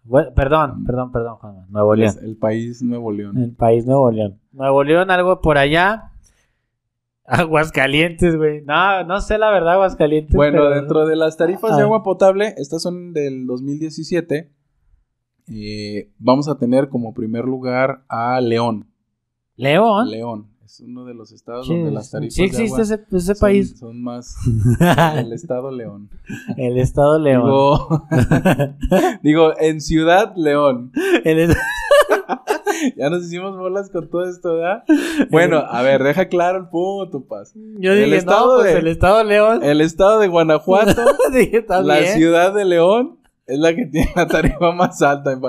[0.06, 1.66] Bueno, perdón, perdón, perdón, Juan.
[1.70, 2.10] Nuevo León.
[2.10, 3.38] Es el país Nuevo León.
[3.38, 4.40] El país Nuevo León.
[4.52, 6.12] Nuevo León, algo por allá.
[7.26, 8.62] Aguascalientes, güey.
[8.66, 10.36] No, no sé la verdad, Aguascalientes.
[10.36, 11.86] Bueno, pero- dentro de las tarifas de Ah.
[11.86, 14.52] agua potable, estas son del 2017.
[15.50, 18.88] eh, vamos a tener como primer lugar a León.
[19.58, 20.10] León.
[20.10, 23.06] León es uno de los estados Sí, donde las tarifas sí de existe agua ese,
[23.16, 23.78] ese son- país.
[23.78, 24.36] son más
[25.18, 26.10] el estado León.
[26.58, 27.46] el estado León.
[27.46, 28.08] Digo,
[29.24, 30.92] digo, en Ciudad León.
[31.24, 31.54] El
[32.98, 34.84] Ya nos hicimos bolas con todo esto, ¿verdad?
[35.30, 37.54] Bueno, a ver, deja claro el punto, Paz.
[37.78, 39.64] Yo El dije, estado no, pues de- el estado León.
[39.64, 41.02] El estado de Guanajuato
[41.32, 45.40] dije, la ciudad de León es la que tiene la tarifa más alta.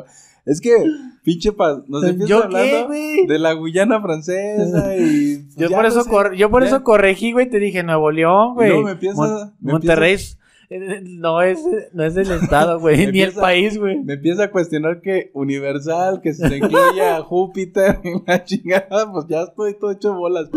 [0.47, 0.77] Es que,
[1.23, 3.27] pinche paz, nos empieza ¿Yo qué, hablando güey?
[3.27, 5.37] de la Guyana francesa y...
[5.39, 8.11] pues, Yo por no eso, sé, cor- yo por eso corregí, güey, te dije Nuevo
[8.11, 8.69] León, güey.
[8.69, 10.39] luego me empieza- Mon- me Monterrey es-
[10.71, 11.61] eh, no es,
[11.93, 14.03] no es el estado, güey, ni el país, güey.
[14.03, 19.27] Me empieza a cuestionar que Universal, que se incluye a Júpiter y la chingada, pues
[19.29, 20.49] ya estoy todo hecho bolas.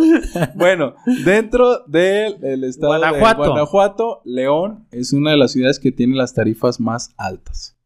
[0.56, 0.96] Bueno,
[1.26, 3.42] dentro del el estado Guanajuato.
[3.44, 7.77] de Guanajuato, León es una de las ciudades que tiene las tarifas más altas.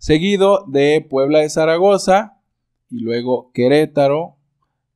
[0.00, 2.38] Seguido de Puebla de Zaragoza,
[2.90, 4.36] y luego Querétaro,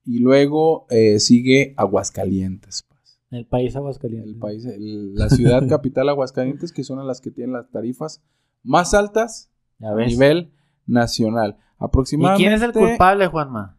[0.06, 2.86] y luego eh, sigue Aguascalientes.
[2.88, 3.20] pues.
[3.30, 4.32] El país Aguascalientes.
[4.32, 8.22] El país, el- la ciudad capital Aguascalientes, que son las que tienen las tarifas
[8.62, 9.50] más altas
[9.82, 10.52] a nivel
[10.86, 11.58] nacional.
[11.78, 13.76] ¿Y quién es el culpable, Juanma?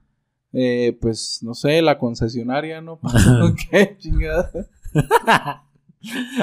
[0.54, 3.00] eh, pues no sé, la concesionaria, ¿no?
[3.72, 4.52] ¿Qué chingada?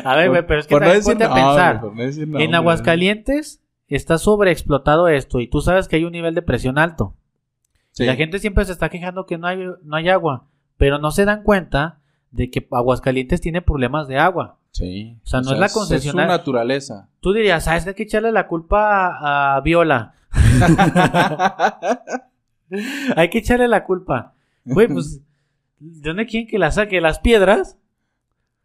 [0.04, 1.80] A ver, güey, pero es que no decir ponte a pensar.
[1.80, 2.54] por no decir en.
[2.54, 3.61] Aguascalientes
[3.97, 7.14] está sobreexplotado esto y tú sabes que hay un nivel de presión alto.
[7.90, 8.05] Sí.
[8.06, 10.47] La gente siempre se está quejando que no hay, no hay agua,
[10.78, 11.98] pero no se dan cuenta
[12.31, 14.56] de que Aguascalientes tiene problemas de agua.
[14.70, 15.19] Sí.
[15.23, 16.32] O sea, no es la concesionaria.
[16.32, 17.09] Es su naturaleza.
[17.20, 20.14] Tú dirías, ¿sabes que hay que echarle la culpa a, a Viola?
[23.16, 24.35] hay que echarle la culpa.
[24.64, 25.20] Güey, pues,
[25.78, 27.01] ¿de dónde quieren que la saque?
[27.01, 27.77] ¿Las piedras?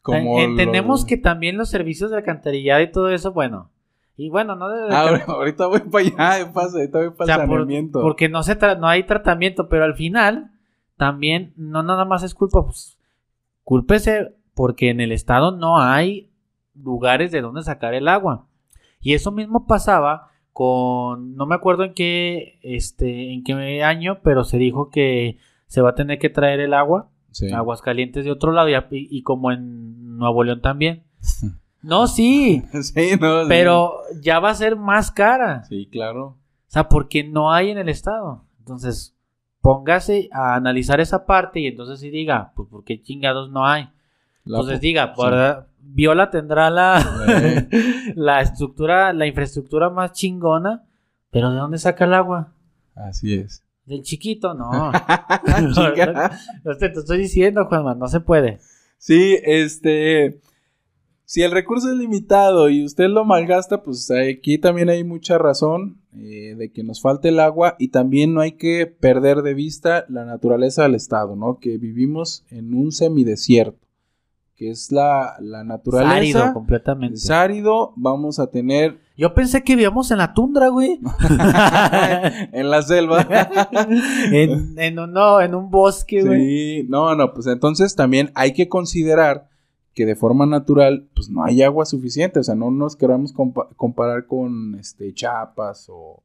[0.02, 3.70] Como Eh, Entendemos lo- que también los servicios de alcantarillado y todo eso, bueno.
[4.20, 6.06] Y bueno, no de Ah, ahorita voy para
[6.40, 8.02] allá, pasa, ahorita voy O para sea, el por- saneamiento.
[8.02, 10.52] porque no, se tra- no hay tratamiento, pero al final
[10.98, 12.98] también no nada más es culpa, pues
[13.64, 16.32] cúlpese porque en el estado no hay
[16.74, 18.48] lugares de donde sacar el agua.
[19.00, 24.44] Y eso mismo pasaba con, no me acuerdo en qué, este, en qué año, pero
[24.44, 25.38] se dijo que
[25.68, 27.52] se va a tener que traer el agua, Sí.
[27.52, 31.04] aguas calientes de otro lado y- y como en Nuevo León también.
[31.82, 33.42] No, sí, Sí, no.
[33.44, 33.46] sí.
[33.48, 35.64] pero ya va a ser más cara.
[35.66, 36.26] Sí, claro.
[36.28, 38.44] O sea, porque no hay en el estado.
[38.60, 39.16] Entonces,
[39.62, 43.84] póngase a analizar esa parte y entonces sí diga, pues, ¿por qué chingados no hay?
[44.44, 45.22] La Entonces diga, sí.
[45.22, 45.68] ¿verdad?
[45.80, 47.68] Viola tendrá la, Eh.
[48.16, 50.84] la estructura, la infraestructura más chingona,
[51.32, 52.54] pero ¿de dónde saca el agua?
[52.96, 53.64] Así es.
[53.86, 54.54] Del chiquito.
[54.54, 54.92] No
[56.80, 58.60] te, te estoy diciendo, Juanma, no se puede.
[58.98, 60.42] Sí, este.
[61.30, 65.98] Si el recurso es limitado y usted lo malgasta, pues aquí también hay mucha razón
[66.16, 70.06] eh, de que nos falte el agua y también no hay que perder de vista
[70.08, 71.60] la naturaleza del estado, ¿no?
[71.60, 73.86] Que vivimos en un semidesierto.
[74.56, 76.16] que es la, la naturaleza.
[76.16, 77.16] Árido completamente.
[77.16, 80.98] Es árido, vamos a tener Yo pensé que vivíamos en la tundra, güey.
[82.54, 83.28] en la selva.
[84.32, 86.40] en, en un, no, en un bosque, güey.
[86.40, 89.50] Sí, no, no, pues entonces también hay que considerar
[89.98, 93.68] que de forma natural, pues no hay agua suficiente, o sea, no nos queramos compa-
[93.76, 96.22] comparar con este Chiapas o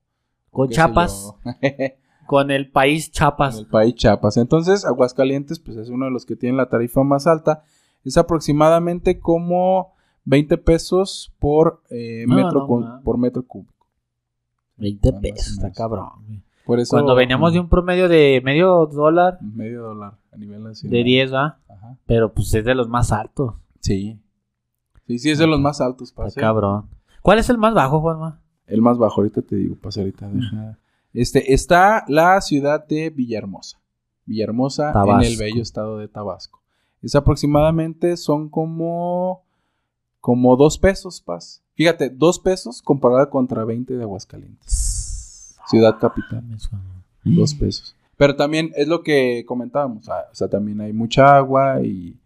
[0.51, 1.35] Con Chiapas,
[2.27, 3.57] con el país Chiapas.
[3.61, 4.37] el país Chiapas.
[4.37, 7.63] Entonces, Aguascalientes, pues es uno de los que tienen la tarifa más alta,
[8.05, 9.95] es aproximadamente como
[10.27, 13.01] 20 pesos por eh, No, metro no, cu- no.
[13.03, 13.87] por metro cúbico.
[14.77, 16.45] 20 Más o pesos, está cabrón.
[16.67, 20.93] Por eso Cuando veníamos de un promedio de medio dólar, medio dólar a nivel nacional.
[20.99, 21.59] de 10, ¿va?
[21.69, 21.97] Ajá.
[22.07, 23.55] Pero pues es de los más altos.
[23.83, 24.19] Sí.
[25.07, 26.41] Sí, sí, es de los más altos, pase.
[26.41, 26.89] cabrón.
[27.21, 28.41] ¿Cuál es el más bajo, Juanma?
[28.67, 30.29] El más bajo, ahorita te digo, pasa ahorita.
[30.29, 30.79] deja.
[31.13, 33.79] Este, está la ciudad de Villahermosa.
[34.25, 36.63] Villahermosa en el bello estado de Tabasco.
[37.03, 39.43] Es aproximadamente, son como,
[40.21, 41.63] como dos pesos, Paz.
[41.75, 45.57] Fíjate, dos pesos comparada contra 20 de Aguascalientes.
[45.67, 47.05] Ciudad capital, Mames, Juanma.
[47.25, 47.97] dos pesos.
[48.17, 52.19] Pero también es lo que comentábamos, ah, o sea, también hay mucha agua y...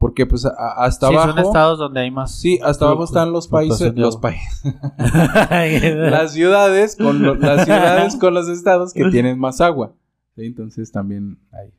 [0.00, 1.32] Porque pues a- hasta Sí, abajo...
[1.34, 2.34] son estados donde hay más.
[2.34, 4.64] Sí, hasta abajo están los países, los países,
[4.98, 9.92] las ciudades con lo- las ciudades con los estados que tienen más agua.
[10.36, 10.46] ¿sí?
[10.46, 11.70] Entonces también hay.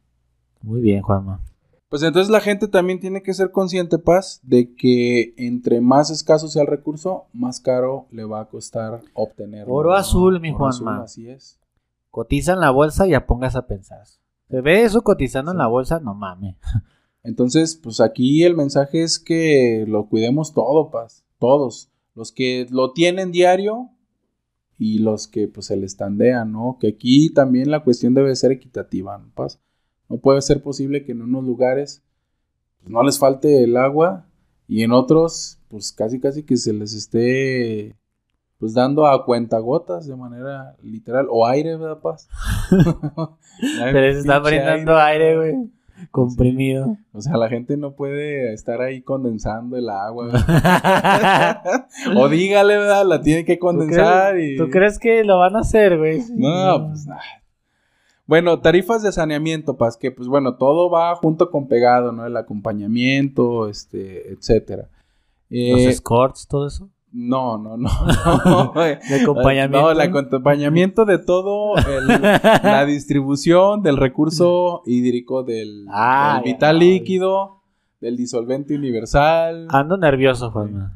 [0.61, 1.41] Muy bien, Juanma.
[1.89, 6.47] Pues entonces la gente también tiene que ser consciente, Paz, de que entre más escaso
[6.47, 9.73] sea el recurso, más caro le va a costar obtenerlo.
[9.73, 10.91] Oro azul, mi Oro Juanma.
[10.97, 11.59] azul, así es.
[12.11, 14.03] Cotiza en la bolsa y ya pongas a pensar.
[14.49, 15.99] ¿Se ve eso cotizando en la bolsa?
[15.99, 16.55] No mames.
[17.23, 21.23] Entonces, pues aquí el mensaje es que lo cuidemos todo, Paz.
[21.39, 21.89] Todos.
[22.15, 23.89] Los que lo tienen diario
[24.77, 26.77] y los que pues se le estandean, ¿no?
[26.79, 29.59] Que aquí también la cuestión debe ser equitativa, ¿no, Paz?
[30.09, 32.03] No puede ser posible que en unos lugares
[32.79, 34.25] pues, no les falte el agua
[34.67, 37.95] y en otros pues casi casi que se les esté
[38.57, 42.27] pues dando a cuentagotas de manera literal o aire, ¿verdad, Paz?
[43.59, 45.71] Se les está brindando aire, güey.
[46.09, 46.97] Comprimido.
[47.13, 50.29] O sea, la gente no puede estar ahí condensando el agua.
[52.17, 53.05] o dígale, ¿verdad?
[53.05, 54.57] La tiene que ¿Tú condensar crees, y...
[54.57, 56.21] tú crees que lo van a hacer, güey?
[56.35, 57.21] No, pues nada.
[58.25, 62.25] Bueno, tarifas de saneamiento, Paz, que pues bueno, todo va junto con pegado, ¿no?
[62.25, 64.87] El acompañamiento, este, etcétera.
[65.49, 66.89] Eh, Los escorts, todo eso.
[67.13, 67.89] No, no, no.
[68.45, 68.73] no.
[68.73, 69.81] De acompañamiento.
[69.81, 76.53] No, el acompañamiento de todo, el- la distribución del recurso hídrico, del, Ah, del ya.
[76.53, 77.61] vital líquido,
[77.99, 79.67] del disolvente universal.
[79.69, 80.93] Ando nervioso, Juanma.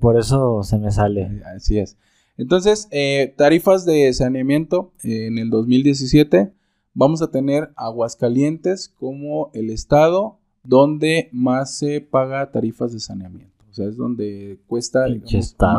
[0.00, 1.42] Por eso se me sale.
[1.54, 1.96] Así es.
[2.36, 6.52] Entonces, eh, tarifas de saneamiento eh, en el 2017,
[6.94, 13.57] vamos a tener Aguascalientes como el estado donde más se paga tarifas de saneamiento.
[13.70, 15.30] O sea, es donde cuesta digamos,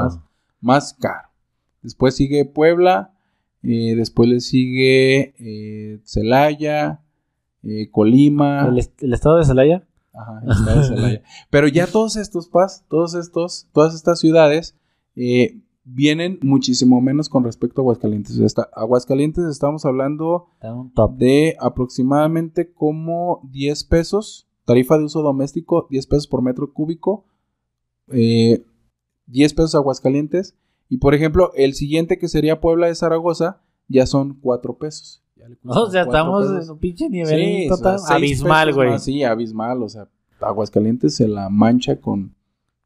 [0.04, 0.20] más,
[0.62, 1.30] más caro.
[1.82, 3.14] Después sigue Puebla,
[3.64, 7.02] eh, después le sigue eh, Celaya,
[7.64, 8.68] eh, Colima.
[8.68, 9.84] ¿El, est- el estado de Celaya?
[10.14, 11.22] Ajá, el estado de Celaya.
[11.50, 14.76] Pero ya todos estos pas, todos estos, todas estas ciudades
[15.16, 18.34] eh, vienen muchísimo menos con respecto a Aguascalientes.
[18.36, 20.48] O sea, está- Aguascalientes estamos hablando
[21.18, 27.26] de aproximadamente como 10 pesos, tarifa de uso doméstico, 10 pesos por metro cúbico,
[28.12, 28.64] eh,
[29.28, 30.56] 10 pesos Aguascalientes.
[30.90, 35.22] Y por ejemplo, el siguiente que sería Puebla de Zaragoza, ya son 4 pesos.
[35.36, 36.66] Ya le cuesta O sea, cuatro estamos pesos.
[36.66, 37.96] en un pinche nivel Sí, total.
[37.96, 38.90] o sea, seis abismal, güey.
[38.90, 39.84] más, sí, abismal.
[39.84, 40.08] O sea,
[40.40, 42.34] Aguascalientes se la mancha con,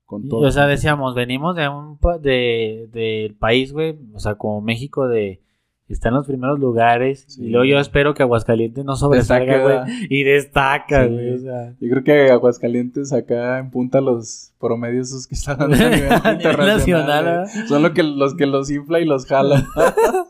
[0.05, 0.41] con Y, todo.
[0.41, 5.41] O sea, decíamos, venimos de un de, del país, güey, o sea, como México de
[5.89, 7.45] está en los primeros lugares Sí.
[7.45, 11.13] y luego yo espero que Aguascalientes no sobresalga, güey, y destaca, Sí.
[11.13, 15.61] güey, o sea, Yo creo que Aguascalientes acá en punta los promedios esos que están
[15.61, 15.77] a nivel
[16.11, 17.25] A nivel internacional.
[17.25, 17.67] nacional, eh.
[17.67, 19.67] Son lo que, los que los infla y los jala.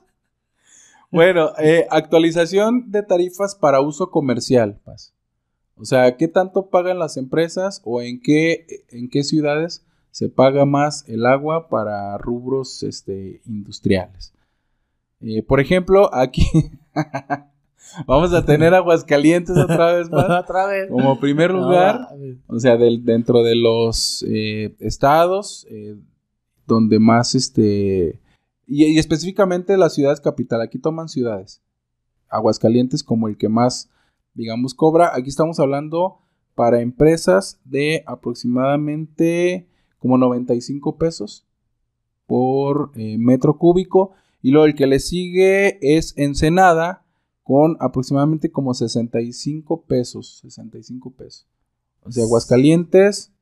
[1.12, 5.14] bueno, eh, actualización de tarifas para uso comercial, Paz.
[5.76, 10.66] O sea, ¿qué tanto pagan las empresas o en qué, en qué ciudades se paga
[10.66, 14.34] más el agua para rubros este, industriales?
[15.24, 16.46] Eh, por ejemplo, aquí
[18.08, 20.30] vamos a tener Aguascalientes otra vez más.
[20.44, 20.90] otra vez.
[20.90, 22.10] Como primer lugar,
[22.48, 25.96] o sea, del, dentro de los eh, estados eh,
[26.68, 28.20] donde más, este,
[28.68, 31.62] y, y específicamente las ciudades capital, aquí toman ciudades.
[32.30, 33.90] Aguascalientes como el que más,
[34.34, 35.12] digamos, cobra.
[35.16, 36.20] Aquí estamos hablando
[36.56, 39.68] para empresas de aproximadamente
[40.00, 41.46] como 95 pesos
[42.28, 44.12] por eh, metro cúbico.
[44.44, 47.06] Y luego el que le sigue es Ensenada
[47.44, 50.40] con aproximadamente como 65 pesos.
[50.42, 51.48] 65 pesos.
[52.02, 53.34] O sea, Aguascalientes,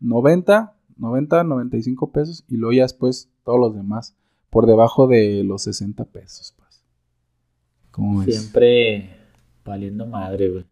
[0.00, 2.44] 90, 90, 95 pesos.
[2.48, 4.16] Y luego ya después todos los demás
[4.48, 6.54] por debajo de los 60 pesos.
[6.56, 6.82] Pues.
[7.90, 8.24] ¿Cómo?
[8.24, 9.10] Siempre
[9.62, 10.64] valiendo madre, güey.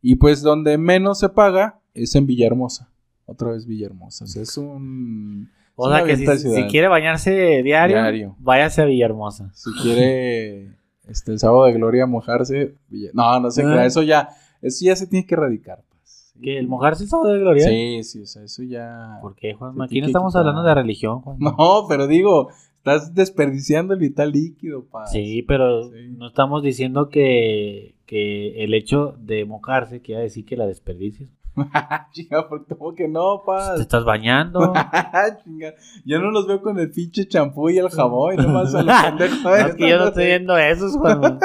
[0.00, 2.90] Y pues donde menos se paga es en Villahermosa.
[3.26, 4.24] Otra vez Villahermosa.
[4.24, 5.50] O sea, es un...
[5.82, 8.36] O sea que si, quiere bañarse diario, Diario.
[8.38, 9.50] váyase a Villahermosa.
[9.54, 10.74] Si quiere
[11.08, 12.74] este, el sábado de gloria mojarse...
[12.88, 13.84] Villa- No, no se Ah.
[13.86, 14.28] Eso ya,
[14.62, 15.82] eso ya se tiene que erradicar.
[15.88, 16.34] Pues.
[16.42, 17.66] ¿Que el mojarse es sábado de gloria?
[17.68, 19.18] Sí, sí, o sea, eso ya...
[19.22, 19.86] ¿Por qué, Juanma?
[19.86, 20.40] Se Aquí no estamos quitar.
[20.40, 21.50] hablando de religión, Juanma.
[21.58, 25.06] No, pero digo, estás desperdiciando el vital líquido, pa.
[25.06, 26.14] Sí, pero Sí.
[26.16, 31.28] no estamos diciendo que, que el hecho de mojarse quiere decir que la desperdicies.
[32.12, 33.74] Chinga, porque como que no, pa.
[33.76, 34.72] Te estás bañando.
[35.44, 35.74] Chinga,
[36.04, 39.02] Yo no los veo con el pinche champú y el jabón, y nomás a los
[39.02, 39.42] pendejos.
[39.42, 41.38] No, es que yo no estoy viendo eso, Juanma.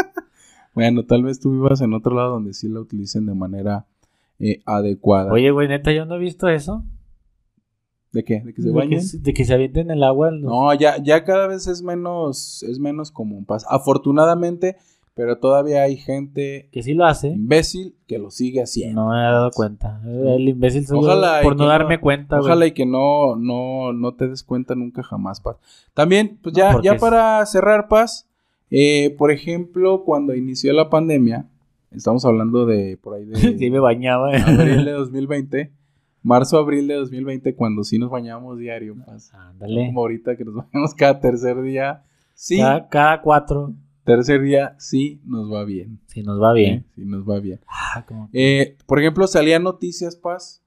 [0.73, 3.86] Bueno, tal vez tú vivas en otro lado donde sí la utilicen de manera
[4.40, 5.32] eh, adecuada.
[5.32, 6.84] Oye, güey, neta, yo no he visto eso.
[8.11, 8.41] ¿De qué?
[8.41, 9.02] ¿De que se De que, bañen?
[9.23, 10.32] de que se avienten el agua.
[10.32, 13.45] los- No, ya, ya cada vez es menos, es menos común.
[13.69, 14.77] Afortunadamente,
[15.16, 17.30] pero todavía hay gente Que sí lo hace.
[17.30, 19.02] imbécil que lo sigue haciendo.
[19.06, 20.02] No me he dado cuenta.
[20.06, 22.46] El imbécil soy yo Ojalá y por no no- darme cuenta, güey.
[22.52, 25.56] Ojalá y que no, no, no te des cuenta nunca jamás, Paz.
[25.94, 28.28] También, pues ya, ya es- para cerrar, Paz,
[28.70, 31.46] eh, por ejemplo, cuando inició la pandemia,
[31.92, 34.32] estamos hablando de por ahí de Sí me bañaba.
[34.36, 35.72] abril de 2020,
[36.24, 39.32] marzo, abril de 2020, cuando sí nos bañábamos diario, Paz.
[39.34, 39.86] Ándale.
[39.86, 42.04] Como ahorita que nos bañamos cada tercer día.
[42.34, 43.72] Sí, Cada, cada cuatro.
[44.06, 45.99] Tercer día sí nos va bien.
[46.07, 46.86] Si nos va bien.
[46.95, 47.60] Sí nos va bien.
[47.68, 50.61] Ah, Eh, por ejemplo, salían noticias, Paz,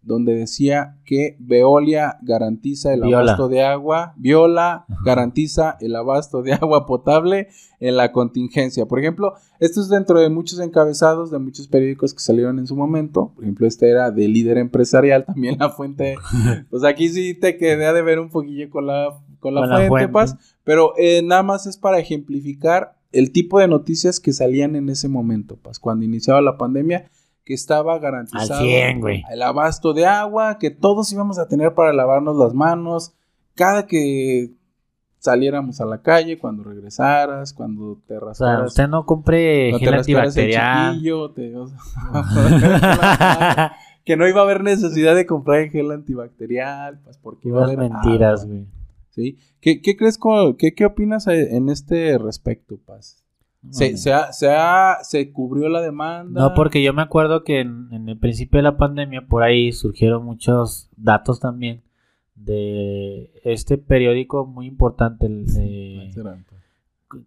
[0.00, 3.18] donde decía que Veolia garantiza el Viola.
[3.32, 7.48] abasto de agua, Viola garantiza el abasto de agua potable
[7.78, 8.86] en la contingencia.
[8.86, 12.74] Por ejemplo, esto es dentro de muchos encabezados de muchos periódicos que salieron en su
[12.76, 13.32] momento.
[13.34, 16.16] Por ejemplo, este era de líder empresarial, también la fuente.
[16.70, 19.76] Pues aquí sí te quedé de ver un poquillo con la, con la, Con la
[19.76, 20.12] fuente, fuente.
[20.12, 20.36] Paz.
[20.64, 25.08] Pero eh, nada más es para ejemplificar el tipo de noticias que salían en ese
[25.08, 27.10] momento, Paz, cuando iniciaba la pandemia,
[27.44, 29.22] que estaba garantizado Al 100, güey.
[29.30, 33.14] el abasto de agua, que todos íbamos a tener para lavarnos las manos,
[33.54, 34.50] cada que
[35.20, 39.94] saliéramos a la calle, cuando regresaras, cuando te O sea, rascaras, usted no compre gel
[39.94, 40.92] antibacterial.
[40.94, 41.78] chiquillo, te- o sea,
[44.04, 47.64] que no iba a haber necesidad de comprar el gel antibacterial, pues porque iba a
[47.64, 48.66] haber mentiras, güey.
[49.18, 49.36] ¿Sí?
[49.60, 50.18] ¿Qué, qué crees,
[50.58, 53.24] qué, qué opinas eh, en este respecto, Paz?
[53.70, 56.40] ¿Se, se, ha- se, ha- se cubrió la demanda?
[56.40, 59.72] No, porque yo me acuerdo que en, en el principio de la pandemia por ahí
[59.72, 61.82] surgieron muchos datos también
[62.36, 66.38] de este periódico muy importante, el de- Será,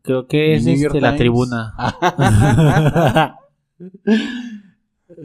[0.04, 1.74] creo que es este, la tribuna.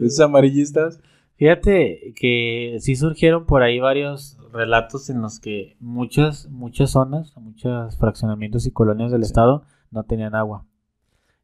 [0.01, 0.99] Esos amarillistas.
[1.37, 7.97] Fíjate que sí surgieron por ahí varios relatos en los que muchas, muchas zonas, muchos
[7.97, 9.27] fraccionamientos y colonias del Sí.
[9.27, 10.65] estado no tenían agua.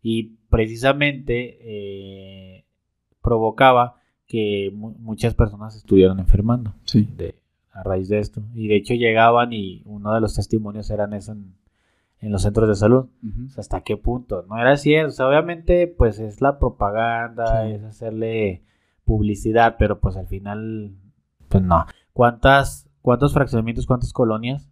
[0.01, 2.65] Y precisamente eh,
[3.21, 3.95] provocaba
[4.27, 7.07] que mu- muchas personas estuvieran enfermando Sí.
[7.15, 7.35] de,
[7.71, 8.41] a raíz de esto.
[8.53, 11.53] Y de hecho llegaban y uno de los testimonios eran eso en,
[12.19, 13.07] en los centros de salud.
[13.45, 14.45] O sea, ¿Hasta qué punto?
[14.49, 15.09] No era cierto.
[15.09, 17.71] O sea, obviamente, pues es la propaganda, Sí.
[17.73, 18.63] es hacerle
[19.05, 20.91] publicidad, pero pues al final,
[21.49, 21.85] pues no.
[22.13, 24.67] ¿Cuántas, cuántos fraccionamientos, cuántas colonias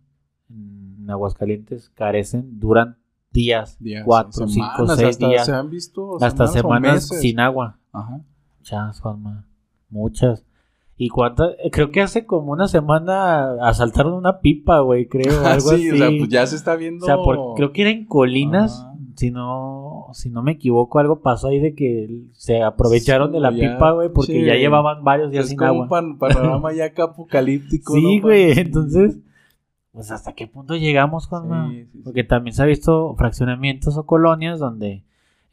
[0.50, 2.98] en Aguascalientes carecen, duran
[3.32, 7.78] días, Días, cuatro, semanas, cinco, seis hasta días, Se han visto hasta semanas sin agua?
[7.94, 8.22] Ajá.
[8.58, 9.46] Muchas, Juanma,
[9.90, 10.44] muchas.
[10.98, 11.52] ¿Y cuántas?
[11.64, 15.92] Eh, Creo que hace como una semana asaltaron una pipa, güey, creo, algo sí, así.
[15.92, 17.04] o sea, pues ya se está viendo.
[17.04, 18.94] O sea, por- creo que era en Colinas, Ajá.
[19.16, 23.52] si no, si no me equivoco, algo pasó ahí de que se aprovecharon de la
[23.52, 25.84] ya, pipa, güey, porque ya llevaban varios días es sin como agua.
[25.84, 27.94] un pan- panorama ya apocalíptico.
[27.96, 29.18] Sí, ¿no, güey, entonces,
[29.92, 31.70] pues hasta qué punto llegamos, Juanma.
[31.72, 32.02] Sí, sí, sí.
[32.04, 35.04] Porque también se ha visto fraccionamientos o colonias donde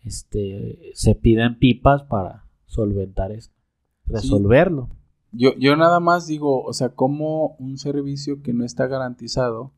[0.05, 3.55] este se piden pipas para solventar esto,
[4.07, 4.89] resolverlo.
[5.33, 9.73] Yo, yo nada más digo, o sea, como un servicio que no está garantizado,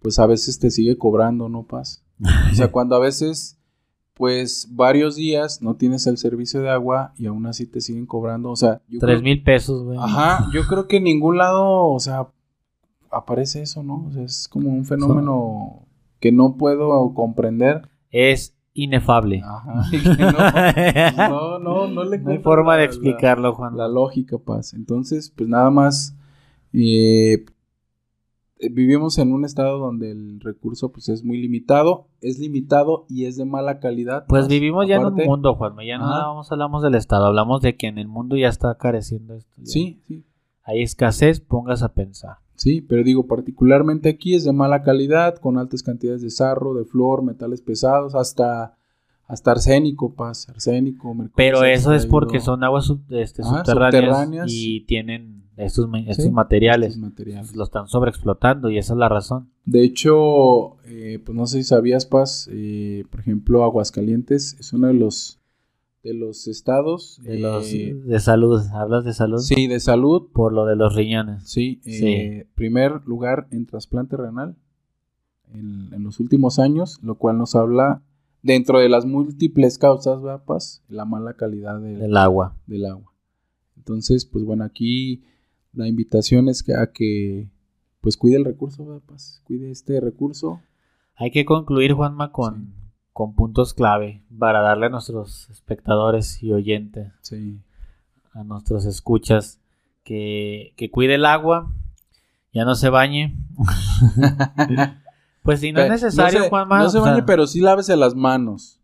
[0.00, 2.04] pues a veces te sigue cobrando, ¿no, Paz?
[2.50, 3.58] O sea, cuando a veces,
[4.14, 8.50] pues varios días no tienes el servicio de agua y aún así te siguen cobrando,
[8.50, 9.98] o sea, Tres mil pesos, güey.
[10.00, 12.28] Ajá, yo creo que en ningún lado, o sea,
[13.10, 14.06] aparece eso, ¿no?
[14.08, 15.86] O sea, es como un fenómeno
[16.20, 17.88] que no puedo comprender.
[18.10, 19.42] Es inefable.
[19.44, 19.98] Ajá, que
[21.16, 23.76] no, no, no, no le No hay forma la- de explicarlo, Juan.
[23.76, 24.74] la lógica, Paz.
[24.74, 26.16] Entonces, pues nada más,
[26.72, 27.44] eh,
[28.58, 33.36] vivimos en un estado donde el recurso pues es muy limitado, es limitado y es
[33.36, 34.24] de mala calidad.
[34.28, 35.84] Pues vivimos ya en un mundo, Juanma.
[35.84, 36.26] Ya no Ajá.
[36.28, 39.52] vamos, hablamos del Estado, hablamos de que en el mundo ya está careciendo esto.
[39.58, 39.66] ya.
[39.66, 40.24] Sí, sí.
[40.62, 42.36] Hay escasez, pongas a pensar.
[42.56, 46.84] Sí, pero digo, particularmente aquí es de mala calidad, con altas cantidades de sarro, de
[46.84, 48.76] flor, metales pesados, hasta,
[49.26, 51.34] hasta arsénico, paz, arsénico, mercurio.
[51.36, 54.46] Pero eso es porque son aguas sub- este, Ajá, subterráneas, subterráneas.
[54.50, 56.88] y tienen estos, estos Sí, materiales.
[56.90, 57.54] estos materiales.
[57.56, 59.50] Lo están sobreexplotando y esa es la razón.
[59.64, 64.88] De hecho, eh, pues no sé si sabías, Paz, eh, por ejemplo, Aguascalientes es uno
[64.88, 65.38] de los,
[66.02, 70.28] de los estados De, los, eh, de salud, hablas de salud sí, de salud.
[70.32, 71.44] por lo de los riñones.
[71.48, 72.06] Sí, Sí.
[72.06, 74.56] eh, primer lugar en trasplante renal
[75.52, 78.02] en, en los últimos años, lo cual nos habla
[78.42, 80.82] dentro de las múltiples causas, ¿verdad, Paz?
[80.88, 82.56] La mala calidad del, El agua.
[82.66, 83.12] del agua.
[83.76, 85.22] Entonces, pues bueno, aquí
[85.74, 87.48] la invitación es que, a que
[88.00, 89.40] pues cuide el recurso, ¿verdad, Paz?
[89.44, 90.60] Cuide este recurso.
[91.16, 92.74] Hay que concluir, Juanma, con,
[93.12, 97.60] con puntos clave para darle a nuestros espectadores y oyentes, Sí.
[98.32, 99.60] a nuestros escuchas,
[100.02, 101.72] que, que cuide el agua,
[102.52, 103.36] ya no se bañe.
[105.42, 107.60] pues si no es Pe- necesario, no se, Juanma, no se sea, bañe, pero sí
[107.60, 108.80] lávese las manos.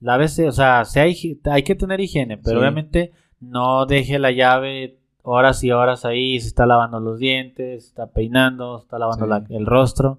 [0.00, 2.60] lávese, o sea, sea higi- hay que tener higiene, pero Sí.
[2.60, 4.97] obviamente no deje la llave
[5.28, 9.24] horas y horas ahí, se está lavando los dientes, se está peinando, se está lavando
[9.26, 9.30] Sí.
[9.30, 10.18] la- el rostro.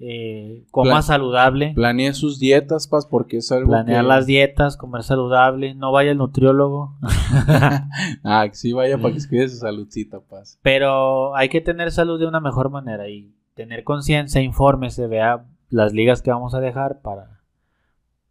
[0.00, 1.72] Eh, coma Plan- saludable.
[1.74, 6.12] Planee sus dietas, Paz, porque es algo Planear que- las dietas, comer saludable, no vaya
[6.12, 6.94] al nutriólogo,
[8.24, 10.58] ah, sí vaya para que cuide su saludcita, Paz.
[10.62, 15.92] pero hay que tener salud de una mejor manera y tener conciencia, infórmese, vea las
[15.92, 17.40] ligas que vamos a dejar para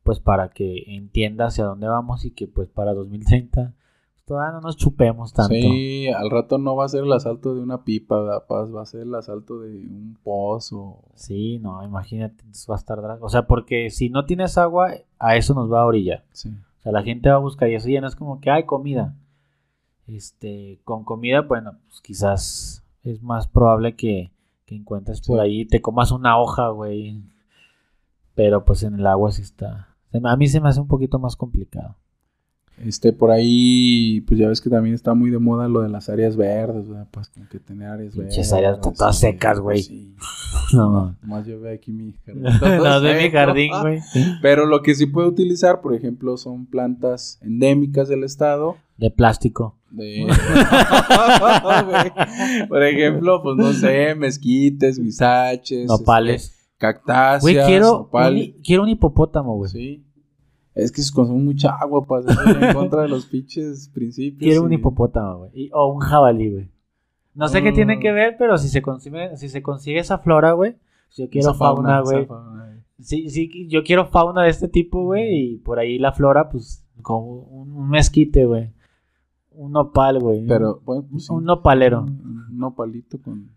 [0.03, 3.76] pues para que entienda hacia dónde vamos y que pues para 2030 pues,
[4.27, 5.53] todavía no nos chupemos tanto.
[5.55, 8.75] Sí, al rato no va a ser el asalto de una pipa, ¿verdad, Paz?
[8.75, 10.99] Va a ser el asalto de un pozo.
[11.15, 15.53] Sí, no, imagínate, va a estar o sea, porque si no tienes agua, a eso
[15.53, 16.25] nos va a orillar.
[16.33, 16.49] Sí.
[16.49, 18.65] O sea, la gente va a buscar y eso ya no es como que hay
[18.65, 19.15] comida.
[20.07, 24.31] Este, con comida, bueno, pues quizás es más probable que,
[24.65, 25.41] que encuentres por Sí.
[25.41, 27.21] ahí, te comas una hoja, güey.
[28.35, 29.95] Pero pues en el agua sí está.
[30.23, 31.95] A mí se me hace un poquito más complicado.
[32.77, 36.09] Este, por ahí, pues ya ves que también está muy de moda lo de las
[36.09, 37.07] áreas verdes, ¿verdad?
[37.09, 38.53] Pues como que tener áreas Pinches verdes.
[38.53, 39.81] áreas todas sí, secas, güey.
[39.83, 40.15] sí.
[40.73, 42.43] No, Nomás yo veo aquí mi jardín.
[42.83, 43.99] no de mi jardín, güey.
[44.41, 48.75] Pero lo que sí puede utilizar, por ejemplo, son plantas endémicas del estado.
[48.97, 49.77] De plástico.
[49.91, 50.27] De...
[52.67, 54.99] por ejemplo, pues no sé, mezquites,
[55.87, 56.43] Nopales.
[56.43, 58.55] este, cactáceas, Güey, quiero, nopales.
[58.55, 59.71] un, quiero un hipopótamo, güey.
[59.71, 60.03] Sí.
[60.77, 64.39] Es que consumen mucha agua, eso es en contra de los pinches principios.
[64.39, 65.69] Quiero un hipopótamo, güey.
[65.73, 66.69] O un jabalí, güey.
[67.33, 67.75] No sé qué Mm.
[67.75, 70.75] tiene que ver, pero si se consigue, si se consigue esa flora, güey.
[71.15, 72.27] Yo quiero esa fauna, güey.
[72.99, 75.53] Sí, sí, yo quiero fauna de este tipo, güey.
[75.53, 78.71] Y por ahí la flora, pues, como un, un mezquite, güey.
[79.51, 80.45] Un nopal, güey.
[80.47, 81.33] Pero, bueno, pues, sí.
[81.33, 82.01] un nopalero.
[82.03, 83.49] Un, un nopalito con...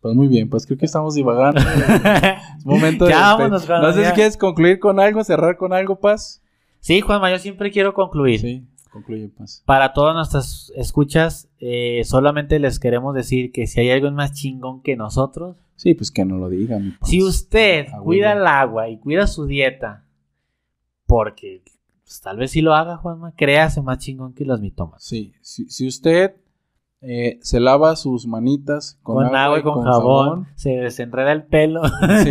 [0.00, 1.60] Pues muy bien, pues creo que estamos divagando.
[2.58, 3.10] es momento de...
[3.12, 4.08] Ya despe- vámonos, Juan, No sé ya.
[4.10, 6.42] si quieres concluir con algo, cerrar con algo, Paz.
[6.80, 8.40] sí, Juanma, yo siempre quiero concluir.
[8.40, 9.62] Sí, concluye, Paz.
[9.66, 14.82] Para todas nuestras escuchas, eh, solamente les queremos decir que si hay algo más chingón
[14.82, 17.08] que nosotros, Sí, pues que no lo diga, mi Paz.
[17.10, 20.04] Si usted cuida el agua y cuida su dieta,
[21.06, 21.62] porque
[22.04, 25.02] pues, tal vez si lo haga, Juanma, créase más chingón que los mitomas.
[25.02, 26.34] Sí, si, si usted
[27.08, 31.82] eh, se lava sus manitas con, Con, agua y con, jabón, se desenreda el pelo.
[31.84, 32.30] Sí.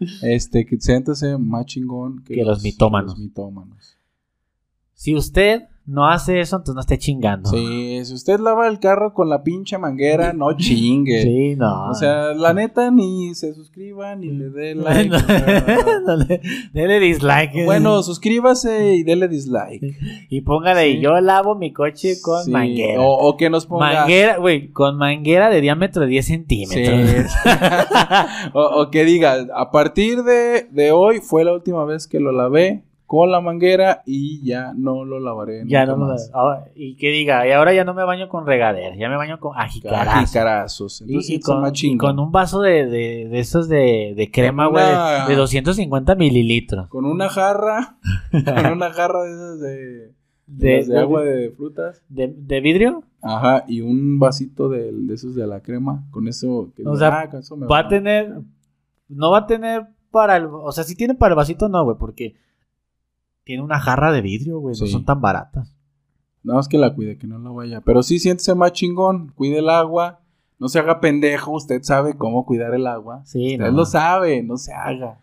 [0.22, 3.12] este, que siéntese más chingón que, Que los mitómanos.
[3.12, 3.98] los mitómanos.
[4.94, 7.50] si usted no hace eso, entonces no esté chingando.
[7.50, 11.22] Sí, si usted lava el carro con la pinche manguera, no chingue.
[11.22, 11.90] Sí, no.
[11.90, 15.10] O sea, la neta, ni se suscriba, ni le dé like.
[16.06, 16.16] No,
[16.72, 17.64] dele dislike.
[17.64, 19.96] bueno, suscríbase y dele dislike.
[20.30, 21.00] y póngale, sí.
[21.00, 23.00] yo lavo mi coche con Sí, manguera.
[23.00, 23.92] O, o que nos ponga.
[23.92, 26.32] Manguera, güey, con manguera de diámetro de 10 Sí.
[26.32, 27.32] centímetros.
[28.52, 32.32] o, o que diga, a partir de, de hoy fue la última vez que lo
[32.32, 35.64] lavé con la manguera y ya no lo lavaré.
[35.66, 36.30] Ya nunca no más.
[36.76, 39.58] Y que diga, y ahora ya no me baño con regadera, ya me baño con
[39.58, 40.28] ajicaraz.
[40.30, 41.00] Jicarazos.
[41.00, 44.68] Y, Entonces, y con, y con un vaso de, de, de esos de, de crema,
[44.68, 44.84] güey,
[45.26, 46.86] de 250 mililitros.
[46.86, 47.96] Con una jarra,
[48.30, 50.12] con una jarra de esas de,
[50.86, 52.04] De, agua de frutas.
[52.08, 53.02] de- de vidrio.
[53.22, 56.04] Ajá, y un vasito de, de esos de la crema.
[56.12, 56.70] Con eso.
[56.76, 57.88] que O sea, "Ah, eso me Va a baño".
[57.88, 58.34] tener,
[59.08, 61.96] no va a tener para el, o sea, si tiene para el vasito, no, güey,
[61.98, 62.36] porque
[63.50, 64.92] tiene una jarra de vidrio, güey, no Sí.
[64.92, 65.74] son tan baratas.
[66.44, 67.80] Nada más que la cuide, que no la vaya.
[67.80, 69.32] Pero sí, siéntese más chingón.
[69.34, 70.20] Cuide el agua.
[70.60, 73.22] No se haga pendejo, usted sabe cómo cuidar el agua.
[73.24, 73.78] Sí, Usted no.
[73.78, 75.18] lo sabe, no se haga.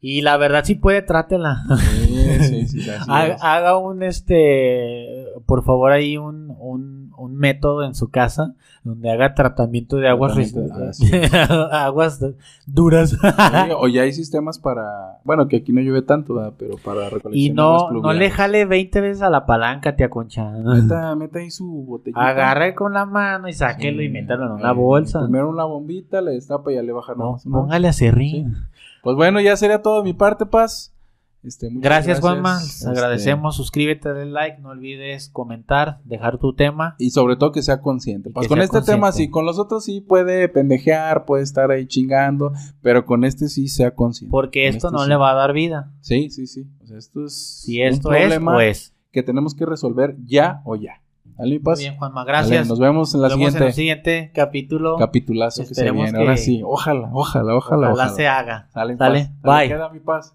[0.00, 1.64] Y la verdad, si puede, trátela.
[1.80, 3.42] Sí, sí, sí, así Ha- es.
[3.42, 9.34] Haga un, este, por favor, ahí un, un, un método en su casa donde haga
[9.34, 11.10] tratamiento de aguas, ah, sí.
[11.72, 12.20] aguas
[12.66, 13.10] duras.
[13.10, 13.16] Sí,
[13.78, 15.18] o ya hay sistemas para.
[15.24, 16.52] Bueno, que aquí no llueve tanto, ¿verdad?
[16.58, 20.10] pero para recolección y de no, no le jale 20 veces a la palanca, tía
[20.10, 20.50] Concha.
[20.50, 22.20] Meta, meta ahí su botellita.
[22.20, 25.20] Agarre con la mano y sáquelo y métalo en una Eh, bolsa.
[25.22, 28.54] Primero una bombita, le destapa y ya le baja No, póngale a serrín.
[29.02, 30.93] Pues bueno, ya sería todo de mi parte, Paz.
[31.44, 32.58] Este, Gracias, Juanma.
[32.60, 33.56] Les Este, agradecemos.
[33.56, 34.60] Suscríbete, dale like.
[34.62, 36.96] No olvides comentar, dejar tu tema.
[36.98, 38.30] Y sobre todo que sea consciente.
[38.30, 41.86] Pues con sea este tema sí, con los otros sí puede pendejear, puede estar ahí
[41.86, 44.30] chingando, pero con este sí sea consciente.
[44.30, 45.08] Porque Con esto este no sí.
[45.10, 45.92] le va a dar vida.
[46.00, 46.66] Sí, sí, sí.
[46.82, 48.94] O sea, esto es Si un es, problema pues.
[49.12, 51.00] que tenemos que resolver ya o ya.
[51.36, 51.78] ¿Vale, mi Paz?
[51.78, 52.24] Muy bien, Juanma.
[52.24, 52.68] Gracias.
[52.68, 54.96] nos vemos en la Nos vemos siguiente en el siguiente capítulo.
[54.98, 56.16] capitulazo que se viene.
[56.16, 57.88] Ahora que- sí, ojalá, ojalá, ojalá.
[57.88, 58.08] Ojalá ojalá.
[58.10, 58.68] se haga.
[58.72, 59.08] Sale, Paz.
[59.08, 59.68] Sale, bye.
[59.68, 60.34] Queda mi paz.